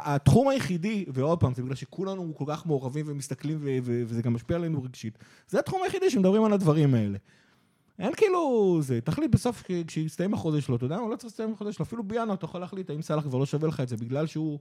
התחום 0.04 0.48
היחידי, 0.48 1.04
ועוד 1.08 1.40
פעם, 1.40 1.54
זה 1.54 1.62
בגלל 1.62 1.74
שכולנו 1.74 2.32
כל 2.36 2.44
כך 2.48 2.66
מעורבים 2.66 3.04
ומסתכלים, 3.08 3.58
וזה 3.84 4.22
גם 4.22 4.32
משפיע 4.34 4.56
עלינו 4.56 4.82
רגשית, 4.82 5.18
זה 5.48 5.58
התחום 5.58 5.82
היחידי 5.82 6.10
שמדברים 6.10 6.44
על 6.44 6.52
הדברים 6.52 6.94
האלה. 6.94 7.18
אין 7.98 8.14
כאילו 8.14 8.78
זה, 8.82 9.00
תחליט 9.00 9.30
בסוף 9.30 9.62
כש- 9.62 9.72
כשיסתיים 9.86 10.34
החודש 10.34 10.66
שלו, 10.66 10.76
אתה 10.76 10.84
יודע 10.84 10.98
מה, 11.00 11.08
לא 11.08 11.16
צריך 11.16 11.24
להסתיים 11.24 11.52
החודש 11.52 11.76
שלו, 11.76 11.84
אפילו 11.84 12.02
בינואר 12.02 12.34
אתה 12.34 12.44
יכול 12.44 12.60
להחליט 12.60 12.90
האם 12.90 13.02
סאלח 13.02 13.24
כבר 13.24 13.38
לא 13.38 13.46
שווה 13.46 13.68
לך 13.68 13.80
את 13.80 13.88
זה, 13.88 13.96
בגלל 13.96 14.26
שהוא 14.26 14.58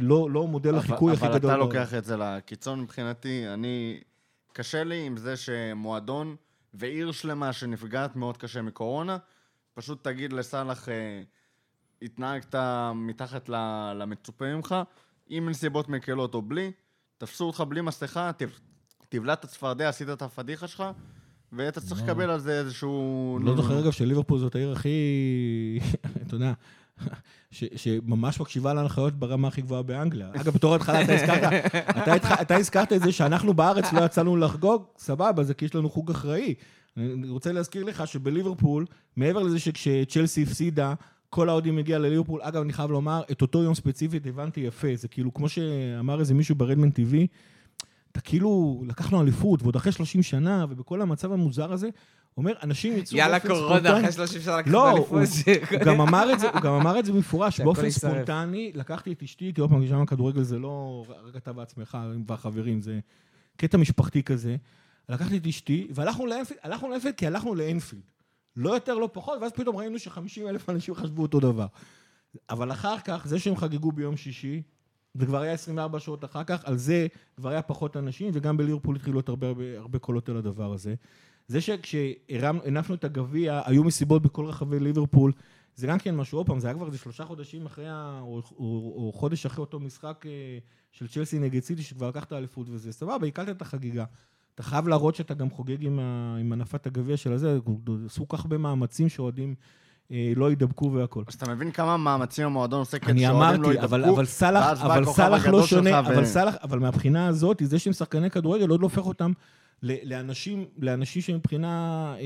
לא, 0.00 0.30
לא 0.30 0.46
מודל 0.46 0.74
החיקוי 0.74 1.12
הכי 1.12 1.26
אבל 1.26 1.38
גדול. 1.38 1.50
אתה 1.50 1.58
בעולם. 1.58 1.78
לוקח 1.78 1.94
את 1.94 2.04
זה 2.04 2.16
לקיצון 2.16 2.80
מבחינתי. 2.80 3.48
אני... 3.48 4.00
קשה 4.52 4.84
לי 4.84 5.06
עם 5.06 5.16
זה 5.16 5.36
שמועדון 5.36 6.36
ועיר 6.74 7.12
שלמה 7.12 7.52
שנפגעת 7.52 8.16
מאוד 8.16 8.36
קשה 8.36 8.62
מקורונה, 8.62 9.16
פשוט 9.74 10.04
תגיד 10.04 10.32
לסאלח, 10.32 10.88
אה, 10.88 11.22
התנהגת 12.02 12.54
מתחת 12.94 13.48
למצופה 13.94 14.54
ממך, 14.54 14.74
עם 15.28 15.48
נסיבות 15.48 15.88
מקלות 15.88 16.34
או 16.34 16.42
בלי, 16.42 16.72
תפסו 17.18 17.44
אותך 17.44 17.64
בלי 17.68 17.80
מסכה, 17.80 18.30
תב- 18.36 18.58
תבלע 19.08 19.32
את 19.32 19.44
הצפרדע, 19.44 19.88
עשית 19.88 20.08
את 20.08 20.22
הפדיחה 20.22 20.66
שלך, 20.66 20.84
ואתה 21.52 21.80
צריך 21.80 22.02
לקבל 22.02 22.30
על 22.30 22.40
זה 22.40 22.58
איזשהו... 22.58 23.38
לא 23.42 23.56
זוכר 23.56 23.80
אגב 23.80 23.90
שליברפול 23.90 24.38
זאת 24.38 24.54
העיר 24.54 24.72
הכי, 24.72 24.90
אתה 26.26 26.34
יודע, 26.34 26.52
ש, 27.50 27.64
שממש 27.76 28.40
מקשיבה 28.40 28.74
להנחיות 28.74 29.14
ברמה 29.14 29.48
הכי 29.48 29.62
גבוהה 29.62 29.82
באנגליה. 29.82 30.28
אגב, 30.34 30.52
בתור 30.54 30.74
התחלה 30.74 31.02
אתה 31.04 31.12
הזכרת, 31.14 31.52
אתה, 31.90 32.14
התח- 32.14 32.40
אתה 32.42 32.56
הזכרת 32.56 32.92
את 32.92 33.02
זה 33.02 33.12
שאנחנו 33.12 33.54
בארץ 33.54 33.92
לא 33.92 34.04
יצאנו 34.04 34.36
לחגוג, 34.36 34.82
סבבה, 34.98 35.44
זה 35.44 35.54
כי 35.54 35.64
יש 35.64 35.74
לנו 35.74 35.90
חוג 35.90 36.10
אחראי. 36.10 36.54
אני 36.96 37.28
רוצה 37.28 37.52
להזכיר 37.52 37.84
לך 37.84 38.06
שבליברפול, 38.06 38.86
מעבר 39.16 39.42
לזה 39.42 39.58
שכשצ'לסי 39.58 40.42
הפסידה, 40.42 40.94
כל 41.30 41.48
האוהדים 41.48 41.78
הגיע 41.78 41.98
לליברפול, 41.98 42.40
אגב, 42.42 42.62
אני 42.62 42.72
חייב 42.72 42.90
לומר, 42.90 43.22
את 43.32 43.42
אותו 43.42 43.62
יום 43.62 43.74
ספציפית 43.74 44.26
הבנתי 44.26 44.60
יפה, 44.60 44.88
זה 44.94 45.08
כאילו, 45.08 45.34
כמו 45.34 45.48
שאמר 45.48 46.20
איזה 46.20 46.34
מישהו 46.34 46.54
ברדמן 46.54 46.88
TV, 46.88 47.14
אתה 48.12 48.20
כאילו, 48.20 48.82
לקחנו 48.86 49.22
אליפות, 49.22 49.62
ועוד 49.62 49.76
אחרי 49.76 49.92
30 49.92 50.22
שנה, 50.22 50.66
ובכל 50.70 51.02
המצב 51.02 51.32
המוזר 51.32 51.72
הזה, 51.72 51.88
אומר, 52.36 52.52
אנשים 52.62 52.96
יצאו 52.96 53.18
יאללה 53.18 53.40
קורונה. 53.40 53.98
אחרי 53.98 54.12
30 54.12 54.42
שנה 54.42 54.56
לקחת 54.56 54.72
לא, 54.72 54.90
אליפות. 54.90 55.22
הוא 55.72 55.80
גם 55.80 56.00
אמר 56.74 56.98
את 56.98 57.04
זה, 57.04 57.12
במפורש, 57.12 57.60
באופן. 57.60 57.90
ספונטני, 57.90 58.72
לקחתי 58.74 59.12
את 59.12 59.22
אשתי, 59.22 59.52
כי 59.54 59.60
עוד 59.60 59.70
פעם, 59.70 59.86
שם 59.86 60.00
הכדורגל 60.00 60.42
זה 60.42 60.58
לא 60.58 61.04
רק 61.26 61.36
אתה 61.36 61.52
בעצמך 61.52 61.98
והחברים, 62.26 62.82
זה 62.82 62.98
קטע 63.56 63.78
משפחתי 63.78 64.22
כזה. 64.22 64.56
לקחתי 65.08 65.36
את 65.36 65.46
אשתי, 65.46 65.88
והלכנו 65.90 66.26
לאנפילד, 66.26 66.60
הלכנו 66.62 66.90
לאנפילד 66.90 67.14
כי 67.14 67.26
הלכנו 67.26 67.54
לאנפילד. 67.54 68.02
לא 68.56 68.74
יותר, 68.74 68.94
לא 68.94 69.08
פחות, 69.12 69.38
ואז 69.42 69.52
פתאום 69.52 69.76
ראינו 69.76 69.98
ש-50 69.98 70.48
אלף 70.48 70.70
אנשים 70.70 70.94
חשבו 70.94 71.22
אותו 71.22 71.40
דבר. 71.40 71.66
אבל 72.50 72.72
אחר 72.72 72.98
כך, 72.98 73.22
זה 73.26 73.38
שהם 73.38 73.56
חגגו 73.56 73.92
ביום 73.92 74.16
שישי, 74.16 74.62
זה 75.14 75.26
כבר 75.26 75.40
היה 75.40 75.52
24 75.52 76.00
שעות 76.00 76.24
אחר 76.24 76.44
כך, 76.44 76.64
על 76.64 76.76
זה 76.76 77.06
כבר 77.36 77.48
היה 77.48 77.62
פחות 77.62 77.96
אנשים, 77.96 78.30
וגם 78.34 78.56
בליברפול 78.56 78.96
התחילו 78.96 79.14
להיות 79.14 79.28
הרבה, 79.28 79.46
הרבה, 79.46 79.78
הרבה 79.78 79.98
קולות 79.98 80.28
על 80.28 80.36
הדבר 80.36 80.72
הזה. 80.72 80.94
זה 81.50 81.60
שכשהנפנו 81.60 82.94
את 82.94 83.04
הגביע, 83.04 83.60
היו 83.64 83.84
מסיבות 83.84 84.22
בכל 84.22 84.44
רחבי 84.44 84.80
ליברפול, 84.80 85.32
זה 85.74 85.86
גם 85.86 85.98
כן 85.98 86.16
משהו, 86.16 86.38
עוד 86.38 86.46
פעם, 86.46 86.60
זה 86.60 86.68
היה 86.68 86.74
כבר 86.74 86.86
איזה 86.86 86.98
שלושה 86.98 87.24
חודשים 87.24 87.66
אחרי, 87.66 87.88
ה... 87.88 88.18
או, 88.22 88.42
או, 88.58 88.92
או 88.96 89.12
חודש 89.14 89.46
אחרי 89.46 89.60
אותו 89.60 89.80
משחק 89.80 90.24
אה, 90.26 90.58
של 90.92 91.08
צ'לסי 91.08 91.38
נגד 91.38 91.62
סיטי, 91.62 91.82
שכבר 91.82 92.08
לקחת 92.08 92.32
אליפות 92.32 92.66
וזה, 92.70 92.92
סבבה, 92.92 93.26
הקלת 93.26 93.48
את 93.48 93.62
החגיגה. 93.62 94.04
אתה 94.54 94.62
חייב 94.62 94.88
להראות 94.88 95.14
שאתה 95.14 95.34
גם 95.34 95.50
חוגג 95.50 95.84
עם, 95.84 95.98
ה... 95.98 96.36
עם 96.40 96.52
הנפת 96.52 96.86
הגביע 96.86 97.16
של 97.16 97.32
הזה, 97.32 97.58
עשו 98.06 98.28
כך 98.28 98.40
הרבה 98.40 98.58
מאמצים 98.58 99.08
שאוהדים 99.08 99.54
אה, 100.10 100.32
לא 100.36 100.50
יידבקו 100.50 100.92
והכל. 100.92 101.24
אז 101.26 101.34
אתה 101.34 101.54
מבין 101.54 101.70
כמה 101.70 101.96
מאמצים 101.96 102.46
המועדון 102.46 102.78
עושה 102.78 102.98
כדי 102.98 103.10
אני 103.10 103.20
שאוהדים 103.20 103.62
לא 103.62 103.68
אמרתי, 103.68 103.80
אבל, 103.84 104.00
ידבקו? 104.00 104.14
אבל 104.14 104.24
סאלח, 104.24 104.82
אבל 104.82 105.02
לא 105.50 105.66
שונה, 105.66 105.90
ו- 105.90 105.98
אבל 105.98 106.24
סאלח, 106.24 106.54
אבל 106.62 106.78
מהבחינה 106.78 107.26
הזאת, 107.26 107.62
זה 107.64 107.78
שהם 107.78 107.92
שחקני 107.92 108.30
כדורגל 108.30 108.68
עוד 108.68 108.80
לא 108.80 108.86
הופך 108.86 109.06
אותם 109.06 109.32
לאנשים, 109.82 110.64
לאנשים 110.78 111.22
שמבחינה 111.22 111.68
אה, 112.20 112.24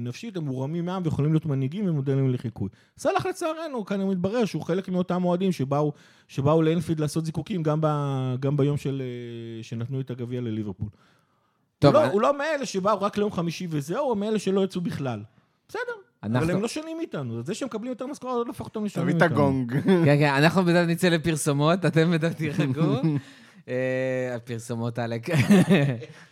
נפשית 0.00 0.36
הם 0.36 0.44
מורמים 0.44 0.84
מעם 0.84 1.02
ויכולים 1.04 1.32
להיות 1.32 1.46
מנהיגים 1.46 1.88
ומודלים 1.88 2.30
לחיקוי. 2.30 2.68
סאלח 2.98 3.26
לצערנו, 3.26 3.84
כאן 3.84 4.02
מתברר 4.02 4.44
שהוא 4.44 4.62
חלק 4.62 4.88
מאותם 4.88 5.24
אוהדים 5.24 5.52
שבאו, 5.52 5.92
שבאו 6.28 6.62
לאנפילד 6.62 7.00
לעשות 7.00 7.24
זיקוקים 7.24 7.62
גם, 7.62 7.78
ב, 7.80 7.86
גם 8.40 8.56
ביום 8.56 8.76
של, 8.76 9.02
אה, 9.58 9.62
שנתנו 9.62 10.00
את 10.00 10.10
הגביע 10.10 10.40
לליברפול. 10.40 10.88
טוב, 11.78 11.94
הוא, 11.94 12.00
לא, 12.00 12.04
אני- 12.04 12.12
הוא 12.12 12.22
לא 12.22 12.38
מאלה 12.38 12.66
שבאו 12.66 13.00
רק 13.02 13.16
ליום 13.18 13.32
חמישי 13.32 13.66
וזהו, 13.70 14.06
הוא 14.08 14.16
מאלה 14.16 14.38
שלא 14.38 14.64
יצאו 14.64 14.80
בכלל. 14.80 15.22
בסדר, 15.68 15.80
אנחנו- 16.22 16.38
אבל 16.46 16.54
הם 16.56 16.62
לא 16.62 16.68
שונים 16.68 16.96
מאיתנו. 16.96 17.42
זה 17.42 17.54
שהם 17.54 17.66
מקבלים 17.66 17.92
יותר 17.92 18.06
משכורת 18.06 18.46
לא 18.46 18.50
הופך 18.50 18.64
אותם 18.64 18.84
לשונים 18.84 19.08
תביא 19.10 19.20
מאיתנו. 19.20 19.36
את 19.36 19.40
הגונג. 19.40 19.72
כן, 20.04 20.18
כן, 20.18 20.34
אנחנו 20.36 20.64
בדרך 20.64 20.88
נצא 20.88 21.08
לפרסומות, 21.08 21.84
אתם 21.86 22.10
בדרך 22.10 22.32
תירגעו. 22.32 22.94
אה, 23.68 24.34
הפרסומות 24.36 24.98
האלה, 24.98 25.16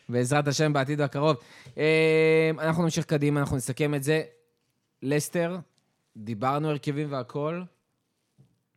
בעזרת 0.09 0.49
השם 0.49 0.73
בעתיד 0.73 1.01
הקרוב. 1.01 1.37
אה, 1.79 2.51
אנחנו 2.59 2.83
נמשיך 2.83 3.05
קדימה, 3.05 3.41
אנחנו 3.41 3.57
נסכם 3.57 3.95
את 3.95 4.03
זה. 4.03 4.23
לסטר, 5.03 5.59
דיברנו 6.17 6.69
הרכבים 6.71 7.13
והכל. 7.13 7.63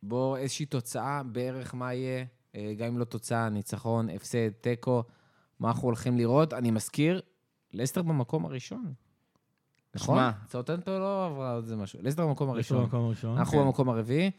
בואו, 0.02 0.36
איזושהי 0.36 0.66
תוצאה, 0.66 1.22
בערך 1.22 1.74
מה 1.74 1.94
יהיה, 1.94 2.24
אה, 2.56 2.74
גם 2.76 2.86
אם 2.86 2.98
לא 2.98 3.04
תוצאה, 3.04 3.48
ניצחון, 3.48 4.10
הפסד, 4.10 4.48
תיקו, 4.48 5.02
מה 5.60 5.68
אנחנו 5.68 5.88
הולכים 5.88 6.18
לראות. 6.18 6.52
אני 6.52 6.70
מזכיר, 6.70 7.20
לסטר 7.72 8.02
במקום 8.02 8.44
הראשון. 8.44 8.92
נכון? 9.94 10.16
שמע. 10.16 10.30
סאוטנטו 10.48 10.98
לא 10.98 11.26
עברה 11.26 11.54
עוד 11.54 11.64
איזה 11.64 11.76
משהו. 11.76 11.98
לסטר 12.02 12.26
במקום 12.26 12.50
הראשון. 12.50 12.88
אנחנו 13.36 13.58
כן. 13.58 13.64
במקום 13.64 13.88
הרביעי. 13.88 14.30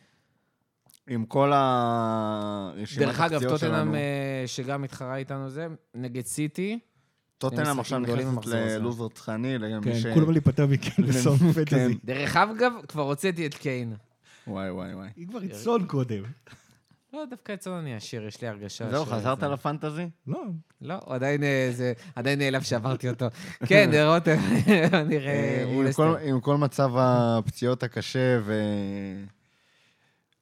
עם 1.10 1.26
כל 1.26 1.51
הרשימת 1.56 3.06
דרך 3.08 3.20
אגב. 3.20 3.43
טוטנאם, 3.49 3.95
אה, 3.95 3.99
שגם 4.45 4.82
מתחרה 4.82 5.16
איתנו 5.18 5.49
זה, 5.49 5.68
נגד 5.95 6.26
סיטי. 6.26 6.80
טוטנאם 7.38 7.80
עכשיו 7.80 7.99
נכנסת 7.99 8.26
במחזור 8.28 8.60
הזה. 8.60 8.78
ללוז 8.80 9.01
רצחני, 9.01 9.58
למי 9.58 9.84
כן, 9.91 9.99
ש... 9.99 10.06
כולם 10.14 10.32
להיפטר 10.32 10.68
מכן 10.68 11.04
בסוף 11.04 11.39
כן. 11.41 11.54
פנטזי. 11.54 11.97
דרך 12.06 12.38
אגב, 12.38 12.72
כבר 12.88 13.01
הוצאתי 13.01 13.45
את 13.45 13.54
קיין. 13.54 13.93
וואי, 14.47 14.70
וואי, 14.72 14.95
וואי. 14.95 15.08
היא 15.16 15.28
כבר 15.28 15.43
יצלון 15.43 15.86
קודם. 15.88 16.24
לא, 17.14 17.24
דווקא 17.30 17.54
אצלנו 17.54 17.80
אני 17.80 17.95
עשיר, 17.95 18.28
יש 18.28 18.41
לי 18.41 18.47
הרגשה 18.47 18.89
זהו, 18.89 19.06
חזרת 19.06 19.43
לפנטזי? 19.43 20.10
לא, 20.28 20.43
לא, 20.82 20.99
עדיין 21.08 21.43
אה, 21.43 21.70
זה- 21.72 21.93
עדיין 22.16 22.39
נעלב 22.39 22.62
שעברתי 22.62 23.10
אותו. 23.10 23.26
כן, 23.70 23.89
רותם, 24.06 24.38
נראה 25.10 25.34
אה, 25.34 25.66
כל- 25.76 25.89
אסטר. 25.89 26.18
עם 26.18 26.39
כל 26.39 26.58
מצב 26.58 26.91
הפציעות 26.97 27.84
הקשה 27.84 28.39
ו... 28.43 28.54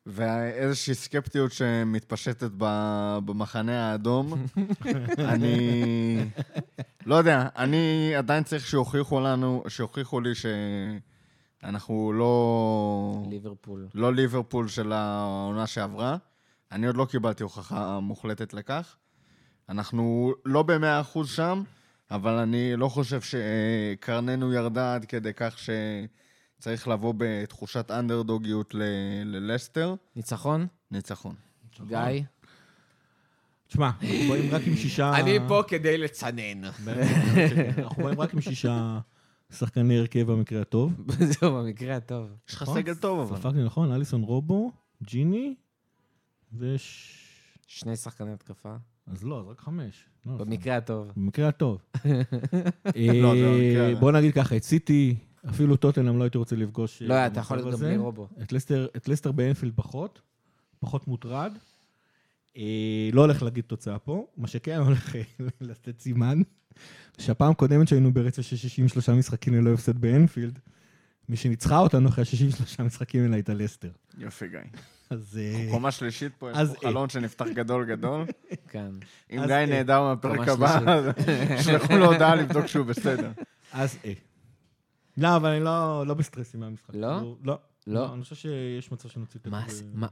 ואיזושהי 0.05 0.95
סקפטיות 0.95 1.51
שמתפשטת 1.51 2.51
במחנה 3.25 3.91
האדום, 3.91 4.45
אני... 5.33 6.25
לא 7.05 7.15
יודע, 7.15 7.47
אני 7.55 8.15
עדיין 8.15 8.43
צריך 8.43 8.67
שיוכיחו 8.67 9.19
לנו, 9.19 9.63
שיוכיחו 9.67 10.21
לי 10.21 10.31
שאנחנו 11.61 12.13
לא... 12.13 13.23
ליברפול. 13.29 13.87
לא 13.93 14.13
ליברפול 14.13 14.67
של 14.67 14.91
העונה 14.91 15.67
שעברה. 15.67 16.17
אני 16.71 16.87
עוד 16.87 16.97
לא 16.97 17.05
קיבלתי 17.05 17.43
הוכחה 17.43 17.99
מוחלטת 17.99 18.53
לכך. 18.53 18.95
אנחנו 19.69 20.33
לא 20.45 20.63
במאה 20.63 21.01
אחוז 21.01 21.29
שם, 21.29 21.63
אבל 22.11 22.33
אני 22.33 22.75
לא 22.75 22.89
חושב 22.89 23.19
שקרננו 23.21 24.53
ירדה 24.53 24.95
עד 24.95 25.05
כדי 25.05 25.33
כך 25.33 25.57
שצריך 26.61 26.87
לבוא 26.87 27.13
בתחושת 27.17 27.91
אנדרדוגיות 27.91 28.73
ל- 28.75 28.81
ללסטר. 29.25 29.95
ניצחון? 30.15 30.67
ניצחון. 30.91 31.35
גיא? 31.87 31.97
תשמע, 33.67 33.85
אנחנו 33.85 34.29
באים 34.29 34.51
רק 34.51 34.61
עם 34.67 34.75
שישה... 34.75 35.19
אני 35.19 35.39
פה 35.47 35.63
כדי 35.67 35.97
לצנן. 35.97 36.63
אנחנו 37.77 38.03
באים 38.03 38.21
רק 38.21 38.33
עם 38.33 38.41
שישה 38.41 38.99
שחקני 39.51 39.97
הרכב 39.97 40.31
במקרה 40.31 40.61
הטוב. 40.61 40.93
זהו, 41.39 41.51
במקרה 41.53 41.95
הטוב. 41.95 42.29
יש 42.49 42.55
לך? 42.55 42.65
סגל 42.73 42.95
טוב, 42.95 43.19
אבל. 43.19 43.39
ספגתי 43.39 43.63
נכון, 43.63 43.91
אליסון 43.91 44.21
רובו, 44.21 44.71
ג'יני, 45.03 45.55
ויש... 46.53 47.17
שני 47.67 47.95
שחקני 47.95 48.33
התקפה. 48.33 48.75
אז 49.07 49.23
לא, 49.23 49.39
אז 49.39 49.47
רק 49.47 49.59
חמש. 49.59 50.05
לא, 50.25 50.37
במקרה 50.37 50.77
הטוב. 50.77 51.11
במקרה 51.15 51.47
הטוב. 51.47 51.77
לא, 52.03 53.35
זה 53.35 53.47
במקרה 53.47 53.81
אה, 53.81 53.87
הרע. 53.87 53.99
בוא 53.99 54.11
נגיד 54.11 54.33
ככה, 54.33 54.57
את 54.57 54.63
סיטי, 54.63 55.15
אפילו 55.49 55.75
טוטנאם 55.75 56.17
לא 56.17 56.23
הייתי 56.23 56.37
רוצה 56.37 56.55
לפגוש... 56.55 57.01
אה, 57.01 57.07
לא, 57.07 57.27
אתה 57.27 57.39
יכול 57.39 57.57
להיות 57.57 57.73
גם. 57.73 57.79
בלי 57.79 57.97
רובו. 57.97 58.27
את 58.41 58.51
לסטר, 58.51 58.87
את 58.97 59.07
לסטר 59.07 59.31
באנפילד 59.31 59.73
פחות, 59.75 60.21
פחות 60.79 61.07
מוטרד. 61.07 61.53
אה, 62.57 63.09
לא 63.13 63.21
הולך 63.21 63.43
להגיד 63.43 63.63
תוצאה 63.63 63.99
פה, 63.99 64.27
מה 64.37 64.47
שכן 64.47 64.77
הולך 64.85 65.15
אה, 65.15 65.21
לתת 65.61 65.99
סימן, 65.99 66.41
שהפעם 67.17 67.51
הקודמת 67.51 67.87
שהיינו 67.87 68.13
ברצף 68.13 68.41
של 68.41 68.55
63 68.55 69.09
משחקים 69.09 69.53
ללא 69.53 69.73
הפסד 69.73 69.97
באנפילד, 69.97 70.59
מי 71.29 71.35
שניצחה 71.37 71.77
אותנו 71.77 72.09
אחרי 72.09 72.25
63 72.25 72.79
משחקים 72.79 73.23
האלה 73.23 73.35
הייתה 73.35 73.53
לסטר. 73.53 73.89
יופי, 74.17 74.47
גיא. 74.47 74.59
אז... 75.09 75.39
אה, 75.41 75.67
קומה 75.71 75.91
שלישית 75.91 76.31
פה, 76.39 76.51
יש 76.51 76.57
אז 76.57 76.73
פה 76.73 76.87
חלון 76.87 77.09
שנפתח 77.09 77.45
גדול 77.53 77.85
גדול. 77.85 78.25
כן. 78.71 78.91
אם 79.31 79.45
גיא 79.47 79.55
נהדר 79.55 80.01
מהפרק 80.01 80.47
הבא, 80.47 80.79
אז 80.91 81.65
שלחו 81.65 81.97
לו 81.97 82.05
הודעה 82.05 82.35
לבדוק 82.35 82.65
שהוא 82.65 82.85
בסדר. 82.85 83.31
אז 83.71 83.97
אה. 84.05 84.13
לא, 85.17 85.35
אבל 85.35 85.49
אני 85.49 85.63
לא, 85.63 86.03
לא 86.07 86.13
בסטרסים 86.13 86.59
מהמשחק. 86.59 86.95
לא? 86.95 87.07
כאילו, 87.17 87.37
לא. 87.43 87.57
לא? 87.87 88.13
אני 88.13 88.23
חושב 88.23 88.35
שיש 88.35 88.91
מצב 88.91 89.09
שנוציא 89.09 89.39
תיקו. 89.39 89.55
מה, 89.93 90.07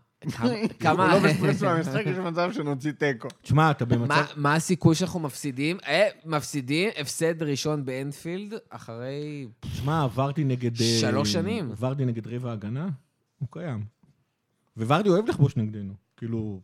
כמה- 0.80 1.08
לא 1.14 1.30
בסטרס 1.30 1.64
מהמשחק, 1.64 2.04
יש 2.06 2.18
מצב 2.18 2.52
שנוציא 2.54 2.92
תיקו. 2.92 3.28
תשמע, 3.42 3.72
אתה 3.72 3.86
במצב... 3.86 4.08
מה- 4.08 4.26
מה 4.36 4.56
הסיכוי 4.56 4.96
שאנחנו 4.96 5.20
מפסידים? 5.20 5.78
אה, 5.88 6.08
מפסידים 6.26 6.90
הפסד 6.98 7.44
ראשון 7.44 7.86
באנפילד 7.86 8.54
אחרי... 8.70 9.48
תשמע, 9.60 10.04
עברתי 10.04 10.44
נגד... 10.44 10.82
אה, 10.82 10.98
שלוש 11.02 11.34
שנים. 11.34 11.72
עברתי 11.72 12.06
נגד 12.06 12.28
רבע 12.28 12.50
ההגנה, 12.50 12.90
הוא 13.40 13.48
קיים. 13.52 13.86
וורדי 14.78 15.10
אוהב 15.10 15.30
לכבוש 15.30 15.58
נגדנו. 15.58 15.94
כאילו, 16.18 16.62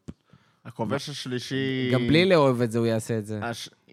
הכובש 0.65 1.09
השלישי... 1.09 1.89
גם 1.93 2.07
בלי 2.07 2.25
לאהוב 2.25 2.61
את 2.61 2.71
זה 2.71 2.79
הוא 2.79 2.87
יעשה 2.87 3.17
את 3.17 3.25
זה. 3.25 3.39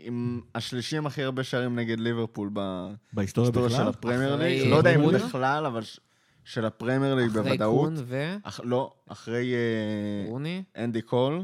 עם 0.02 0.40
השלישי 0.54 0.96
עם 0.96 1.06
הכי 1.06 1.22
הרבה 1.22 1.44
שערים 1.44 1.76
נגד 1.76 2.00
ליברפול 2.00 2.50
בהיסטוריה 2.52 2.96
בהיסטוריה 3.12 3.70
של 3.70 3.76
בכלל. 3.76 3.88
הפרמייר 3.88 4.58
ליג. 4.60 4.70
לא 4.70 4.76
יודע 4.76 4.94
אם? 4.94 5.12
בכלל, 5.12 5.66
אבל 5.66 5.82
ש- 5.82 6.00
של 6.44 6.64
הפרמייר 6.64 7.14
ליג 7.14 7.30
אחרי 7.30 7.42
בוודאות. 7.42 7.84
קון 7.88 7.94
ו... 8.06 8.34
אח... 8.42 8.60
לא, 8.64 8.92
אחרי 9.08 9.54
אה, 9.54 10.28
רוני? 10.30 10.62
אנדי 10.76 11.02
קול, 11.02 11.42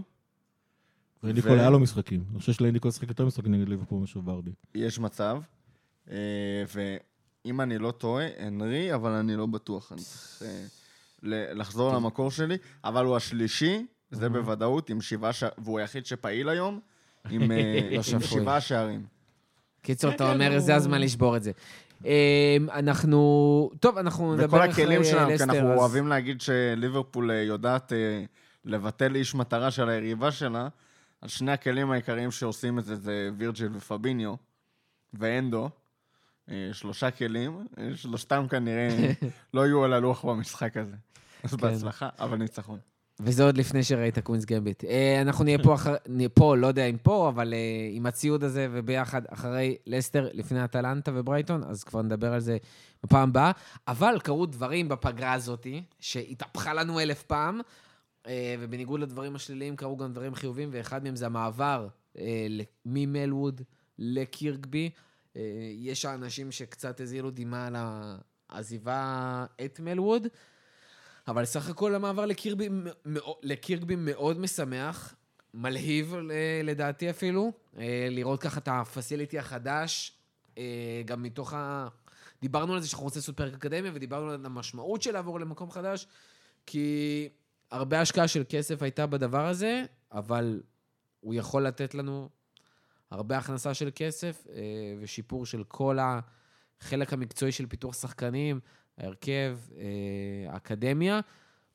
לאנדי 1.22 1.40
ו- 1.40 1.42
קול 1.42 1.58
היה 1.58 1.70
לו 1.70 1.80
משחקים. 1.80 2.24
אני 2.32 2.40
חושב 2.40 2.52
שלאנדי 2.52 2.78
קול 2.78 2.90
שיחק 2.90 3.08
יותר 3.08 3.26
משחקים 3.26 3.54
נגד 3.54 3.68
ליברפול 3.68 4.00
מאשר 4.00 4.20
ורדי. 4.24 4.50
יש 4.74 4.98
מצב. 4.98 5.40
אה, 6.10 6.16
ואם 6.74 7.60
אני 7.60 7.78
לא 7.78 7.90
טועה, 7.90 8.26
הנרי, 8.38 8.94
אבל 8.94 9.10
אני 9.10 9.36
לא 9.36 9.46
בטוח. 9.46 9.92
אני 9.92 10.00
צריך 10.00 10.42
אה, 10.42 10.64
לחזור 11.54 11.92
למקור 11.94 12.30
שלי. 12.30 12.56
אבל 12.84 13.04
הוא 13.04 13.16
השלישי, 13.16 13.86
זה 14.10 14.28
בוודאות, 14.28 14.90
עם 14.90 15.00
שבעה 15.00 15.32
שערים, 15.32 15.54
והוא 15.64 15.78
היחיד 15.78 16.06
שפעיל 16.06 16.48
היום, 16.48 16.80
עם 17.30 17.50
אה, 17.52 17.88
לא 17.90 17.96
עם. 18.14 18.20
שבעה 18.20 18.60
שערים. 18.60 19.06
קיצור, 19.82 20.10
כן, 20.10 20.16
אתה 20.16 20.24
כן, 20.24 20.32
אומר, 20.32 20.58
זה 20.58 20.74
הזמן 20.74 21.00
לשבור 21.00 21.36
את 21.36 21.42
זה. 21.42 21.52
אמ, 22.04 22.10
אנחנו... 22.72 23.70
טוב, 23.80 23.98
אנחנו 23.98 24.34
נדבר 24.36 24.46
וכל 24.56 24.70
אחרי 24.70 24.82
הכלים 24.84 25.04
שלנו, 25.04 25.26
כי 25.28 25.32
לסטר, 25.34 25.44
אנחנו 25.44 25.72
אז- 25.72 25.78
אוהבים 25.78 26.08
להגיד 26.08 26.40
שליברפול 26.40 27.30
אה, 27.30 27.36
יודעת 27.42 27.92
אה, 27.92 28.24
לבטל 28.64 29.14
איש 29.14 29.34
מטרה 29.34 29.70
של 29.70 29.88
היריבה 29.88 30.32
שלה, 30.32 30.68
אז 31.22 31.30
שני 31.30 31.52
הכלים 31.52 31.90
העיקריים 31.90 32.30
שעושים 32.30 32.78
את 32.78 32.84
זה 32.84 32.96
זה 32.96 33.30
וירג'יל 33.36 33.68
ופביניו 33.72 34.34
ואנדו. 35.14 35.70
שלושה 36.72 37.10
כלים, 37.10 37.66
שלושתם 37.94 38.46
כנראה 38.50 38.88
לא 39.54 39.66
יהיו 39.66 39.84
על 39.84 39.92
הלוח 39.92 40.24
במשחק 40.24 40.76
הזה. 40.76 40.94
אז 41.42 41.54
בהצלחה, 41.54 42.08
אבל 42.18 42.36
ניצחון. 42.38 42.78
וזה 43.20 43.44
עוד 43.44 43.56
לפני 43.56 43.82
שראית 43.82 44.18
Queen's 44.18 44.44
Gambit. 44.44 44.84
אה, 44.84 45.20
אנחנו 45.20 45.44
נהיה 45.44 45.58
פה, 45.58 45.74
אחר, 45.74 45.94
נהיה 46.08 46.28
פה, 46.28 46.56
לא 46.56 46.66
יודע 46.66 46.84
אם 46.84 46.96
פה, 46.98 47.28
אבל 47.28 47.54
אה, 47.54 47.88
עם 47.92 48.06
הציוד 48.06 48.44
הזה 48.44 48.68
וביחד 48.72 49.22
אחרי 49.28 49.76
לסטר, 49.86 50.28
לפני 50.32 50.64
אטלנטה 50.64 51.10
וברייטון, 51.14 51.64
אז 51.64 51.84
כבר 51.84 52.02
נדבר 52.02 52.32
על 52.32 52.40
זה 52.40 52.56
בפעם 53.02 53.28
הבאה. 53.28 53.52
אבל 53.88 54.18
קרו 54.22 54.46
דברים 54.46 54.88
בפגרה 54.88 55.32
הזאת, 55.32 55.66
שהתהפכה 56.00 56.74
לנו 56.74 57.00
אלף 57.00 57.22
פעם, 57.22 57.60
אה, 58.26 58.54
ובניגוד 58.60 59.00
לדברים 59.00 59.36
השליליים 59.36 59.76
קרו 59.76 59.96
גם 59.96 60.12
דברים 60.12 60.34
חיוביים, 60.34 60.68
ואחד 60.72 61.04
מהם 61.04 61.16
זה 61.16 61.26
המעבר 61.26 61.88
ממלווד 62.86 63.62
לקירקבי. 63.98 64.90
יש 65.76 66.04
האנשים 66.04 66.52
שקצת 66.52 67.00
הזילו 67.00 67.30
דמעה 67.30 67.66
על 67.66 67.76
העזיבה 68.50 69.44
את 69.64 69.80
מלווד. 69.80 70.26
אבל 71.28 71.44
סך 71.44 71.70
הכל 71.70 71.94
המעבר 71.94 72.26
לקירבי, 72.26 72.68
לקירבי 73.42 73.96
מאוד 73.96 74.38
משמח, 74.38 75.14
מלהיב 75.54 76.14
אה, 76.14 76.60
לדעתי 76.64 77.10
אפילו, 77.10 77.52
אה, 77.78 78.08
לראות 78.10 78.42
ככה 78.42 78.60
את 78.60 78.68
הפסיליטי 78.72 79.38
החדש, 79.38 80.12
אה, 80.58 81.02
גם 81.04 81.22
מתוך 81.22 81.52
ה... 81.52 81.88
דיברנו 82.42 82.74
על 82.74 82.80
זה 82.80 82.88
שאנחנו 82.88 83.04
רוצים 83.04 83.20
לעשות 83.20 83.36
פרק 83.36 83.54
אקדמיה, 83.54 83.90
ודיברנו 83.94 84.30
על 84.30 84.46
המשמעות 84.46 85.02
של 85.02 85.12
לעבור 85.12 85.40
למקום 85.40 85.70
חדש, 85.70 86.06
כי 86.66 87.28
הרבה 87.70 88.00
השקעה 88.00 88.28
של 88.28 88.42
כסף 88.48 88.82
הייתה 88.82 89.06
בדבר 89.06 89.46
הזה, 89.46 89.84
אבל 90.12 90.62
הוא 91.20 91.34
יכול 91.34 91.66
לתת 91.66 91.94
לנו 91.94 92.28
הרבה 93.10 93.38
הכנסה 93.38 93.74
של 93.74 93.90
כסף 93.94 94.46
ושיפור 95.00 95.46
של 95.46 95.64
כל 95.64 95.98
החלק 96.00 97.12
המקצועי 97.12 97.52
של 97.52 97.66
פיתוח 97.66 97.94
שחקנים, 97.94 98.60
ההרכב, 98.98 99.58
אה, 99.76 100.52
האקדמיה. 100.52 101.20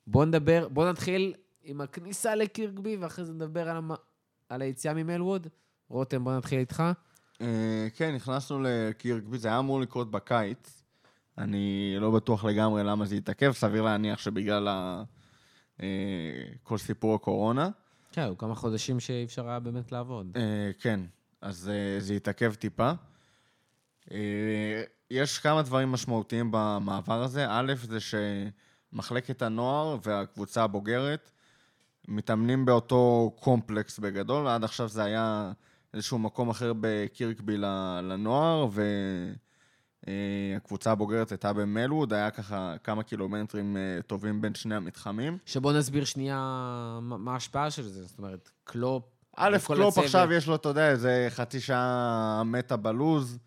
בואו 0.06 0.24
נדבר, 0.24 0.68
בואו 0.68 0.90
נתחיל 0.90 1.34
עם 1.62 1.80
הכניסה 1.80 2.34
לקירקבי, 2.34 2.96
ואחרי 2.96 3.24
זה 3.24 3.32
נדבר 3.32 3.68
על, 3.68 3.76
המ... 3.76 3.90
על 4.48 4.62
היציאה 4.62 4.94
ממלווד. 4.94 5.46
רותם, 5.88 6.24
בוא 6.24 6.36
נתחיל 6.36 6.58
איתך. 6.58 6.82
אה, 7.40 7.86
כן, 7.94 8.14
נכנסנו 8.14 8.62
לקירקבי, 8.62 9.38
זה 9.38 9.48
היה 9.48 9.58
אמור 9.58 9.80
לקרות 9.80 10.10
בקיץ. 10.10 10.82
אני 11.38 11.96
לא 11.98 12.10
בטוח 12.10 12.44
לגמרי 12.44 12.84
למה 12.84 13.04
זה 13.04 13.14
התעכב, 13.14 13.52
סביר 13.52 13.82
להניח 13.82 14.18
שבגלל 14.18 14.68
ה... 14.68 15.02
אה, 15.82 15.86
כל 16.62 16.78
סיפור 16.78 17.14
הקורונה. 17.14 17.68
כן, 18.12 18.22
היו 18.22 18.38
כמה 18.38 18.54
חודשים 18.54 19.00
שאי 19.00 19.24
אפשר 19.24 19.48
היה 19.48 19.60
באמת 19.60 19.92
לעבוד. 19.92 20.36
כן, 20.80 21.00
אז 21.40 21.70
זה 21.98 22.14
התעכב 22.14 22.54
טיפה. 22.54 22.92
אה, 25.12 25.16
יש 25.16 25.38
כמה 25.38 25.62
דברים 25.62 25.92
משמעותיים 25.92 26.48
במעבר 26.52 27.22
הזה. 27.22 27.46
א', 27.48 27.72
זה 27.82 27.98
שמחלקת 28.00 29.42
הנוער 29.42 29.96
והקבוצה 30.02 30.64
הבוגרת 30.64 31.30
מתאמנים 32.08 32.64
באותו 32.64 33.32
קומפלקס 33.40 33.98
בגדול. 33.98 34.48
עד 34.48 34.64
עכשיו 34.64 34.88
זה 34.88 35.04
היה 35.04 35.52
איזשהו 35.94 36.18
מקום 36.18 36.50
אחר 36.50 36.72
בקירקבי 36.80 37.56
לנוער, 38.02 38.68
והקבוצה 40.06 40.92
הבוגרת 40.92 41.30
הייתה 41.30 41.52
במלווד, 41.52 42.12
היה 42.12 42.30
ככה 42.30 42.74
כמה 42.84 43.02
קילומטרים 43.02 43.76
אה, 43.76 44.02
טובים 44.02 44.40
בין 44.40 44.54
שני 44.54 44.74
המתחמים. 44.74 45.38
שבוא 45.46 45.72
נסביר 45.72 46.04
שנייה 46.04 46.38
מה 47.02 47.32
ההשפעה 47.32 47.70
של 47.70 47.82
זה. 47.82 48.04
זאת 48.04 48.18
אומרת, 48.18 48.50
קלופ... 48.64 49.04
א', 49.36 49.56
קלופ 49.66 49.98
עכשיו 49.98 50.32
יש 50.32 50.46
לו, 50.46 50.54
אתה 50.54 50.68
יודע, 50.68 50.90
איזה 50.90 51.26
חצי 51.30 51.60
שעה 51.60 52.42
מתה 52.44 52.76
בלו"ז, 52.76 53.38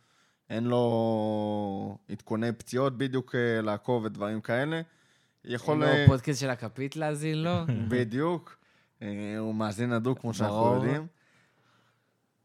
אין 0.50 0.64
לו 0.64 1.98
עדכוני 2.10 2.52
פציעות 2.52 2.98
בדיוק 2.98 3.36
אה, 3.36 3.62
לעקוב 3.62 4.04
ודברים 4.04 4.42
כאלה. 4.42 4.82
יכול... 5.46 5.84
אין 5.84 5.94
אה, 5.94 6.02
לו 6.02 6.08
פודקאסט 6.08 6.42
של 6.42 6.50
הכפית 6.50 6.96
להאזין 6.96 7.44
לו? 7.44 7.52
בדיוק. 7.92 8.58
אה, 9.02 9.36
הוא 9.40 9.56
מאזין 9.56 9.94
הדוק, 9.94 10.20
כמו 10.20 10.34
שאנחנו. 10.34 10.74
יודעים. 10.74 11.08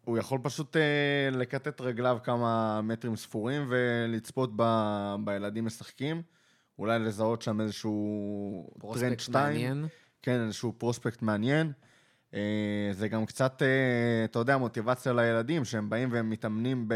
הוא 0.05 0.19
יכול 0.19 0.39
פשוט 0.43 0.77
אה, 0.77 1.31
לכתת 1.33 1.81
רגליו 1.81 2.19
כמה 2.25 2.81
מטרים 2.83 3.17
ספורים 3.17 3.67
ולצפות 3.69 4.51
ב- 4.57 5.15
בילדים 5.25 5.65
משחקים. 5.65 6.23
אולי 6.79 6.99
לזהות 6.99 7.43
שם 7.43 7.61
איזשהו 7.61 8.67
טרנט 8.69 8.81
prospect 8.81 9.21
שתיים. 9.21 9.53
מעניין. 9.53 9.87
כן, 10.23 10.41
איזשהו 10.41 10.73
prospect 10.79 11.23
מעניין. 11.23 11.73
אה, 12.35 12.89
זה 12.93 13.09
גם 13.09 13.27
קצת, 13.27 13.63
אה, 13.63 14.25
אתה 14.25 14.39
יודע, 14.39 14.57
מוטיבציה 14.57 15.13
לילדים, 15.13 15.65
שהם 15.65 15.91
באים 15.91 16.09
והם 16.13 16.31
מתאמנים 16.31 16.89
ב... 16.89 16.95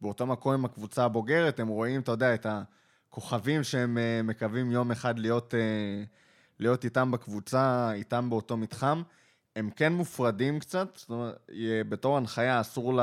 באותו 0.00 0.26
מקום 0.26 0.54
עם 0.54 0.64
הקבוצה 0.64 1.04
הבוגרת, 1.04 1.60
הם 1.60 1.68
רואים, 1.68 2.00
אתה 2.00 2.12
יודע, 2.12 2.34
את 2.34 2.46
הכוכבים 3.10 3.64
שהם 3.64 3.98
אה, 3.98 4.20
מקווים 4.24 4.70
יום 4.70 4.90
אחד 4.90 5.18
להיות, 5.18 5.54
אה, 5.54 6.04
להיות 6.60 6.84
איתם 6.84 7.10
בקבוצה, 7.10 7.92
איתם 7.92 8.30
באותו 8.30 8.56
מתחם. 8.56 9.02
הם 9.56 9.70
כן 9.70 9.92
מופרדים 9.92 10.58
קצת, 10.58 10.96
זאת 10.96 11.10
אומרת, 11.10 11.50
בתור 11.88 12.16
הנחיה 12.16 12.60
אסור 12.60 12.94
ל... 12.94 13.00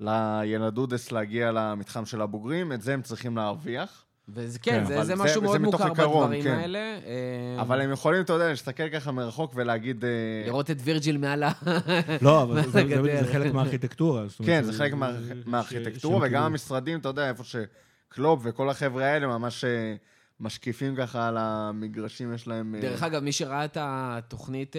לילדודס 0.00 1.12
להגיע 1.12 1.52
למתחם 1.52 2.06
של 2.06 2.22
הבוגרים, 2.22 2.72
את 2.72 2.82
זה 2.82 2.94
הם 2.94 3.02
צריכים 3.02 3.36
להרוויח. 3.36 4.05
וזה 4.28 4.58
כן, 4.58 4.70
כן, 4.72 4.84
זה, 4.86 4.96
זה 4.96 5.04
זה- 5.04 5.16
משהו 5.16 5.34
זה 5.34 5.46
מאוד 5.46 5.60
מתוך 5.60 5.80
מוכר 5.80 5.88
עיקרון, 5.90 6.22
בדברים 6.24 6.42
כן. 6.42 6.50
האלה. 6.50 6.78
אה, 6.78 7.60
אבל 7.62 7.80
הם 7.80 7.92
יכולים, 7.92 8.20
אתה 8.22 8.32
יודע, 8.32 8.48
להסתכל 8.48 8.88
ככה 8.88 9.12
מרחוק 9.12 9.52
ולהגיד... 9.54 10.04
אה, 10.04 10.10
לראות 10.46 10.70
את 10.70 10.76
וירג'יל 10.84 11.18
מעל 11.18 11.42
ה... 11.42 11.52
לא, 12.22 12.42
אבל 12.42 12.62
זה- 12.62 12.70
זה- 12.70 12.84
מהגדר. 12.84 13.24
זה 13.24 13.32
חלק 13.32 13.52
מהארכיטקטורה. 13.52 14.24
כן, 14.46 14.62
זה 14.64 14.72
חלק 14.72 14.94
מה- 14.94 15.12
מהארכיטקטורה, 15.46 16.16
וגם 16.18 16.28
כאילו- 16.28 16.44
המשרדים, 16.46 16.98
אתה 16.98 17.08
יודע, 17.08 17.28
איפה 17.28 17.42
שקלופ 17.44 18.40
וכל 18.42 18.70
החבר'ה 18.70 19.04
האלה 19.04 19.26
ממש 19.26 19.64
אה, 19.64 19.94
משקיפים 20.40 20.96
ככה 20.96 21.28
על 21.28 21.36
המגרשים, 21.40 22.34
יש 22.34 22.48
להם... 22.48 22.74
דרך 22.80 23.02
אגב, 23.02 23.22
מי 23.22 23.32
שראה 23.32 23.64
את 23.64 23.76
התוכנית 23.80 24.76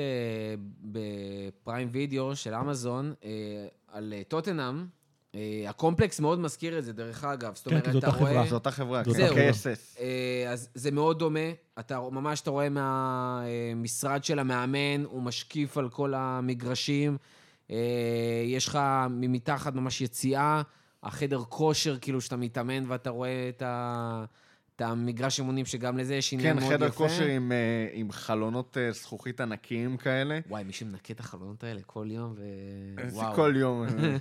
בפריים 0.81 1.87
וידאו 1.91 2.35
של 2.35 2.53
אמזון 2.53 3.13
על 3.91 4.13
טוטנאם, 4.27 4.85
הקומפלקס 5.67 6.19
מאוד 6.19 6.39
מזכיר 6.39 6.79
את 6.79 6.85
זה, 6.85 6.93
דרך 6.93 7.23
אגב. 7.23 7.55
זאת 7.55 7.63
כן, 7.67 7.71
אומרת, 7.71 7.85
כי 7.85 7.91
זו 7.91 7.97
אתה 7.99 8.07
אותה 8.07 8.17
רואה... 8.17 8.31
חברה. 8.31 8.47
זו 8.47 8.55
אותה 8.55 8.71
חברה, 8.71 9.03
זו 9.03 9.13
כן, 9.13 9.23
אותה 9.23 9.33
חברה. 9.33 9.51
KSS. 9.51 9.99
אה, 9.99 10.51
אז 10.51 10.69
זה 10.73 10.91
מאוד 10.91 11.19
דומה. 11.19 11.49
אתה 11.79 11.99
ממש, 12.11 12.41
אתה 12.41 12.49
רואה 12.49 12.69
מהמשרד 12.69 14.23
של 14.23 14.39
המאמן, 14.39 15.03
הוא 15.05 15.21
משקיף 15.23 15.77
על 15.77 15.89
כל 15.89 16.13
המגרשים. 16.13 17.17
אה, 17.71 17.77
יש 18.45 18.67
לך 18.67 18.79
מתחת 19.09 19.75
ממש 19.75 20.01
יציאה, 20.01 20.61
החדר 21.03 21.39
כושר, 21.49 21.97
כאילו 21.97 22.21
שאתה 22.21 22.35
מתאמן 22.35 22.83
ואתה 22.91 23.09
רואה 23.09 23.49
את, 23.49 23.61
ה... 23.61 24.25
את 24.77 24.81
המגרש 24.81 25.39
אימונים, 25.39 25.65
שגם 25.65 25.97
לזה 25.97 26.15
יש 26.15 26.33
עניין 26.33 26.53
כן, 26.53 26.59
מאוד 26.59 26.73
יפה. 26.73 26.85
חדר 26.85 26.91
כושר 26.91 27.25
עם, 27.25 27.51
אה, 27.51 27.87
עם 27.93 28.11
חלונות 28.11 28.77
אה, 28.77 28.91
זכוכית 28.91 29.41
ענקיים 29.41 29.97
כאלה. 29.97 30.39
וואי, 30.47 30.63
מי 30.63 30.73
שמנקה 30.73 31.13
את 31.13 31.19
החלונות 31.19 31.63
האלה 31.63 31.81
כל 31.85 32.07
יום, 32.09 32.35
ו... 32.37 32.41
זה 33.09 33.17
וואו. 33.17 33.35
כל 33.35 33.53
יום. 33.57 33.83
אה, 33.83 34.17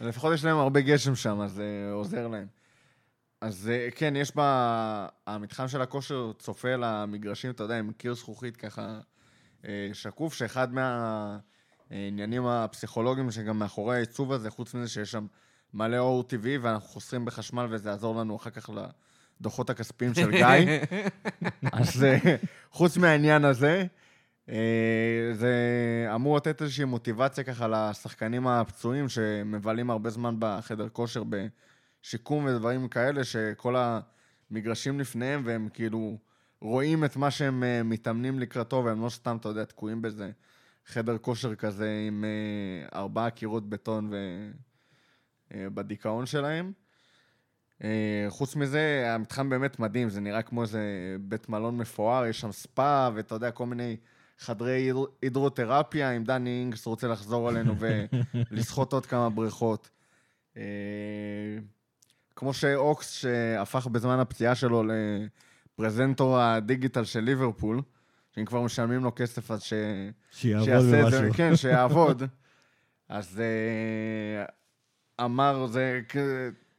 לפחות 0.08 0.34
יש 0.34 0.44
להם 0.44 0.56
הרבה 0.56 0.80
גשם 0.80 1.14
שם, 1.14 1.40
אז 1.40 1.52
זה 1.52 1.90
עוזר 1.92 2.28
להם. 2.28 2.46
אז 3.40 3.70
אה, 3.72 3.88
כן, 3.94 4.16
יש 4.16 4.36
בה... 4.36 5.08
המתחם 5.26 5.68
של 5.68 5.82
הכושר 5.82 6.32
צופה 6.38 6.76
למגרשים, 6.76 7.50
אתה 7.50 7.62
יודע, 7.62 7.78
עם 7.78 7.92
קיר 7.92 8.14
זכוכית 8.14 8.56
ככה 8.56 9.00
אה, 9.64 9.90
שקוף, 9.92 10.34
שאחד 10.34 10.68
מהעניינים 11.90 12.46
הפסיכולוגיים 12.46 13.30
שגם 13.30 13.58
מאחורי 13.58 13.96
העיצוב 13.96 14.32
הזה, 14.32 14.50
חוץ 14.50 14.74
מזה 14.74 14.88
שיש 14.88 15.10
שם 15.10 15.26
מלא 15.74 15.98
אור 15.98 16.22
טבעי 16.22 16.58
ואנחנו 16.58 16.88
חוסכים 16.88 17.24
בחשמל 17.24 17.66
וזה 17.70 17.88
יעזור 17.88 18.20
לנו 18.20 18.36
אחר 18.36 18.50
כך 18.50 18.70
לדוחות 19.40 19.70
הכספיים 19.70 20.14
של 20.14 20.30
גיא. 20.30 20.80
אז 21.72 22.04
אה, 22.04 22.36
חוץ 22.70 22.96
מהעניין 22.96 23.44
הזה, 23.44 23.86
אה, 24.48 25.30
זה 25.32 25.54
אמור 26.14 26.36
לתת 26.36 26.62
איזושהי 26.62 26.84
מוטיבציה 26.84 27.44
ככה 27.44 27.68
לשחקנים 27.68 28.46
הפצועים 28.46 29.08
שמבלים 29.08 29.90
הרבה 29.90 30.10
זמן 30.10 30.36
בחדר 30.38 30.88
כושר 30.88 31.22
בשיקום 31.24 32.44
ודברים 32.44 32.88
כאלה, 32.88 33.24
שכל 33.24 33.76
המגרשים 34.50 35.00
לפניהם 35.00 35.42
והם 35.44 35.68
כאילו 35.74 36.18
רואים 36.60 37.04
את 37.04 37.16
מה 37.16 37.30
שהם 37.30 37.64
אה, 37.64 37.82
מתאמנים 37.82 38.38
לקראתו 38.38 38.82
והם 38.84 39.04
לא 39.04 39.08
סתם, 39.08 39.36
אתה 39.40 39.48
יודע, 39.48 39.64
תקועים 39.64 40.02
באיזה 40.02 40.30
חדר 40.86 41.18
כושר 41.18 41.54
כזה 41.54 42.04
עם 42.06 42.24
ארבעה 42.94 43.30
קירות 43.30 43.68
בטון 43.68 44.10
ובדיכאון 45.50 46.26
שלהם. 46.26 46.72
אה, 47.84 48.26
חוץ 48.28 48.56
מזה, 48.56 49.04
המתחם 49.14 49.48
באמת 49.50 49.78
מדהים, 49.80 50.08
זה 50.08 50.20
נראה 50.20 50.42
כמו 50.42 50.62
איזה 50.62 50.80
בית 51.20 51.48
מלון 51.48 51.76
מפואר, 51.76 52.26
יש 52.26 52.40
שם 52.40 52.52
ספא, 52.52 53.10
ואתה 53.14 53.34
יודע, 53.34 53.50
כל 53.50 53.66
מיני 53.66 53.96
חדרי 54.38 54.72
הידרו- 54.92 55.06
הידרותרפיה, 55.22 56.10
אם 56.10 56.24
דני 56.24 56.50
אינגס 56.60 56.86
רוצה 56.86 57.08
לחזור 57.08 57.50
אלינו 57.50 57.74
ולסחוט 58.50 58.92
עוד 58.92 59.06
כמה 59.06 59.30
בריכות. 59.30 59.90
אה, 60.56 60.62
כמו 62.36 62.52
שאוקס, 62.54 63.10
שהפך 63.12 63.86
בזמן 63.86 64.18
הפציעה 64.18 64.54
שלו 64.54 64.82
לפרזנטור 65.78 66.38
הדיגיטל 66.40 67.04
של 67.04 67.20
ליברפול, 67.20 67.82
שאם 68.34 68.44
כבר 68.44 68.62
משלמים 68.62 69.04
לו 69.04 69.12
כסף, 69.16 69.50
אז 69.50 69.62
ש... 69.62 69.72
שיעבוד 70.30 70.64
שיעשה 70.64 71.00
את 71.06 71.10
זה, 71.10 71.20
במשהו. 71.20 71.34
כן, 71.36 71.56
שיעבוד. 71.56 72.22
אז 73.08 73.40
אה, 73.40 74.44
אמר, 75.24 75.66
זה 75.66 76.00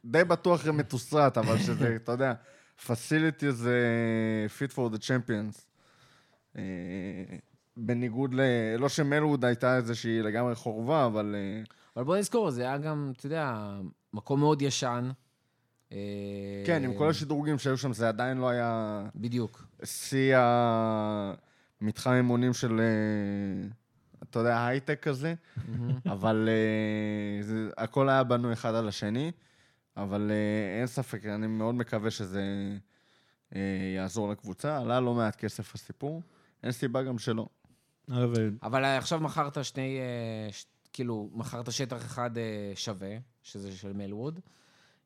די 0.04 0.24
בטוח 0.24 0.66
מתוסרט, 0.66 1.38
אבל 1.38 1.58
שזה, 1.58 1.96
אתה 2.04 2.12
יודע, 2.12 2.32
facilities 2.86 3.50
זה 3.50 3.76
fit 4.58 4.72
for 4.72 4.94
the 4.94 4.98
champions. 4.98 5.60
אה, 6.56 6.62
בניגוד 7.76 8.34
ל... 8.34 8.40
לא 8.78 8.88
שמלווד 8.88 9.44
הייתה 9.44 9.76
איזושהי 9.76 10.22
לגמרי 10.22 10.54
חורבה, 10.54 11.06
אבל... 11.06 11.34
אה, 11.38 11.62
אבל 11.96 12.04
בוא 12.04 12.16
נזכור, 12.16 12.50
זה 12.50 12.62
היה 12.62 12.78
גם, 12.78 13.12
אתה 13.16 13.26
יודע, 13.26 13.70
מקום 14.12 14.40
מאוד 14.40 14.62
ישן. 14.62 15.10
אה, 15.92 16.62
כן, 16.66 16.84
עם 16.84 16.94
כל 16.94 17.10
השדרוגים 17.10 17.58
שהיו 17.58 17.78
שם, 17.78 17.92
זה 17.92 18.08
עדיין 18.08 18.38
לא 18.38 18.48
היה 18.48 19.02
בדיוק. 19.14 19.64
שיא 19.84 20.36
המתחם 21.80 22.12
אימונים 22.12 22.52
של, 22.52 22.80
אה, 22.80 23.68
אתה 24.22 24.38
יודע, 24.38 24.66
הייטק 24.66 25.02
כזה. 25.02 25.34
אבל 26.06 26.48
זה, 27.40 27.68
הכל 27.76 28.08
היה 28.08 28.24
בנוי 28.24 28.52
אחד 28.52 28.74
על 28.74 28.88
השני, 28.88 29.30
אבל 30.02 30.30
uh, 30.30 30.78
אין 30.78 30.86
ספק, 30.86 31.26
אני 31.26 31.46
מאוד 31.46 31.74
מקווה 31.74 32.10
שזה 32.10 32.42
אה, 33.56 33.60
יעזור 33.96 34.30
לקבוצה. 34.30 34.78
עלה 34.78 35.00
לא 35.00 35.14
מעט 35.14 35.36
כסף 35.36 35.74
הסיפור, 35.74 36.22
אין 36.62 36.72
סיבה 36.72 37.02
גם 37.02 37.18
שלא. 37.18 37.46
אגב, 38.10 38.32
אבל 38.62 38.84
עכשיו 38.84 39.20
מכרת 39.20 39.64
שני, 39.64 39.98
אה, 39.98 40.52
ש- 40.52 40.66
כאילו, 40.92 41.30
מכרת 41.32 41.72
שטח 41.72 42.04
אחד 42.04 42.38
אה, 42.38 42.42
שווה, 42.74 43.08
שזה 43.42 43.76
של 43.76 43.92
מלווד, 43.92 44.40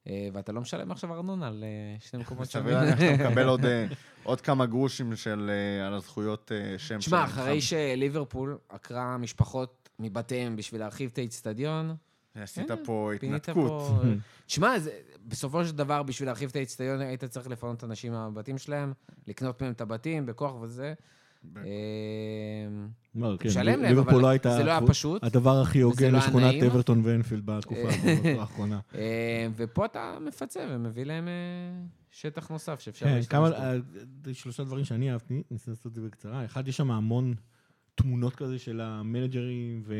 אה, 0.06 0.28
ואתה 0.32 0.52
לא 0.52 0.60
משלם 0.60 0.90
עכשיו 0.92 1.14
ארנונה 1.14 1.46
על 1.46 1.64
אה, 1.64 1.96
שני 2.00 2.20
מקומות 2.20 2.44
סביר 2.44 2.62
שווים. 2.62 2.74
להניח 2.76 3.00
שאתה 3.00 3.28
מקבל 3.28 3.48
עוד, 3.48 3.64
אה, 3.64 3.86
עוד 4.24 4.40
כמה 4.40 4.66
גרושים 4.66 5.16
של, 5.16 5.50
אה, 5.50 5.86
על 5.86 5.94
הזכויות 5.94 6.52
אה, 6.52 6.78
שם 6.78 6.98
תשמע, 6.98 7.24
אחרי. 7.24 7.60
שליברפול 7.60 8.58
עקרה 8.68 9.16
משפחות 9.18 9.88
מבתיהם 9.98 10.56
בשביל 10.56 10.80
להרחיב 10.80 11.10
את 11.12 11.18
האיצטדיון, 11.18 11.94
עשית 12.34 12.70
אה, 12.70 12.76
פה 12.84 13.12
התנתקות. 13.14 13.82
תשמע, 14.46 14.78
זה- 14.78 14.90
בסופו 15.28 15.64
של 15.64 15.76
דבר, 15.76 16.02
בשביל 16.02 16.28
להרחיב 16.28 16.50
את 16.50 16.56
האיצטדיון, 16.56 17.00
היית 17.00 17.24
צריך 17.24 17.48
לפנות 17.48 17.84
אנשים 17.84 18.12
מהבתים 18.12 18.58
שלהם, 18.58 18.92
לקנות 19.26 19.62
מהם 19.62 19.72
את 19.72 19.80
הבתים 19.80 20.26
בכוח 20.26 20.54
וזה. 20.60 20.94
אה, 21.56 21.62
לא, 23.14 23.36
כן, 23.40 23.48
משלם 23.48 23.82
להם, 23.82 23.98
אבל 23.98 24.12
לא 24.12 24.56
זה 24.56 24.64
לא 24.64 24.70
היה 24.70 24.80
פשוט. 24.86 25.24
הדבר 25.24 25.60
הכי 25.60 25.80
הוגן 25.80 26.10
לא 26.12 26.18
לשכונת. 26.18 26.62
אברטון 26.62 27.00
ואנפילד 27.04 27.46
בתקופה 27.46 27.88
האחרונה. 28.40 28.80
אה, 28.94 29.46
ופה 29.56 29.84
אתה 29.84 30.18
מפצה 30.20 30.60
ומביא 30.70 31.04
להם 31.04 31.28
אה, 31.28 31.32
שטח 32.10 32.48
נוסף 32.48 32.80
שאפשר 32.80 33.06
כן, 33.06 33.14
להשתמש 33.14 33.30
כמה, 33.32 33.50
בו. 33.50 33.56
אה, 34.28 34.34
שלושה 34.34 34.64
דברים 34.64 34.84
שאני 34.84 35.12
אהבתי, 35.12 35.42
ניסיתי 35.50 35.70
לעשות 35.70 35.86
את 35.86 35.94
זה 35.94 36.00
בקצרה. 36.00 36.44
אחד, 36.44 36.68
יש 36.68 36.76
שם 36.76 36.90
המון 36.90 37.34
תמונות 38.02 38.36
כזה 38.36 38.58
של 38.58 38.80
המנג'רים 38.80 39.82
ו- 39.86 39.94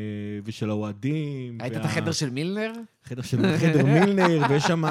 ושל 0.45 0.69
האוהדים. 0.69 1.57
היית 1.61 1.73
וה- 1.73 1.83
בחדר 1.83 2.11
של 2.11 2.29
מילנר? 2.29 2.71
חדר 3.03 3.21
של 3.21 3.57
חדר 3.57 3.85
מילנר, 3.85 4.41
ויש 4.49 4.63
שם, 4.63 4.83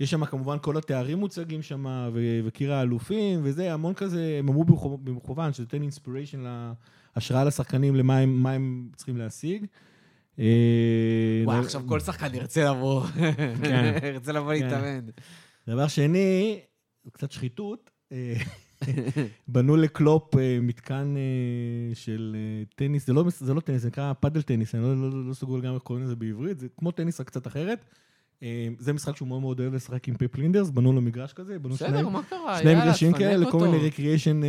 יש 0.00 0.10
שם 0.10 0.24
כמובן 0.24 0.56
כל 0.62 0.76
התארים 0.76 1.18
מוצגים 1.18 1.62
שם, 1.62 1.84
ו- 2.12 2.40
וקיר 2.44 2.72
האלופים, 2.72 3.40
וזה, 3.42 3.72
המון 3.72 3.94
כזה, 3.94 4.36
הם 4.38 4.48
אמרו 4.48 4.64
במכו- 4.64 4.98
במכוון, 5.04 5.52
שזה 5.52 5.62
נותן 5.62 5.82
אינספיריישן, 5.82 6.44
השראה 7.16 7.44
לשחקנים 7.44 7.96
למה 7.96 8.18
הם, 8.18 8.46
הם 8.46 8.88
צריכים 8.96 9.16
להשיג. 9.16 9.66
אה, 10.38 10.44
וואי, 11.44 11.58
עכשיו 11.58 11.82
כל 11.86 12.00
שחקן 12.00 12.34
ירצה 12.34 12.70
לבוא. 12.70 13.02
כן. 13.62 13.94
ירצה 14.14 14.32
לבוא 14.32 14.54
כן. 14.54 14.64
להתאמן. 14.64 15.00
דבר 15.68 15.88
שני, 15.88 16.60
קצת 17.12 17.30
שחיתות. 17.32 17.90
בנו 19.48 19.76
לקלופ 19.76 20.36
אה, 20.36 20.58
מתקן 20.62 21.14
אה, 21.16 21.94
של 21.94 22.36
אה, 22.38 22.64
טניס, 22.74 23.06
זה 23.06 23.12
לא, 23.12 23.24
זה 23.38 23.54
לא 23.54 23.60
טניס, 23.60 23.82
זה 23.82 23.88
נקרא 23.88 24.12
padel 24.12 24.42
tennis, 24.42 24.74
אני 24.74 24.82
לא, 24.82 24.96
לא, 25.10 25.28
לא 25.28 25.34
סגור 25.34 25.58
לגמרי 25.58 25.74
איך 25.74 25.82
קוראים 25.82 26.04
לזה 26.04 26.16
בעברית, 26.16 26.58
זה 26.58 26.66
כמו 26.78 26.90
טניס 26.90 27.20
רק 27.20 27.26
קצת 27.26 27.46
אחרת. 27.46 27.84
זה 28.78 28.92
משחק 28.92 29.16
שהוא 29.16 29.28
מאוד 29.28 29.40
מאוד 29.40 29.60
אוהב 29.60 29.74
לשחק 29.74 30.08
עם 30.08 30.14
פפ 30.14 30.36
לינדרס, 30.36 30.70
בנו 30.70 30.92
לו 30.92 31.00
מגרש 31.00 31.32
כזה, 31.32 31.58
בנו 31.58 31.74
בסדר, 31.74 31.88
שני? 31.88 32.62
שני 32.62 32.74
מגרשים 32.74 33.12
כאלה, 33.12 33.50
כל 33.50 33.58
אותו. 33.58 33.70
מיני 33.72 33.86
recreation. 33.86 34.40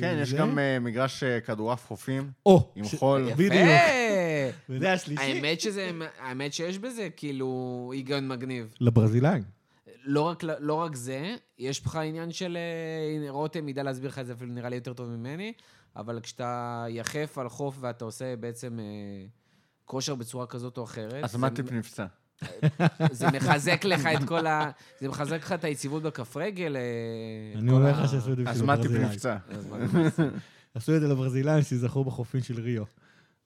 כן, 0.00 0.18
יש 0.22 0.34
גם 0.34 0.58
מגרש 0.80 1.24
כדורעף 1.24 1.86
חופים 1.86 2.30
או, 2.46 2.72
עם 2.76 2.84
ש- 2.84 2.94
חול. 2.94 3.32
בדיוק. 3.32 3.52
יפה! 3.52 4.56
וזה 4.68 4.92
השלישי. 4.92 5.22
האמת 5.22 5.60
שזה, 5.60 5.90
האמת 6.20 6.52
שיש 6.52 6.78
בזה 6.78 7.08
כאילו 7.16 7.90
היגיון 7.94 8.28
מגניב. 8.28 8.74
לברזילאים. 8.80 9.42
לא 10.06 10.20
רק, 10.22 10.42
לא 10.60 10.74
רק 10.74 10.96
זה, 10.96 11.34
יש 11.58 11.86
לך 11.86 11.96
עניין 11.96 12.32
של... 12.32 12.56
אה, 12.56 13.16
הנה, 13.16 13.30
רותם 13.30 13.68
ידע 13.68 13.82
להסביר 13.82 14.08
לך 14.10 14.18
את 14.18 14.26
זה 14.26 14.32
אפילו 14.32 14.52
נראה 14.52 14.68
לי 14.68 14.76
יותר 14.76 14.92
טוב 14.92 15.08
ממני, 15.08 15.52
אבל 15.96 16.20
כשאתה 16.22 16.84
יחף 16.88 17.38
על 17.38 17.48
חוף 17.48 17.76
ואתה 17.80 18.04
עושה 18.04 18.36
בעצם 18.36 18.78
אה, 18.80 19.26
כושר 19.84 20.14
בצורה 20.14 20.46
כזאת 20.46 20.78
או 20.78 20.84
אחרת, 20.84 21.24
אז 21.24 21.36
מה 21.36 21.50
טיפ 21.50 21.72
נפצע? 21.72 22.06
זה 23.12 23.26
מחזק 23.26 23.84
לך 23.84 24.06
את 24.06 24.28
כל 24.28 24.46
ה... 24.46 24.70
זה 25.00 25.08
מחזק 25.08 25.38
לך 25.42 25.52
את 25.52 25.64
היציבות 25.64 26.02
בכף 26.02 26.36
רגל. 26.36 26.76
אה, 26.76 27.58
אני 27.58 27.70
אומר 27.72 27.90
לך 27.90 28.10
שעשו 28.10 28.32
את 28.32 28.36
זה 28.36 28.42
אז 28.46 28.48
בשביל 28.48 28.66
מה 28.66 28.76
טיפ 28.76 28.84
הברזילאים. 28.84 29.10
נפצע? 29.12 29.36
אז 29.50 29.66
מה- 29.66 29.78
עשו 30.74 30.96
את 30.96 31.00
זה 31.00 31.08
לברזילאים 31.08 31.62
שזכו 31.62 32.04
בחופים 32.04 32.42
של 32.42 32.60
ריו. 32.60 32.84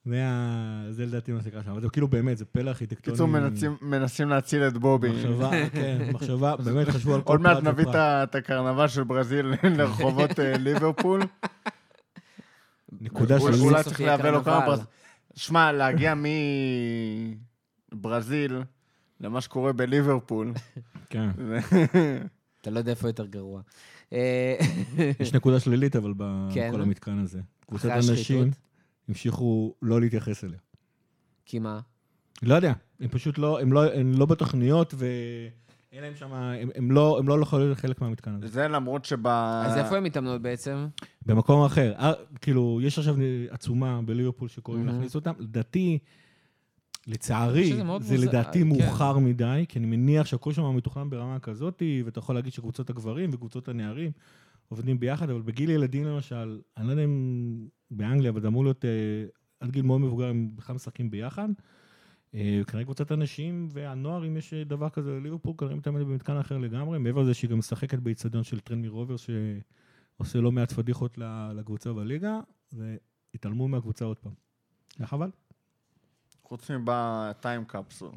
זה 0.05 0.25
ה- 0.27 0.85
זה 0.91 1.07
לדעתי 1.07 1.33
מה 1.33 1.43
שקרה 1.43 1.63
שם, 1.65 1.71
אבל 1.71 1.81
זה 1.81 1.89
כאילו 1.89 2.09
באמת, 2.09 2.39
זה 2.39 2.45
פלא 2.45 2.69
ארכיטקטוני. 2.71 3.15
קיצור, 3.15 3.29
מנסים- 3.29 3.77
מנסים 3.83 4.29
להציל 4.29 4.63
את 4.63 4.79
בובי. 4.79 5.11
מחשבה, 5.13 5.51
כן, 5.73 6.11
מחשבה, 6.15 6.57
באמת 6.65 6.89
חשבו 6.89 7.15
על 7.15 7.23
כל 7.23 7.33
עוד 7.33 7.41
מעט 7.41 7.57
פרט 7.57 7.67
נביא. 7.75 7.85
את 7.95 8.35
הקרנבל 8.35 8.89
של 8.89 9.05
ברזיל 9.05 9.47
לרחובות 9.79 10.41
אה, 10.41 10.59
ליברפול. 10.67 11.21
נקודה 13.01 13.41
שלי. 13.41 13.61
אולי 13.61 13.85
צריך 13.85 14.01
להביא 14.01 14.31
לו 14.31 14.45
כמה. 14.45 14.67
פרס. 14.67 14.81
שמע, 15.35 15.73
להגיע 15.73 16.15
מברזיל 17.93 18.63
למה 19.21 19.41
שקורה 19.41 19.73
בליברפול. 19.73 20.53
כן. 21.11 21.31
אתה 22.61 22.71
לא 22.71 22.79
יודע 22.79 22.91
איפה 22.91 23.09
יותר 23.09 23.27
גרוע. 23.27 23.61
יש 25.21 25.33
נקודה 25.35 25.61
שלילית 25.61 25.97
אבל 25.97 26.13
כן. 26.55 26.69
בכל 26.71 26.83
המתקן 26.83 27.19
הזה. 27.19 27.41
קבוצת 27.67 27.85
אחרי 27.85 27.95
אנשים 27.97 28.13
השחיתות? 28.15 28.70
המשיכו 29.11 29.75
לא 29.83 30.01
להתייחס 30.01 30.45
אליה. 30.45 30.59
כי 31.45 31.59
מה? 31.59 31.81
לא 32.43 32.55
יודע, 32.55 32.73
הם 33.01 33.09
פשוט 33.09 33.39
לא, 33.39 33.61
הם 33.61 33.73
לא, 33.73 33.95
הם 33.95 34.13
לא 34.19 34.27
בתוכניות 34.27 34.95
ואין 34.97 36.03
להם 36.03 36.15
שם, 36.17 36.33
הם, 36.33 36.71
הם 36.75 36.91
לא, 36.91 37.19
הם 37.19 37.29
לא 37.29 37.41
יכולים 37.43 37.67
להיות 37.67 37.79
חלק 37.79 38.01
מהמתקן 38.01 38.35
הזה. 38.35 38.49
זה 38.49 38.69
למרות 38.69 39.05
שב... 39.05 39.27
אז 39.27 39.77
איפה 39.77 39.97
הם 39.97 40.05
מתאמנות 40.05 40.43
בעצם? 40.43 40.87
במקום 41.27 41.65
אחר. 41.65 41.93
אה, 41.99 42.13
כאילו, 42.41 42.81
יש 42.83 42.99
עכשיו 42.99 43.17
עצומה 43.51 44.01
בליברפול 44.05 44.49
שקוראים 44.49 44.87
מהמם. 44.87 44.97
להכניס 44.97 45.15
אותם. 45.15 45.33
לדעתי, 45.39 45.89
אני 45.89 47.15
לצערי, 47.15 47.73
זה 47.77 47.85
מוזר, 47.85 48.17
לדעתי 48.19 48.61
כן. 48.61 48.69
מאוחר 48.69 49.19
מדי, 49.19 49.65
כי 49.69 49.79
אני 49.79 49.87
מניח 49.87 50.27
שהכל 50.27 50.53
שם 50.53 50.77
מתוכנן 50.77 51.11
ברמה 51.11 51.39
כזאת, 51.39 51.83
ואתה 52.05 52.19
יכול 52.19 52.35
להגיד 52.35 52.53
שקבוצות 52.53 52.91
הגברים 52.91 53.31
וקבוצות 53.33 53.69
הנערים 53.69 54.11
עובדים 54.71 55.01
ביחד, 55.01 55.31
אבל 55.31 55.43
בגיל 55.43 55.71
ילדים 55.71 56.05
למשל, 56.05 56.61
אני 56.77 56.87
לא 56.87 56.91
יודע 56.91 57.05
אם 57.05 57.69
באנגליה, 57.91 58.31
אבל 58.31 58.47
אמור 58.47 58.65
להיות 58.65 58.85
אה, 58.85 58.91
עד 59.61 59.71
גיל 59.71 59.83
מאוד 59.83 60.01
מבוגר, 60.01 60.27
הם 60.27 60.51
בכלל 60.57 60.75
משחקים 60.75 61.11
ביחד. 61.11 61.49
אה, 62.35 62.61
כנראה 62.67 62.85
קבוצת 62.85 63.11
הנשים 63.11 63.69
והנוער, 63.71 64.27
אם 64.27 64.37
יש 64.37 64.55
דבר 64.55 64.89
כזה 64.89 65.11
לליברפול, 65.11 65.55
כנראה 65.59 65.75
מתאמנת 65.75 66.07
במתקן 66.07 66.37
אחר 66.37 66.59
לגמרי, 66.59 66.99
מעבר 66.99 67.23
לזה 67.23 67.35
שהיא 67.35 67.51
גם 67.51 67.59
משחקת 67.59 67.99
באיצטדיון 67.99 68.45
של 68.45 68.61
טרנמי 68.61 68.89
רובר, 68.89 69.17
שעושה 69.17 70.41
לא 70.41 70.53
מעט 70.53 70.73
פדיחות 70.73 71.19
לקבוצה 71.55 71.93
בליגה, 71.93 72.41
והתעלמו 72.73 73.69
מהקבוצה 73.69 74.05
עוד 74.05 74.19
פעם. 74.19 74.33
זה 74.99 75.07
חבל. 75.07 75.31
חוץ 76.43 76.71
מבטיים 76.71 77.65
קפסול, 77.65 78.13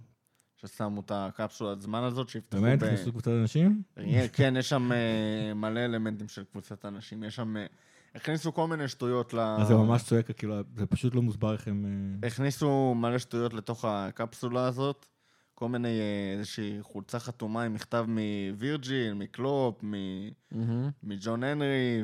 ששמו 0.68 1.02
את 1.02 1.12
הקפסולת 1.16 1.82
זמן 1.82 2.04
הזאת, 2.04 2.30
שיפתחו 2.30 2.62
באמת, 2.62 2.80
ב... 2.80 2.84
נכנסו 2.84 3.12
קבוצת 3.12 3.32
אנשים? 3.32 3.82
יהיה, 3.98 4.28
כן, 4.28 4.54
יש 4.58 4.70
שם 4.70 4.92
אה, 4.92 5.54
מלא 5.54 5.80
אלמנטים 5.80 6.28
של 6.28 6.44
קבוצת 6.44 6.86
אנשים. 6.86 7.24
יש 7.24 7.36
שם... 7.36 7.58
אה, 7.58 7.66
הכניסו 8.16 8.54
כל 8.54 8.68
מיני 8.68 8.88
שטויות 8.88 9.34
ל... 9.34 9.40
אז 9.40 9.68
זה 9.68 9.76
ממש 9.76 10.04
צועק, 10.04 10.32
כאילו, 10.32 10.56
זה 10.78 10.86
פשוט 10.86 11.16
לא 11.16 11.22
מוסבר 11.22 11.54
איך 11.54 11.68
הם... 11.68 11.86
אה, 12.24 12.28
הכניסו 12.28 12.96
מלא 12.96 13.18
שטויות 13.18 13.54
לתוך 13.54 13.86
הקפסולה 13.86 14.68
הזאת. 14.68 15.06
כל 15.56 15.70
מיני, 15.70 16.00
איזושהי 16.38 16.78
חולצה 16.82 17.20
חתומה 17.20 17.64
עם 17.64 17.74
מכתב 17.74 18.06
מווירג'יל, 18.08 19.14
מקלופ, 19.14 19.84
מ- 19.84 20.30
מהמם. 20.52 20.90
מג'ון 21.04 21.44
הנרי 21.44 22.04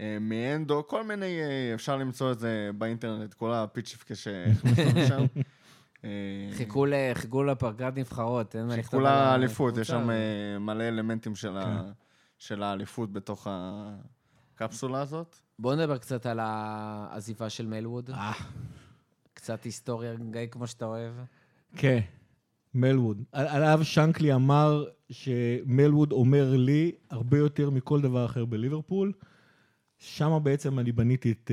ומאנדו, 0.00 0.86
כל 0.86 1.04
מיני, 1.04 1.40
אפשר 1.74 1.96
למצוא 1.96 2.32
את 2.32 2.38
זה 2.38 2.70
באינטרנט, 2.78 3.34
כל 3.34 3.52
הפיצ'יפקה 3.52 4.14
שהכניסו 4.14 4.98
לשם. 4.98 5.24
אה, 6.04 6.10
חיכו 6.52 6.86
ל- 6.86 6.92
חיכו 7.14 7.42
לפגרת 7.44 7.96
נבחרות, 7.98 8.56
אין 8.56 8.66
מה 8.66 8.76
לכתוב 8.76 8.84
חיכו 8.90 9.00
לאליפות, 9.00 9.76
יש. 9.78 9.88
שם 9.88 10.10
אה, 10.10 10.58
מלא 10.58 10.84
אלמנטים 10.88 11.34
של 11.36 11.56
ה- 11.56 11.64
כן. 11.64 11.90
של 12.38 12.62
האליפות 12.62 13.12
בתוך 13.12 13.46
הקפסולה 13.50 15.00
הזאת. 15.00 15.36
בואו 15.58 15.76
נדבר 15.76 15.98
קצת 15.98 16.26
על 16.26 16.38
העזיבה 16.42 17.50
של 17.50 17.66
מלווד. 17.66 18.10
אה, 18.10 18.32
קצת 19.34 19.64
היסטוריה, 19.64 20.14
גיא, 20.30 20.46
כמו 20.50 20.66
שאתה 20.66 20.84
אוהב. 20.84 21.12
כן, 21.76 21.98
מלווד. 22.74 23.22
על- 23.32 23.46
עליו 23.46 23.80
שנקלי 23.82 24.34
אמר 24.34 24.84
שמלווד 25.10 26.12
אומר 26.12 26.56
לי 26.56 26.92
הרבה 27.10 27.38
יותר 27.38 27.70
מכל 27.70 28.00
דבר 28.00 28.24
אחר 28.24 28.44
בליברפול. 28.44 29.12
שם 29.98 30.38
בעצם 30.42 30.78
אני 30.78 30.92
בניתי 30.92 31.32
את, 31.32 31.50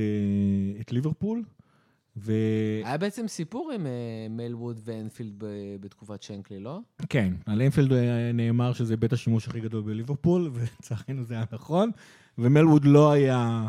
את 0.81 0.91
ליברפול, 0.91 1.43
ו... 2.19 2.33
היה 2.83 2.97
בעצם 2.97 3.27
סיפור 3.27 3.71
עם 3.71 3.85
אה, 3.85 3.91
מלווד 4.29 4.79
ואנפילד 4.83 5.33
ב- 5.37 5.45
בתקופת 5.79 6.23
שנקלי, 6.23 6.59
לא? 6.59 6.79
כן, 7.09 7.33
על 7.45 7.61
אנפילד 7.61 7.93
אה, 7.93 8.31
נאמר 8.33 8.73
שזה 8.73 8.97
בית 8.97 9.13
השימוש 9.13 9.47
הכי 9.47 9.59
גדול 9.59 9.81
בליברפול, 9.81 10.49
ולצערנו 10.53 11.23
זה 11.23 11.33
היה 11.33 11.43
נכון, 11.51 11.91
ומלווד 12.37 12.85
לא 12.85 13.11
היה 13.11 13.67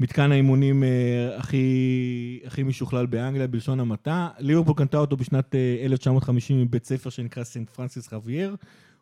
מתקן 0.00 0.32
האימונים 0.32 0.84
אה, 0.84 1.36
הכי, 1.36 2.40
הכי 2.46 2.62
משוכלל 2.62 3.06
באנגליה, 3.06 3.46
בלשון 3.46 3.80
המעטה. 3.80 4.28
ליברפול 4.38 4.74
קנתה 4.76 4.98
אותו 4.98 5.16
בשנת 5.16 5.54
אה, 5.54 5.84
1950 5.84 6.60
מבית 6.62 6.84
ספר 6.84 7.10
שנקרא 7.10 7.44
סנט 7.44 7.70
פרנסיס 7.70 8.08
חוויאר. 8.08 8.54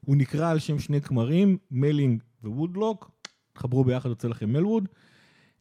הוא 0.05 0.17
נקרא 0.17 0.51
על 0.51 0.59
שם 0.59 0.79
שני 0.79 1.01
כמרים, 1.01 1.59
מלינג 1.71 2.23
וודלוק, 2.45 3.11
חברו 3.57 3.85
ביחד, 3.85 4.09
יוצא 4.09 4.29
לכם 4.29 4.53
מלווד. 4.53 4.89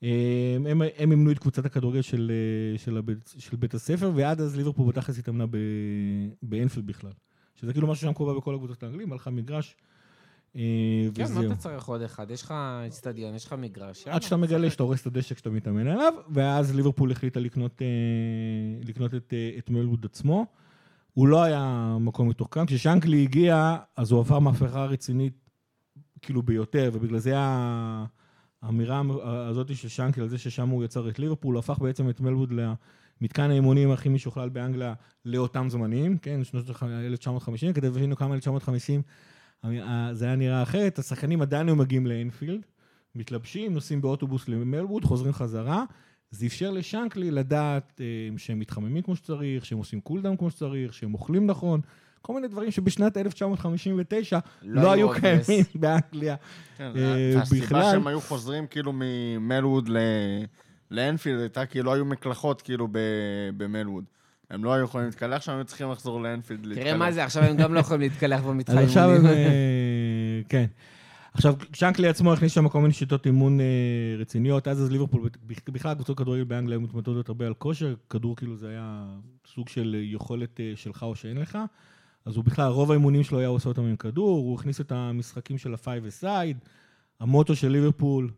אה, 0.05 0.55
הם, 0.71 0.81
הם 0.97 1.11
אימנו 1.11 1.31
את 1.31 1.39
קבוצת 1.39 1.65
הכדורגל 1.65 2.01
של, 2.01 2.31
אה, 2.31 2.77
של, 2.77 2.97
הבית, 2.97 3.33
של 3.37 3.57
בית 3.57 3.73
הספר, 3.73 4.11
ועד 4.15 4.41
אז 4.41 4.57
ליברפול 4.57 4.87
בתכלס 4.87 5.19
התאמנה 5.19 5.45
באנפילד 6.41 6.87
בכלל. 6.87 7.11
שזה 7.55 7.73
כאילו 7.73 7.87
משהו 7.87 8.07
שם 8.07 8.13
קורה 8.13 8.33
בכל 8.33 8.55
הקבוצות 8.55 8.83
האנגלים, 8.83 9.11
הלכה 9.11 9.29
מגרש 9.29 9.75
אה, 10.55 11.07
כן, 11.15 11.33
מה. 11.33 11.45
אתה 11.45 11.55
צריך 11.55 11.85
עוד 11.85 12.01
אחד? 12.01 12.31
יש 12.31 12.41
לך 12.41 12.53
אצטדיון, 12.87 13.35
יש 13.35 13.45
לך 13.45 13.53
מגרש. 13.53 14.07
עד 14.07 14.21
שאתה 14.21 14.37
מגלה 14.37 14.69
שאתה 14.69 14.83
הורס 14.83 15.01
את 15.01 15.07
הדשא 15.07 15.35
כשאתה 15.35 15.49
מתאמן 15.49 15.87
עליו, 15.87 16.13
ואז 16.29 16.75
ליברפול 16.75 17.11
החליטה 17.11 17.39
לקנות, 17.39 17.81
אה, 19.33 19.57
את, 19.57 19.69
מלווד 19.69 20.05
עצמו. 20.05 20.45
הוא 21.13 21.27
לא 21.27 21.43
היה 21.43 21.97
מקום 21.99 22.29
מתוחכם. 22.29 22.65
כששנקלי 22.65 23.23
הגיע, 23.23 23.77
אז 23.97 24.11
הוא 24.11 24.19
עבר 24.19 24.39
מהפכה 24.39 24.85
רצינית, 24.85 25.33
כאילו 26.21 26.43
ביותר, 26.43 26.89
ובגלל 26.93 27.19
זה 27.19 27.33
האמירה 28.65 29.01
הזאת 29.23 29.75
של 29.75 29.87
שנקלי 29.87 30.23
על 30.23 30.29
זה 30.29 30.37
ששם 30.37 30.69
הוא 30.69 30.83
יצר 30.83 31.09
את 31.09 31.19
ליברפול, 31.19 31.57
הפך 31.57 31.79
בעצם 31.79 32.09
את 32.09 32.21
מלווד 32.21 32.53
למתקן 33.21 33.51
האימונים 33.51 33.91
הכי 33.91 34.09
משוכלל 34.09 34.49
באנגליה 34.49 34.93
לאותם 35.25 35.67
זמנים, 35.69 36.17
כן, 36.17 36.43
שנות 36.43 36.69
1950, 36.69 37.73
כדי 37.73 37.87
שהיינו 37.93 38.15
כמה 38.15 38.35
1950, 38.35 39.01
זה 40.11 40.25
היה 40.25 40.35
נראה 40.35 40.63
אחרת, 40.63 40.99
השחקנים 40.99 41.41
עדיין 41.41 41.67
היו 41.67 41.75
מגיעים 41.75 42.07
לאנפילד, 42.07 42.61
מתלבשים, 43.15 43.73
נוסעים 43.73 44.01
באוטובוס 44.01 44.49
למלווד, 44.49 45.05
חוזרים 45.05 45.33
חזרה. 45.33 45.83
זה 46.31 46.45
אפשר 46.45 46.71
לשנקלי 46.71 47.31
לדעת 47.31 48.01
אה, 48.01 48.37
שהם 48.37 48.59
מתחממים 48.59 49.01
כמו 49.01 49.15
שצריך, 49.15 49.65
שהם 49.65 49.77
עושים 49.77 50.01
cooldown 50.01 50.37
כמו 50.37 50.49
שצריך, 50.51 50.93
שהם 50.93 51.13
אוכלים 51.13 51.47
נכון, 51.47 51.81
כל 52.25 52.33
מיני 52.33 52.47
דברים 52.47 52.71
שבשנת 52.71 53.17
1959 53.17 54.39
לא 54.63 54.81
לא, 54.83 54.91
היו. 54.91 55.09
קיימים 55.11 55.65
באנגליה. 55.75 56.35
כן, 56.77 56.91
אה, 56.95 57.41
בכלל- 57.51 57.91
שהם 57.91 58.07
היו 58.07 58.21
חוזרים 58.21 58.67
כאילו 58.67 58.91
ממלווד 58.95 59.89
ל- 59.89 59.97
לאנפילד 60.91 61.39
הייתה 61.39 61.65
כי 61.65 61.81
לא 61.81 61.93
היו 61.93 62.05
מקלחות 62.05 62.61
כאילו 62.61 62.87
ב- 62.91 62.99
במלווד. 63.57 64.03
הם 64.51 64.63
לא 64.63 64.73
היו 64.73 64.83
יכולים 64.83 65.07
להתקלח 65.07 65.41
שם, 65.41 65.51
הם 65.51 65.57
היו 65.57 65.65
צריכים 65.65 65.91
לחזור 65.91 66.21
לאנפילד 66.21 66.65
להתקלח. 66.65 66.83
תראה 66.87 66.97
מה 66.97 67.11
זה, 67.11 67.23
עכשיו 67.23 67.43
הם 67.43 67.57
גם 67.57 67.73
לא 67.73 67.79
יכולים 67.79 68.01
להתקלח 68.01 68.41
במתחם 68.41 68.77
עכשיו 68.77 69.09
הם... 69.11 69.25
אה, 69.25 70.41
כן. 70.49 70.65
עכשיו, 71.33 71.55
שנקלי 71.73 72.07
עצמו 72.07 72.33
הכניס 72.33 72.51
שם 72.51 72.69
כל 72.69 72.81
מיני 72.81 72.93
שיטות 72.93 73.25
אימון 73.25 73.59
אה, 73.59 73.65
רציניות, 74.19 74.67
אז 74.67 74.81
אז 74.81 74.91
ליברפול, 74.91 75.29
בכלל 75.69 75.93
קבוצות 75.93 76.17
כדורגל 76.17 76.43
באנגליה 76.43 76.75
היו 76.75 76.81
מתמודדות 76.81 77.29
הרבה 77.29 77.47
על 77.47 77.53
כושר, 77.53 77.93
כדור 78.09 78.35
כאילו 78.35 78.55
זה 78.55 78.69
היה 78.69 79.05
סוג 79.55 79.69
של 79.69 79.95
יכולת 80.03 80.59
אה, 80.59 80.71
שלך 80.75 81.03
או 81.03 81.15
שאין 81.15 81.37
לך, 81.37 81.57
אז 82.25 82.35
הוא 82.35 82.43
בכלל, 82.43 82.71
רוב 82.71 82.91
האימונים 82.91 83.23
שלו 83.23 83.39
היה 83.39 83.47
עושה 83.47 83.69
אותם 83.69 83.81
עם 83.81 83.95
כדור, 83.95 84.37
הוא 84.37 84.55
הכניס 84.55 84.81
את 84.81 84.91
המשחקים 84.91 85.57
של 85.57 85.73
ה-five 85.73 86.23
aside, 86.23 86.67
המוטו 87.19 87.55
של 87.55 87.67
ליברפול, 87.67 88.31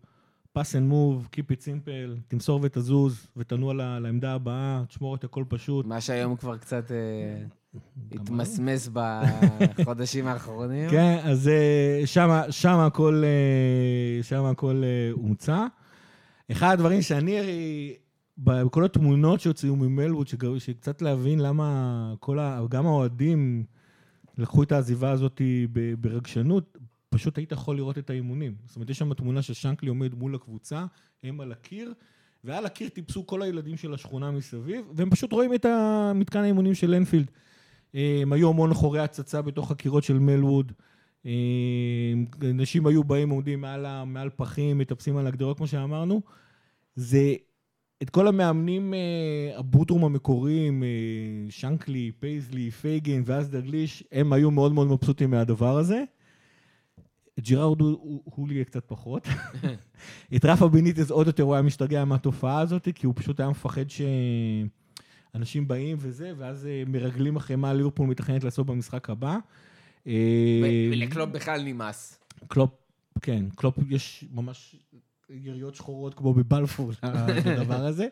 pass 0.57 0.73
and 0.73 0.91
move, 0.91 1.35
keep 1.35 1.51
it 1.51 1.61
simple, 1.61 2.19
תמסור 2.27 2.59
ותזוז, 2.63 3.27
ותנוע 3.37 3.73
לעמדה 3.73 4.33
הבאה, 4.33 4.83
תשמור 4.87 5.15
את 5.15 5.23
הכל 5.23 5.43
פשוט. 5.47 5.85
מה 5.85 6.01
שהיום 6.01 6.35
כבר 6.35 6.57
קצת 6.57 6.91
אה, 6.91 7.77
התמסמס 8.11 8.89
בחודשים 8.93 10.27
האחרונים. 10.27 10.89
כן, 10.89 11.17
אז 11.23 11.47
אה, 11.47 12.01
שמה 12.51 12.85
הכל, 12.85 13.23
אה, 13.25 14.23
שמה 14.23 14.49
הכל 14.49 14.83
הומצא. 15.11 15.65
אחד 16.51 16.73
הדברים 16.73 17.01
שאני, 17.01 17.37
בכל 18.37 18.85
התמונות 18.85 19.39
שהוציאו 19.39 19.75
ממלווד, 19.75 20.27
שקצת 20.57 21.01
להבין 21.01 21.39
למה 21.39 22.13
כל 22.19 22.39
ה... 22.39 22.61
גם 22.69 22.85
האוהדים 22.85 23.63
לקחו 24.37 24.63
את 24.63 24.71
העזיבה 24.71 25.11
הזאת 25.11 25.41
ברגשנות, 26.01 26.77
פשוט 27.09 27.37
היית 27.37 27.51
יכול 27.51 27.75
לראות 27.75 27.97
את 27.97 28.09
האימונים. 28.09 28.55
זאת 28.65 28.75
אומרת, 28.75 28.89
יש 28.89 28.97
שם 28.97 29.13
תמונה 29.13 29.41
של 29.41 29.53
שנקלי 29.53 29.89
עומד 29.89 30.15
מול 30.15 30.35
הקבוצה, 30.35 30.85
הם 31.23 31.41
על 31.41 31.51
הקיר, 31.51 31.93
ועל 32.43 32.65
הקיר 32.65 32.89
טיפסו 32.89 33.27
כל 33.27 33.41
הילדים 33.41 33.77
של 33.77 33.93
השכונה 33.93 34.31
מסביב, 34.31 34.85
והם 34.93 35.09
פשוט 35.09 35.31
רואים 35.31 35.53
את 35.53 35.65
המתקן 35.65 36.39
האימונים 36.39 36.73
של 36.73 36.93
אנפילד. 36.93 37.31
הם 37.93 38.33
היו 38.33 38.49
המון 38.49 38.73
חורי 38.73 38.99
הצצה 38.99 39.41
בתוך 39.41 39.71
הקירות 39.71 40.03
של 40.03 40.19
מלווד. 40.19 40.71
אנשים 42.41 42.87
היו 42.87 43.03
באים, 43.03 43.29
עומדים 43.29 43.61
מעל, 43.61 44.03
מעל 44.03 44.29
פחים, 44.35 44.77
מטפסים 44.77 45.17
על 45.17 45.27
הגדרות, 45.27 45.57
כמו 45.57 45.67
שאמרנו. 45.67 46.21
זה, 46.95 47.35
את 48.01 48.09
כל 48.09 48.27
המאמנים 48.27 48.93
אה, 48.93 48.99
ה 49.59 49.64
boot 49.64 49.85
room 49.85 50.05
המקוריים, 50.05 50.83
אה, 50.83 50.87
שנקלי, 51.49 52.11
פייזלי, 52.19 52.71
פייגן 52.71 53.21
ואז 53.25 53.49
דגליש, 53.49 54.03
הם 54.11 54.33
היו 54.33 54.51
מאוד 54.51 54.71
מאוד 54.73 54.87
מבסוטים 54.87 55.31
מהדבר 55.31 55.77
הזה. 55.77 56.03
את 57.39 57.43
ג'ירארד 57.43 57.81
הוא- 57.81 58.21
הוא- 58.23 58.47
לי 58.49 58.65
קצת 58.65 58.83
פחות. 58.87 59.27
את 60.35 60.45
רפה 60.45 60.67
בניטז 60.67 61.11
עוד 61.11 61.27
יותר 61.27 61.43
הוא 61.43 61.53
היה 61.53 61.61
משתגע 61.61 62.05
מהתופעה 62.05 62.59
הזאת, 62.59 62.87
כי 62.95 63.05
הוא 63.05 63.13
פשוט 63.17 63.39
היה 63.39 63.49
מפחד 63.49 63.83
שאנשים 65.33 65.67
באים 65.67 65.97
וזה, 65.99 66.33
ואז 66.37 66.65
אה, 66.67 66.83
מרגלים 66.87 67.35
אחרי 67.35 67.55
מה 67.55 67.73
ליברפול 67.73 68.07
מתכננת 68.07 68.43
לעשות 68.43 68.65
במשחק 68.65 69.09
הבא. 69.09 69.37
אה, 70.07 70.89
ולקלופ 70.91 71.29
בכלל 71.29 71.61
נמאס. 71.63 72.19
קלופ, 72.47 72.69
כן, 73.21 73.45
קלופ 73.55 73.75
יש 73.89 74.25
ממש 74.31 74.75
יריות 75.29 75.75
שחורות 75.75 76.13
כמו 76.13 76.33
בבלפור 76.33 76.91
לדבר 77.45 77.85
הזה. 77.85 78.07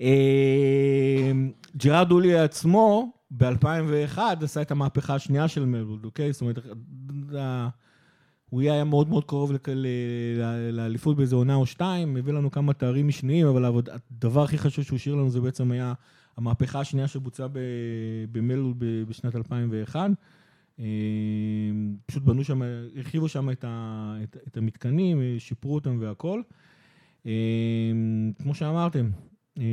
אה, 0.00 1.32
ג'רארד 1.76 2.08
דולי 2.08 2.38
עצמו, 2.38 3.12
ב-2001 3.30 4.18
עשה 4.42 4.62
את 4.62 4.70
המהפכה 4.70 5.14
השנייה 5.14 5.48
של 5.48 5.64
מלווד, 5.64 6.04
אוקיי? 6.04 6.32
זאת 6.32 6.40
אומרת, 6.40 6.58
הוא 8.50 8.60
היה 8.60 8.84
מאוד 8.84 9.08
מאוד 9.08 9.24
קרוב 9.24 9.52
לאליפות 10.72 11.16
באיזה 11.16 11.36
עונה 11.36 11.54
או 11.54 11.66
שתיים, 11.66 12.16
הביא 12.16 12.32
לנו 12.32 12.50
כמה 12.50 12.72
תארים 12.72 13.08
משניים, 13.08 13.46
אבל 13.46 13.64
הדבר 13.64 14.42
הכי 14.42 14.58
חשוב 14.58 14.84
שהוא 14.84 14.96
השאיר 14.96 15.14
לנו 15.14 15.30
זה 15.30 15.40
בעצם 15.40 15.70
היה 15.70 15.92
המהפכה 16.36 16.80
השנייה 16.80 17.08
שבוצעה 17.08 17.48
ב- 17.48 17.58
במלווד 18.32 18.78
ב- 18.78 19.02
בשנת 19.08 19.36
2001. 19.36 20.10
אה, 20.78 20.84
פשוט 22.06 22.22
בנו 22.22 22.44
שם, 22.44 22.62
הרחיבו 22.96 23.28
שם 23.28 23.50
את, 23.50 23.64
ה, 23.68 24.16
את, 24.22 24.36
את 24.48 24.56
המתקנים, 24.56 25.20
אה, 25.20 25.34
שיפרו 25.38 25.74
אותם 25.74 25.96
והכל. 26.00 26.42
אה, 27.26 27.92
כמו 28.42 28.54
שאמרתם, 28.54 29.10
אה, 29.58 29.64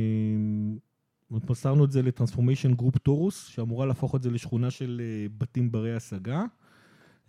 מסרנו 1.30 1.84
את 1.84 1.92
זה 1.92 2.02
לטרנספורמיישן 2.02 2.74
גרופ 2.74 2.98
טורוס, 2.98 3.46
שאמורה 3.46 3.86
להפוך 3.86 4.14
את 4.14 4.22
זה 4.22 4.30
לשכונה 4.30 4.70
של 4.70 5.00
אה, 5.04 5.26
בתים 5.38 5.72
ברי 5.72 5.96
השגה. 5.96 6.44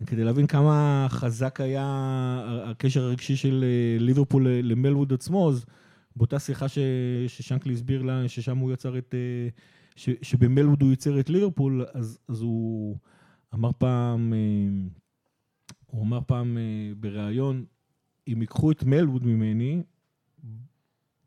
כדי 0.06 0.24
להבין 0.24 0.46
כמה 0.46 1.06
חזק 1.10 1.60
היה 1.60 1.84
הקשר 2.64 3.02
הרגשי 3.02 3.36
של 3.36 3.64
אה, 3.64 4.04
ליברפול 4.04 4.48
ל- 4.48 4.72
למלווד 4.72 5.12
עצמו, 5.12 5.50
אז 5.50 5.64
באותה 6.16 6.38
שיחה 6.38 6.68
ש, 6.68 6.78
ששנקלי 7.28 7.72
הסביר 7.72 8.02
לה, 8.02 8.28
ששם 8.28 8.58
הוא 8.58 8.72
יצר 8.72 8.98
את... 8.98 9.14
אה, 9.14 9.48
ש, 9.96 10.10
שבמלווד 10.22 10.82
הוא 10.82 10.90
ייצר 10.90 11.20
את 11.20 11.30
ליברפול, 11.30 11.84
אז, 11.94 12.18
אז 12.28 12.40
הוא 12.40 12.96
אמר 13.54 13.70
פעם, 13.78 14.32
אה, 14.32 14.88
הוא 15.86 16.02
אמר 16.02 16.20
פעם 16.26 16.58
אה, 16.58 16.92
בריאיון, 16.96 17.64
אם 18.28 18.40
ייקחו 18.40 18.70
את 18.70 18.82
מלווד 18.82 19.26
ממני, 19.26 19.82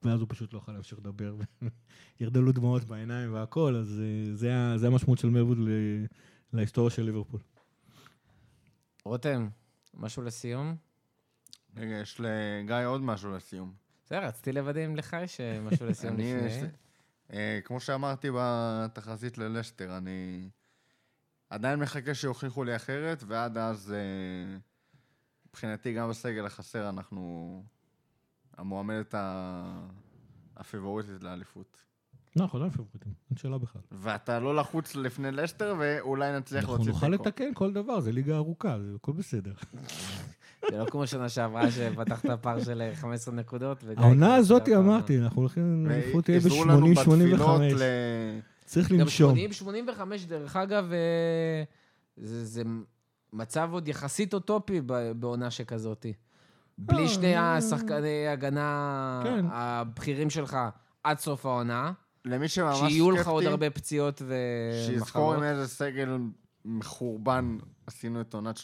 ואז 0.04 0.20
הוא 0.20 0.28
פשוט 0.30 0.54
לא 0.54 0.58
יכול 0.58 0.74
להמשיך 0.74 1.00
לדבר, 1.00 1.36
ירדו 2.20 2.42
לו 2.42 2.52
דמעות 2.52 2.84
בעיניים 2.84 3.34
והכל, 3.34 3.76
אז 3.76 4.02
אה, 4.02 4.36
זה, 4.36 4.52
זה 4.76 4.88
המשמעות 4.88 5.20
של 5.20 5.30
מלווד 5.30 5.58
ל- 5.58 6.06
להיסטוריה 6.54 6.92
של 6.92 7.04
ליברפול. 7.04 7.40
רותם, 9.06 9.50
משהו 9.94 10.24
לסיום? 10.24 10.76
רגע, 11.76 11.96
יש 11.96 12.20
לגיא 12.20 12.86
עוד 12.86 13.02
משהו 13.02 13.32
לסיום. 13.32 13.74
בסדר, 14.06 14.26
רציתי 14.26 14.52
לוודא 14.52 14.86
אם 14.86 14.96
לך 14.96 15.18
יש 15.24 15.42
משהו 15.42 15.86
לסיום 15.86 16.18
לפני. 16.18 16.70
כמו 17.64 17.80
שאמרתי 17.80 18.28
בתחזית 18.36 19.38
ללסטר, 19.38 19.98
אני 19.98 20.50
עדיין 21.50 21.80
מחכה 21.80 22.14
שיוכיחו 22.14 22.64
לי 22.64 22.76
אחרת, 22.76 23.24
ועד 23.28 23.58
אז, 23.58 23.94
אה, 23.94 24.58
מבחינתי, 25.50 25.94
גם 25.94 26.10
בסגל 26.10 26.46
החסר 26.46 26.90
אנחנו 26.90 27.64
המועמדת 28.58 29.14
ה- 29.14 29.88
הפיבוריטית 30.58 31.24
לאליפות. 31.24 31.78
לא, 32.36 32.44
אנחנו 32.44 32.60
לא 32.60 32.70
פבוריטים, 32.70 33.14
אין 33.30 33.38
שאלה 33.38 33.58
בכלל. 33.58 33.82
ואתה 33.92 34.40
לא 34.40 34.56
לחוץ 34.56 34.96
לפני 34.96 35.32
לסטר, 35.32 35.76
ואולי 35.80 36.38
נצליח 36.38 36.62
אנחנו 36.64 36.76
להוציא 36.76 36.92
נוכל 36.94 37.12
תיקו. 37.12 37.24
לתקן 37.24 37.54
כל 37.54 37.74
דבר, 37.74 38.00
זה 38.00 38.12
ליגה 38.12 38.36
ארוכה, 38.36 38.80
זה 38.80 38.92
הכל 38.96 39.12
בסדר. 39.12 39.54
זה 40.72 40.78
לא 40.78 40.86
כמו 40.86 41.08
שנה 41.08 41.30
שעברה 41.30 41.72
שפתחת 41.72 42.26
פער 42.42 42.64
של 42.64 42.82
אה, 42.82 42.96
15 42.96 43.34
נקודות. 43.34 43.84
העונה 43.98 44.36
הזאת. 44.36 44.70
אמרתי, 44.70 45.20
אנחנו 45.20 45.42
הולכים, 45.42 45.88
האליפות 45.90 46.26
תהיה 46.26 46.38
עזרו 46.38 46.66
לנו 46.66 46.88
בתפילות 46.88 47.40
ב-80-85. 47.40 48.57
צריך 48.68 48.92
גם 48.92 49.00
לנשום. 49.00 49.36
80-85, 49.36 50.26
דרך 50.28 50.56
אגב, 50.56 50.92
אה, 50.92 51.64
זה 52.18 52.46
זה 52.46 52.64
מצב 53.34 53.70
עוד 53.72 53.88
יחסית 53.88 54.34
אוטופי 54.34 54.82
ב- 54.86 55.12
בעונה 55.12 55.52
שכזאת. 55.52 56.06
בלי 56.78 57.04
אה, 57.04 57.08
שני 57.08 57.38
אה, 57.38 57.58
השחקני 57.58 58.28
הגנה 58.28 59.22
כן. 59.24 59.46
הבכירים 59.52 60.30
שלך 60.30 60.58
עד 61.04 61.20
סוף 61.20 61.46
העונה, 61.46 61.92
למי 62.26 62.48
שממש 62.48 62.76
סקפטי, 62.76 62.92
שיהיו 62.92 63.12
לך 63.12 63.28
עוד 63.28 63.44
הרבה 63.44 63.70
פציעות 63.70 64.22
שיזכור 64.86 65.34
עם. 65.34 65.44
איזה 65.44 65.68
סגל 65.68 66.18
מחורבן 66.66 67.58
עשינו 67.88 68.22
את 68.22 68.34
עונת 68.34 68.58
13-14, 68.58 68.60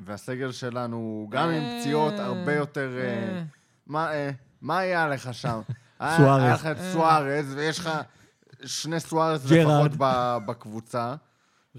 והסגל 0.00 0.52
שלנו, 0.52 1.26
גם 1.30 1.48
עם 1.48 1.80
פציעות 1.80 2.14
הרבה 2.18 2.54
יותר... 2.54 2.90
מה, 3.86 4.10
מה 4.60 4.78
היה 4.78 5.08
לך 5.08 5.34
שם? 5.34 5.60
היה- 6.00 6.16
סוארז. 6.16 6.42
היה 6.42 6.54
לך 6.54 6.66
את 6.66 6.76
סוארז, 6.92 7.54
ויש 7.54 7.78
לך 7.78 7.90
שני 8.64 9.00
סוארז. 9.00 9.52
לפחות 9.52 9.90
ב- 9.98 10.36
בקבוצה. 10.46 11.14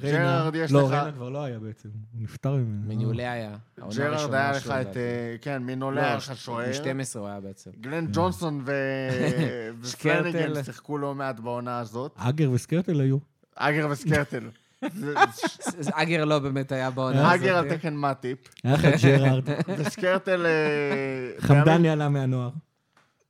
ג'רארד, 0.02 0.56
יש 0.56 0.72
לא, 0.72 0.84
לך- 0.86 0.92
ריינה 0.92 1.12
כבר 1.12 1.30
לא 1.30 1.44
היה 1.44 1.60
בעצם, 1.60 1.90
הוא 2.14 2.22
נפטר 2.22 2.52
ממנו. 2.56 2.88
מניולי 2.96 3.28
היה. 3.28 3.56
העונה 3.78 3.96
ג'רארד 3.96 4.34
היה 4.34 4.52
לך 4.52 4.68
את... 4.82 4.98
אה, 4.98 5.36
כן, 5.42 5.64
מינולה 5.64 6.02
לא, 6.02 6.06
היה 6.08 6.16
לך 6.16 6.32
שוער. 6.36 6.66
ב-12 6.72 7.20
הוא 7.20 7.28
היה 7.28 7.40
בעצם. 7.40 7.72
גלן 7.82 8.08
ג'ונסון 8.14 8.62
ו... 8.66 8.72
ופלניגן. 9.82 10.64
שיחקו 10.64 10.98
לא 10.98 11.16
מעט 11.16 11.40
בעונה 11.40 11.80
הזאת. 11.80 12.12
אגר 12.18 12.52
וסקרטל 12.52 13.00
היו. 13.02 13.18
אגר 13.56 13.88
וסקרטל. 13.90 14.50
אגר 15.94 16.26
לא 16.26 16.40
באמת 16.40 16.72
היה 16.72 16.90
בעונה 16.92 17.32
הזאת. 17.32 17.42
אגר 17.44 17.58
על 17.58 17.70
תקן 17.70 17.94
מאטיפ, 17.94 18.38
היה 18.64 18.74
לך 18.74 18.86
ג'רארד. 19.04 19.44
וסקרטל... 19.78 20.46
אה, 20.46 21.42
חמדני 21.42 21.90
עלה 21.90 22.10
מהנוער. 22.10 22.50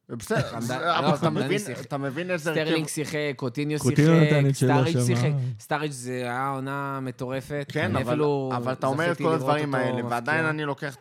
בסדר, 0.09 0.59
לא, 0.69 0.99
אבל 0.99 1.15
אתה 1.15 1.29
מבין-. 1.29 1.61
אתה 1.81 1.97
מבין 1.97 2.31
איזה 2.31 2.49
הרכב... 2.49 2.63
סטרלינג 2.63 2.87
שיחק, 2.87 3.33
קוטיניו 3.35 3.79
שיחק, 3.79 4.87
שם, 4.91 5.01
שיחק. 5.05 5.29
סטארידג' 5.59 5.91
זה 5.91 6.11
היה 6.11 6.49
עונה 6.49 6.99
מטורפת. 7.01 7.65
כן, 7.71 7.95
אבל, 7.95 8.21
אתה 8.71 8.87
אומר 8.87 9.11
את 9.11 9.17
כל 9.17 9.33
הדברים 9.33 9.75
האלה, 9.75 10.05
ועדיין. 10.05 10.45
אני 10.45 10.65
לוקח. 10.65 10.95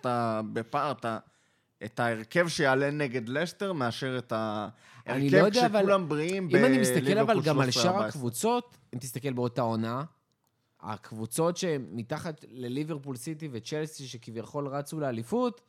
בפער 0.53 0.93
את 1.85 2.01
ההרכב 2.01 2.49
שיעלה 2.49 2.91
נגד 2.91 3.29
לסטר, 3.29 3.73
מאשר 3.73 4.19
את 4.19 4.33
אני 5.07 5.31
לא 5.31 5.39
ההרכב 5.39 5.57
יודע, 5.57 5.67
אבל 5.67 5.79
כשכולם 5.79 6.09
בריאים 6.09 6.49
אם 6.51 6.65
אני 6.65 6.79
מסתכל 6.79 7.19
אבל 7.19 7.41
גם 7.41 7.61
על 7.61 7.69
13-14. 7.69 7.73
שאר 7.73 8.03
הקבוצות, 8.03 8.77
אם 8.95 8.99
תסתכל 8.99 9.33
באותה 9.33 9.63
עונה, 9.63 10.03
הקבוצות 10.81 11.57
שמתחת 11.57 12.45
לליברפול 12.51 13.17
סיטי 13.17 13.49
וצ'לסי, 13.53 14.07
שכביכול 14.07 14.67
רצו 14.67 15.01
לאליפות, 15.01 15.61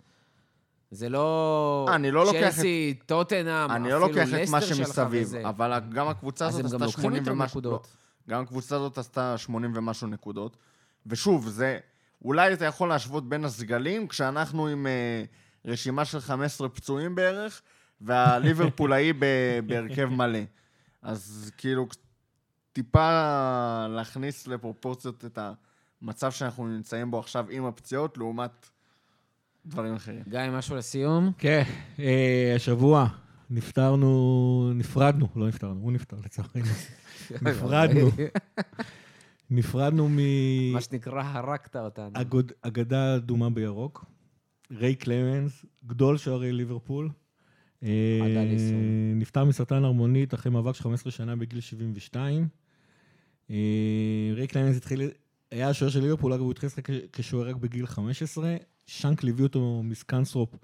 זה 0.91 1.09
לא... 1.09 1.87
אני 1.95 2.11
לא 2.11 2.25
לוקח 2.25 2.49
את- 2.49 2.53
צ'לסי, 2.55 2.99
טוטנאם, 3.05 3.71
אני 3.71 3.89
לא 3.89 3.99
לוקח 3.99 4.27
את 4.43 4.49
מה 4.49 4.61
שמסביב. 4.61 5.35
אבל 5.35 5.79
גם 5.93 6.07
הקבוצה 6.07 6.47
הזאת 6.47 6.65
עשתה 6.65 6.77
לוקחים 6.77 7.03
80 7.03 7.19
יותר 7.21 7.31
ומשהו... 7.31 7.45
נקודות. 7.59 7.87
לא, 8.27 8.35
גם 8.35 8.41
הקבוצה 8.43 8.75
הזאת 8.75 8.97
עשתה 8.97 9.37
80 9.37 9.71
ומשהו 9.75 10.07
נקודות. 10.07 10.57
ושוב, 11.05 11.49
זה... 11.49 11.79
אולי 12.25 12.53
אתה 12.53 12.65
יכול 12.65 12.89
להשוות 12.89 13.29
בין 13.29 13.45
הסגלים, 13.45 14.07
כשאנחנו 14.07 14.67
עם 14.67 14.87
אה, 14.87 15.23
רשימה 15.65 16.05
של 16.05 16.19
15 16.19 16.69
פצועים 16.69 17.15
בערך, 17.15 17.61
והליברפולאי 18.01 19.13
ב- 19.13 19.25
בהרכב 19.67 20.05
מלא. 20.05 20.39
אז 21.01 21.51
כאילו, 21.57 21.87
טיפה 22.73 23.09
להכניס 23.89 24.47
לפרופורציות 24.47 25.25
את 25.25 25.39
המצב 26.01 26.31
שאנחנו 26.31 26.67
נמצאים 26.67 27.11
בו 27.11 27.19
עכשיו 27.19 27.45
עם 27.49 27.65
הפציעות, 27.65 28.17
לעומת 28.17 28.69
דברים 29.65 29.93
אחרים. 29.93 30.23
גיא, 30.29 30.39
משהו 30.51 30.75
לסיום? 30.75 31.31
כן, 31.37 31.63
אה, 31.99 32.53
השבוע 32.55 33.07
נפטרנו, 33.49 34.71
נפרדנו, 34.75 35.27
לא 35.35 35.47
נפטרנו, 35.47 35.79
הוא 35.81 35.91
נפטר 35.91 36.17
לצערנו. 36.25 36.71
נפרדנו. 37.41 38.09
נפרדנו 39.49 40.09
מה 40.73 40.81
שנקרא, 40.81 41.23
הרגת 41.25 41.75
אותנו. 41.75 42.11
אגדה 42.63 43.15
אדומה 43.15 43.49
בירוק. 43.49 44.05
ריי 44.71 44.95
קלמנס, 44.95 45.65
גדול 45.85 46.17
שוערי 46.17 46.51
ליברפול. 46.51 47.09
אה. 47.83 48.19
נפטר 49.15 49.45
מסרטן 49.45 49.83
הערמונית 49.83 50.33
אחרי 50.33 50.51
מאבק 50.51 50.75
של 50.75 50.83
15 50.83 51.11
שנה 51.11 51.35
בגיל 51.35 51.59
72. 51.59 52.47
אה, 53.49 53.55
ריי 54.33 54.47
קלמנס 54.47 54.77
התחיל, 54.77 55.01
היה 55.51 55.69
השוער 55.69 55.91
של 55.91 56.01
ליברפול, 56.01 56.33
אגב, 56.33 56.41
הוא 56.41 56.51
התחיל 56.51 56.67
לשחק 56.67 56.89
כשוער 57.13 57.49
רק 57.49 57.55
בגיל 57.55 57.85
15. 57.85 58.55
שנקלי 58.89 59.23
הביא 59.23 59.43
אותו 59.43 59.81
מסקנת'ורפ 59.83 60.55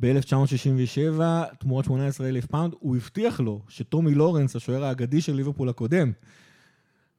ב-1967, 0.00 1.20
תמורת 1.58 1.84
18,000 1.84 2.46
פאונד. 2.46 2.74
הוא 2.78 2.96
הבטיח 2.96 3.40
לו 3.40 3.60
שטומי 3.68 4.14
לורנס, 4.14 4.56
השוער 4.56 4.84
האגדי 4.84 5.20
של 5.20 5.34
ליברפול 5.34 5.68
הקודם, 5.68 6.12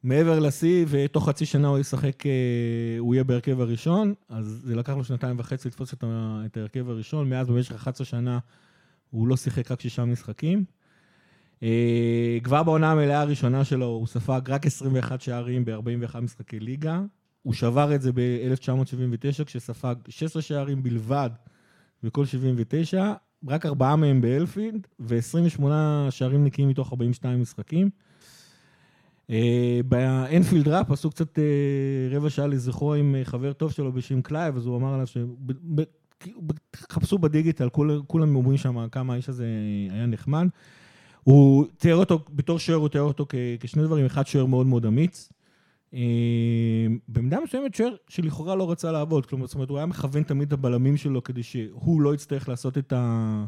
מעבר 0.03 0.39
לשיא, 0.39 0.85
ותוך 0.89 1.29
חצי 1.29 1.45
שנה 1.45 1.67
הוא 1.67 1.79
ישחק, 1.79 2.25
אה, 2.25 2.31
הוא 2.99 3.15
יהיה 3.15 3.23
בהרכב 3.23 3.61
הראשון, 3.61 4.13
אז 4.29 4.61
זה 4.63 4.75
לקח 4.75 4.93
לו 4.93 5.03
שנתיים 5.03 5.39
וחצי 5.39 5.67
לתפוס 5.67 5.93
את 6.45 6.57
ההרכב 6.57 6.89
הראשון, 6.89 7.29
מאז 7.29 7.47
במשך 7.47 7.75
11 7.75 8.05
שנה 8.05 8.39
הוא 9.09 9.27
לא 9.27 9.37
שיחק 9.37 9.71
רק 9.71 9.81
שישה 9.81 10.05
משחקים. 10.05 10.65
אה, 11.63 12.37
כבר 12.43 12.63
בעונה 12.63 12.91
המלאה 12.91 13.21
הראשונה 13.21 13.65
שלו 13.65 13.85
הוא 13.85 14.07
ספג 14.07 14.41
רק 14.47 14.65
21 14.65 15.21
שערים 15.21 15.65
ב-41 15.65 16.19
משחקי 16.19 16.59
ליגה. 16.59 17.01
הוא 17.43 17.53
שבר 17.53 17.95
את 17.95 18.01
זה 18.01 18.11
ב-1979 18.13 19.43
כשספג 19.45 19.95
16 20.09 20.41
שערים 20.41 20.83
בלבד 20.83 21.29
בכל 22.03 22.25
79, 22.25 23.13
רק 23.47 23.65
ארבעה 23.65 23.95
מהם 23.95 24.21
באלפילד, 24.21 24.87
ו-28 24.99 25.63
שערים 26.09 26.45
נקיים 26.45 26.69
מתוך 26.69 26.91
42 26.91 27.41
משחקים. 27.41 27.89
אה, 29.29 29.79
באנפילד 29.87 30.67
ראפ 30.67 30.91
עשו 30.91 31.09
קצת 31.09 31.39
אה, 31.39 31.43
רבע 32.17 32.29
שעה 32.29 32.47
לזכרו 32.47 32.93
עם 32.93 33.15
אה, 33.15 33.25
חבר 33.25 33.53
טוב 33.53 33.71
שלו 33.71 33.91
בשם 33.91 34.21
קלייב, 34.21 34.57
אז 34.57 34.65
הוא 34.65 34.77
אמר 34.77 34.93
עליו 34.93 35.07
ש... 35.07 35.17
כאילו, 36.19 36.41
חפשו 36.75 37.17
בדיגיטל, 37.17 37.69
כול- 37.69 38.01
כולם 38.07 38.35
אומרים 38.35 38.57
שם 38.57 38.87
כמה 38.91 39.13
האיש 39.13 39.29
הזה 39.29 39.45
היה 39.91 40.05
נחמד. 40.05 40.47
הוא 41.23 41.65
תיאר 41.77 41.95
אותו, 41.95 42.19
בתור 42.29 42.59
שוער 42.59 42.77
הוא 42.77 42.89
תיאר 42.89 43.03
אותו 43.03 43.25
כשני 43.59 43.83
דברים, 43.83 44.05
אחד 44.05 44.27
שוער 44.27 44.45
מאוד 44.45 44.67
מאוד 44.67 44.85
אמיץ. 44.85 45.29
אה, 45.93 46.87
במידה 47.07 47.39
מסוימת 47.39 47.75
שוער 47.75 47.95
שלכאורה 48.07 48.55
לא 48.55 48.71
רצה 48.71 48.91
לעבוד, 48.91 49.25
כלומר, 49.25 49.45
זאת 49.45 49.55
אומרת, 49.55 49.69
הוא 49.69 49.77
היה 49.77 49.85
מכוון 49.85 50.23
תמיד 50.23 50.47
את 50.47 50.53
הבלמים 50.53 50.97
שלו 50.97 51.23
כדי 51.23 51.43
שהוא 51.43 52.01
לא 52.01 52.13
יצטרך 52.13 52.49
לעשות 52.49 52.77
את, 52.77 52.93
ה, 52.93 53.45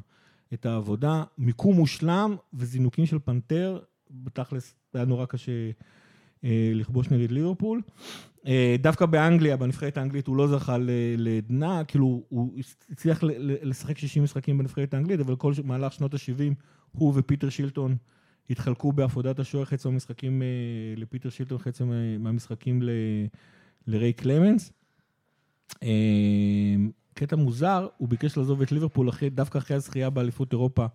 את 0.53 0.65
העבודה. 0.65 1.23
מיקום 1.37 1.75
מושלם 1.75 2.35
וזינוקים 2.53 3.05
של 3.05 3.19
פנתר, 3.19 3.79
בתכלס 4.11 4.75
היה 4.93 5.05
נורא 5.05 5.25
קשה 5.25 5.51
אה, 6.43 6.71
לכבוש 6.73 7.09
נגד 7.11 7.31
ליברפול. 7.31 7.81
אה, 8.47 8.75
דווקא 8.79 9.05
באנגליה, 9.05 9.57
בנבחרת 9.57 9.97
האנגלית, 9.97 10.27
הוא 10.27 10.35
לא 10.35 10.47
זכה 10.47 10.77
לעדנה, 11.17 11.83
כאילו, 11.83 12.23
הוא 12.29 12.53
הצליח 12.89 13.19
לשחק 13.39 13.97
60 13.97 14.23
משחקים 14.23 14.57
בנבחרת 14.57 14.93
האנגלית, 14.93 15.19
אבל 15.19 15.35
כל 15.35 15.53
מהלך 15.63 15.93
שנות 15.93 16.13
ה-70, 16.13 16.53
הוא 16.91 17.13
ופיטר 17.15 17.49
שילטון 17.49 17.95
התחלקו 18.49 18.91
בהפרדת 18.91 19.39
השוער, 19.39 19.65
חצי 19.65 19.87
מהמשחקים 19.87 20.41
אה, 20.41 20.47
לפיטר 20.97 21.29
שילטון, 21.29 21.57
חצי 21.57 21.83
מה- 21.83 22.17
מהמשחקים 22.17 22.81
ל- 22.81 22.89
לריי 23.87 24.13
קלמנס. 24.13 24.71
אה, 25.83 26.75
קטע 27.13 27.35
מוזר, 27.35 27.87
הוא 27.97 28.09
ביקש 28.09 28.37
לעזוב 28.37 28.61
את 28.61 28.71
ליברפול 28.71 29.09
אחרי, 29.09 29.29
דווקא 29.29 29.57
אחרי 29.57 29.75
הזכייה 29.77 30.09
באליפות 30.09 30.51
אירופה 30.51 30.85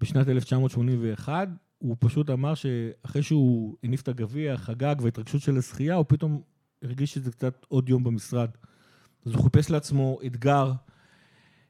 בשנת 0.00 0.28
1981. 0.28 1.48
הוא 1.78 1.96
פשוט 2.00 2.30
אמר 2.30 2.54
שאחרי 2.54 3.22
שהוא 3.22 3.76
הניף 3.84 4.02
את 4.02 4.08
הגביע, 4.08 4.56
חגג 4.56 4.94
והתרגשות 5.02 5.40
של 5.40 5.56
הזכייה, 5.56 5.94
הוא 5.94 6.04
פתאום 6.08 6.42
הרגיש 6.82 7.14
שזה 7.14 7.30
קצת 7.32 7.66
עוד 7.68 7.88
יום 7.88 8.04
במשרד. 8.04 8.50
אז 9.26 9.32
הוא 9.32 9.42
חיפש 9.44 9.70
לעצמו 9.70 10.18
אתגר 10.26 10.72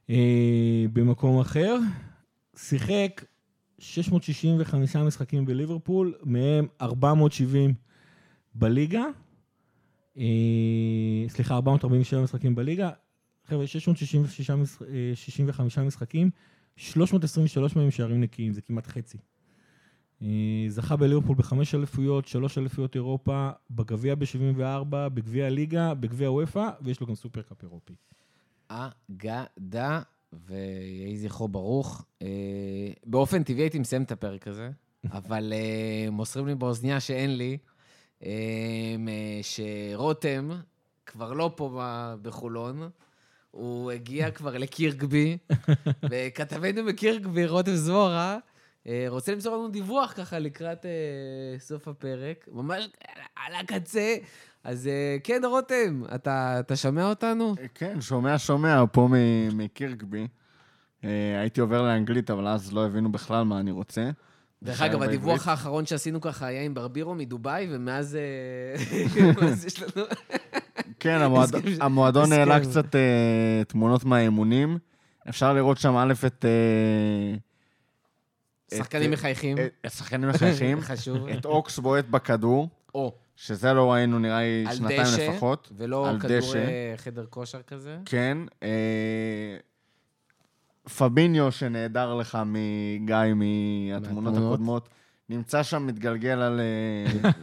אה, 0.09 0.85
במקום 0.93 1.39
אחר. 1.39 1.77
שיחק 2.57 3.25
665 3.81 4.95
משחקים 4.95 5.45
בליברפול, 5.45 6.13
מהם 6.23 6.67
470 6.81 7.73
בליגה. 8.55 9.03
אה, 10.17 10.23
סליחה, 11.27 11.55
447 11.55 12.23
משחקים 12.23 12.55
בליגה. 12.55 12.89
חבר'ה, 13.45 13.67
665 13.67 15.77
משחקים, 15.77 16.29
323 16.75 17.75
מהם 17.75 17.91
שערים 17.91 18.21
נקיים, 18.21 18.53
זה 18.53 18.61
כמעט 18.61 18.87
חצי. 18.87 19.17
אה, 20.21 20.65
זכה 20.67 20.95
בליברפול 20.95 21.35
בחמש 21.35 21.75
אליפויות, 21.75 22.27
שלוש 22.27 22.57
אליפויות 22.57 22.95
אירופה, 22.95 23.49
בגביע 23.71 24.15
ב-74, 24.15 24.89
בגביע 24.89 25.45
הליגה, 25.45 25.93
בגביע 25.93 26.27
הוופא, 26.27 26.69
ויש 26.81 27.01
לו 27.01 27.07
גם 27.07 27.15
סופרקאפ 27.15 27.63
אירופי. 27.63 27.93
אגדה, 28.67 30.01
ויהי 30.33 31.17
זכרו 31.17 31.47
ברוך. 31.47 32.05
אה, 32.21 32.27
באופן 33.05 33.43
טבעי 33.43 33.63
הייתי 33.63 33.79
מסיים 33.79 34.03
את 34.03 34.11
הפרק 34.11 34.47
הזה, 34.47 34.69
אבל 35.11 35.53
אה, 35.55 36.09
מוסרים 36.11 36.47
לי 36.47 36.55
באוזניה 36.55 36.99
שאין 36.99 37.37
לי, 37.37 37.57
אה, 38.23 38.95
שרותם 39.41 40.49
כבר 41.05 41.33
לא 41.33 41.51
פה 41.55 41.81
בחולון, 42.21 42.89
הוא 43.51 43.91
הגיע 43.91 44.31
כבר 44.37 44.57
לקירקבי, 44.57 45.37
וכתבנו 46.09 46.85
בקירקבי, 46.85 47.45
רותם 47.45 47.75
זמורה, 47.75 48.37
רוצה 49.07 49.33
למסור 49.33 49.55
לנו 49.55 49.67
דיווח 49.67 50.13
ככה 50.17 50.39
לקראת 50.39 50.85
סוף 51.59 51.87
הפרק, 51.87 52.47
ממש 52.51 52.87
על 53.35 53.55
הקצה. 53.55 54.15
אז 54.63 54.87
אה, 54.87 55.17
כן, 55.23 55.41
רותם, 55.45 56.03
אתה, 56.15 56.59
אתה 56.59 56.75
שומע 56.75 57.09
אותנו? 57.09 57.55
כן, 57.75 58.01
שומע, 58.01 58.37
שומע, 58.37 58.83
פה 58.91 59.07
מ- 59.11 59.57
מקירקבי. 59.57 60.27
אה, 61.03 61.39
הייתי 61.39 61.61
עובר 61.61 61.81
לאנגלית, 61.81 62.29
אבל 62.29 62.47
אז 62.47 62.73
לא 62.73 62.85
הבינו 62.85 63.11
בכלל 63.11 63.43
מה 63.43 63.59
אני 63.59 63.71
רוצה. 63.71 64.09
דרך 64.63 64.81
אגב. 64.81 65.01
הדיווח 65.01 65.47
האחרון 65.47 65.85
שעשינו 65.85 66.21
ככה 66.21 66.45
היה 66.45 66.61
עם 66.63 66.73
ברבירו 66.73 67.15
מדובאי, 67.15 67.67
ומאז 67.71 68.15
אה, 68.15 68.75
מאז 69.41 69.65
יש 69.65 69.81
לנו... 69.81 70.05
כן, 70.99 71.21
המועדון. 71.81 72.31
העלה 72.31 72.59
קצת 72.59 72.95
אה, 72.95 73.61
תמונות 73.67 74.03
מהאימונים. 74.05 74.77
אפשר 75.29 75.53
לראות 75.53 75.77
שם 75.77 75.95
א' 75.97 76.13
את... 76.27 76.45
אה, 76.45 77.35
שחקנים 78.77 79.11
מחייכים. 79.11 79.57
השחקנים 79.83 80.29
מחייכים. 80.29 80.81
חשוב. 80.91 81.27
את 81.27 81.45
אוקס 81.45 81.79
בועט 81.79 82.05
בכדור. 82.05 82.69
או, 82.95 83.13
שזה 83.35 83.73
לא 83.73 83.91
ראינו 83.91 84.19
נראה 84.19 84.39
לי 84.41 84.65
שנתיים 84.75 85.01
דשא, 85.01 85.29
לפחות. 85.29 85.71
ולא 85.77 86.09
על 86.09 86.19
כדור 86.19 86.37
דשא. 86.37 86.57
אה, 86.57 86.93
חדר 86.97 87.25
כושר 87.29 87.61
כזה. 87.61 87.97
כן. 88.05 88.37
אה, 88.63 89.57
פביניו, 90.97 91.51
שנעדר 91.51 92.15
לך 92.15 92.37
מגיא 92.45 93.15
מהתמונות. 93.35 94.37
הקודמות, 94.37 94.89
נמצא 95.29 95.63
שם, 95.63 95.87
מתגלגל 95.87 96.41
על... 96.41 96.61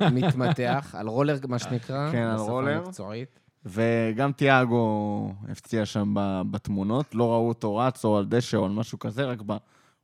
אה, 0.01 0.11
מתמתח, 0.19 0.95
על 0.99 1.07
רולר, 1.09 1.37
מה 1.49 1.59
שנקרא. 1.59 2.09
כן, 2.13 2.23
על 2.23 2.39
רולר. 2.39 2.83
המקצועית. 2.85 3.41
וגם 3.67 4.33
תיאגו 4.33 5.33
הפציע 5.49 5.87
שם 5.87 6.15
בתמונות, 6.51 7.15
לא 7.15 7.33
ראו 7.33 7.49
אותו 7.49 7.77
רץ 7.77 8.05
או 8.05 8.19
על 8.19 8.27
דשא 8.27 8.57
או 8.57 8.65
על 8.65 8.71
משהו 8.71 8.99
כזה, 8.99 9.25
רק 9.25 9.39
ב... 9.47 9.57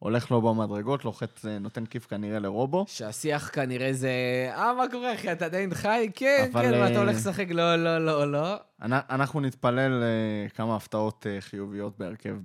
הולך 0.05 0.31
לו 0.31 0.43
במדרגות, 0.43 1.05
לוחץ, 1.05 1.47
אה, 1.47 1.59
נותן 1.59 1.87
כיף 1.87 2.07
כנראה 2.07 2.39
לרובו. 2.39 2.85
שהשיח 2.89 3.51
כנראה 3.53 3.93
זה, 3.93 4.11
אה, 4.57 4.75
מה 4.75 4.85
קורה, 4.91 5.15
אחי, 5.15 5.33
אתה 5.33 5.45
עדיין 5.45 5.75
חי? 5.75 6.11
כן, 6.15 6.49
אבל, 6.53 6.63
כן, 6.63 6.71
מה, 6.71 6.77
אה, 6.87 6.91
אתה 6.93 6.99
הולך 6.99 7.17
לשחק? 7.17 7.47
לא, 7.51 7.77
לא, 7.77 7.99
לא, 7.99 8.33
לא. 8.33 8.55
אנ- 8.83 8.93
אנחנו 9.11 9.41
נתפלל 9.41 10.03
אה, 10.03 10.49
כמה 10.49 10.77
הפתעות 10.77 11.27
חיוביות 11.41 11.99
בהרכב 11.99 12.37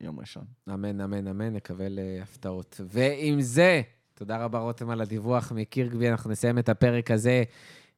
ביום 0.00 0.20
ראשון. 0.20 0.44
אמן, 0.74 1.00
אמן, 1.00 1.26
אמן, 1.28 1.52
נקבל 1.54 1.98
הפתעות. 2.22 2.80
ועם 2.88 3.40
זה, 3.40 3.82
תודה 4.14 4.44
רבה, 4.44 4.58
רותם, 4.58 4.90
על 4.90 5.00
הדיווח 5.00 5.52
מקירגבי, 5.52 6.10
אנחנו 6.10 6.30
נסיים 6.30 6.58
את 6.58 6.68
הפרק 6.68 7.10
הזה. 7.10 7.42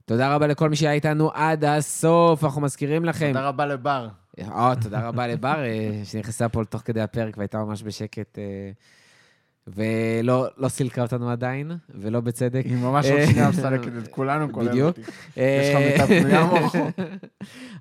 תודה 0.05 0.35
רבה 0.35 0.47
לכל 0.47 0.71
מי 0.71 0.77
שהיה 0.77 0.93
איתנו 0.93 1.31
עד 1.35 1.65
הסוף, 1.65 2.45
אנחנו 2.45 2.61
מזכירים 2.61 3.05
לכם. 3.05 3.27
תודה 3.33 3.49
רבה 3.49 3.67
לבר. 3.67 4.09
אה, 4.39 4.73
תודה 4.83 5.09
רבה 5.09 5.27
לבר, 5.27 5.65
אה, 5.65 6.01
שנכנסה 6.05 6.49
פה 6.49 6.65
תוך 6.65 6.83
כדי 6.85 7.01
הפרק 7.01 7.37
והייתה 7.37 7.59
ממש 7.59 7.83
בשקט, 7.83 8.39
אה, 8.39 8.71
ולא 9.67 10.49
לא 10.57 10.69
סילקה 10.69 11.03
אותנו 11.03 11.31
עדיין, 11.31 11.73
ולא 11.95 12.21
בצדק. 12.21 12.63
היא 12.65 12.77
ממש 12.77 13.07
עוד 13.07 13.21
שנייה 13.31 13.49
מסלקת 13.49 13.93
את 14.03 14.09
כולנו, 14.09 14.53
כולל 14.53 14.69
בדיוק. 14.69 14.99
אותי. 14.99 15.01
יש 15.37 15.75
לך 15.75 15.77
מיטה 15.77 16.07
פנויה 16.07 16.45
מאחור? 16.45 16.89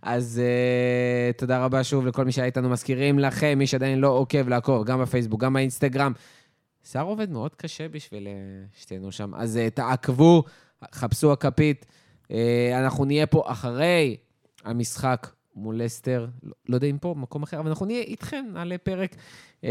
אז 0.02 0.42
uh, 0.42 1.38
תודה 1.38 1.66
רבה 1.66 1.84
שוב 1.84 2.06
לכל 2.06 2.26
מי 2.26 2.32
שהיה 2.32 2.46
איתנו. 2.46 2.70
מזכירים 2.70 3.20
לכם, 3.20 3.58
מי 3.58 3.68
שעדיין 3.68 4.00
לא 4.00 4.08
עוקב, 4.08 4.48
לעקוב, 4.48 4.86
גם 4.86 5.02
בפייסבוק, 5.02 5.42
גם 5.42 5.54
באינסטגרם. 5.54 6.14
שר 6.92 7.02
עובד 7.02 7.32
מאוד 7.32 7.56
קשה 7.56 7.88
בשביל 7.88 8.28
שתהנו 8.76 9.12
שם. 9.12 9.36
אז 9.36 9.60
uh, 9.68 9.76
תעקבו, 9.76 10.44
חפשו 10.92 11.32
הכפית. 11.32 11.86
Uh, 12.24 12.32
אנחנו 12.78 13.06
נהיה 13.06 13.28
פה 13.28 13.44
אחרי 13.46 14.18
המשחק 14.66 15.28
מול 15.60 15.82
לסטר. 15.82 16.28
לא, 16.44 16.54
לא 16.70 16.76
יודע 16.76 16.88
אם 16.88 16.98
פה, 16.98 17.14
במקום 17.14 17.44
אחר, 17.44 17.60
אבל 17.60 17.68
אנחנו 17.70 17.86
נהיה 17.86 18.02
איתכם, 18.02 18.46
נעלה 18.54 18.78
פרק. 18.78 19.16
Uh, 19.62 19.66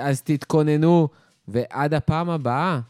אז 0.00 0.22
תתכוננו, 0.22 1.08
ועד 1.48 1.94
הפעם 1.94 2.30
הבאה. 2.30 2.80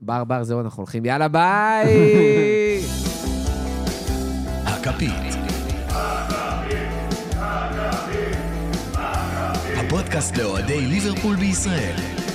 בר 0.00 0.24
בר, 0.24 0.44
זהו, 0.44 0.60
אנחנו 0.60 0.80
הולכים. 0.82 1.04
יאללה, 1.04 1.28
ביי! 1.28 2.80
הכפית. 4.66 5.36
הפודקאסט 9.76 10.36
לאוהדי 10.36 10.80
ליברפול 10.80 11.36
בישראל. 11.36 12.25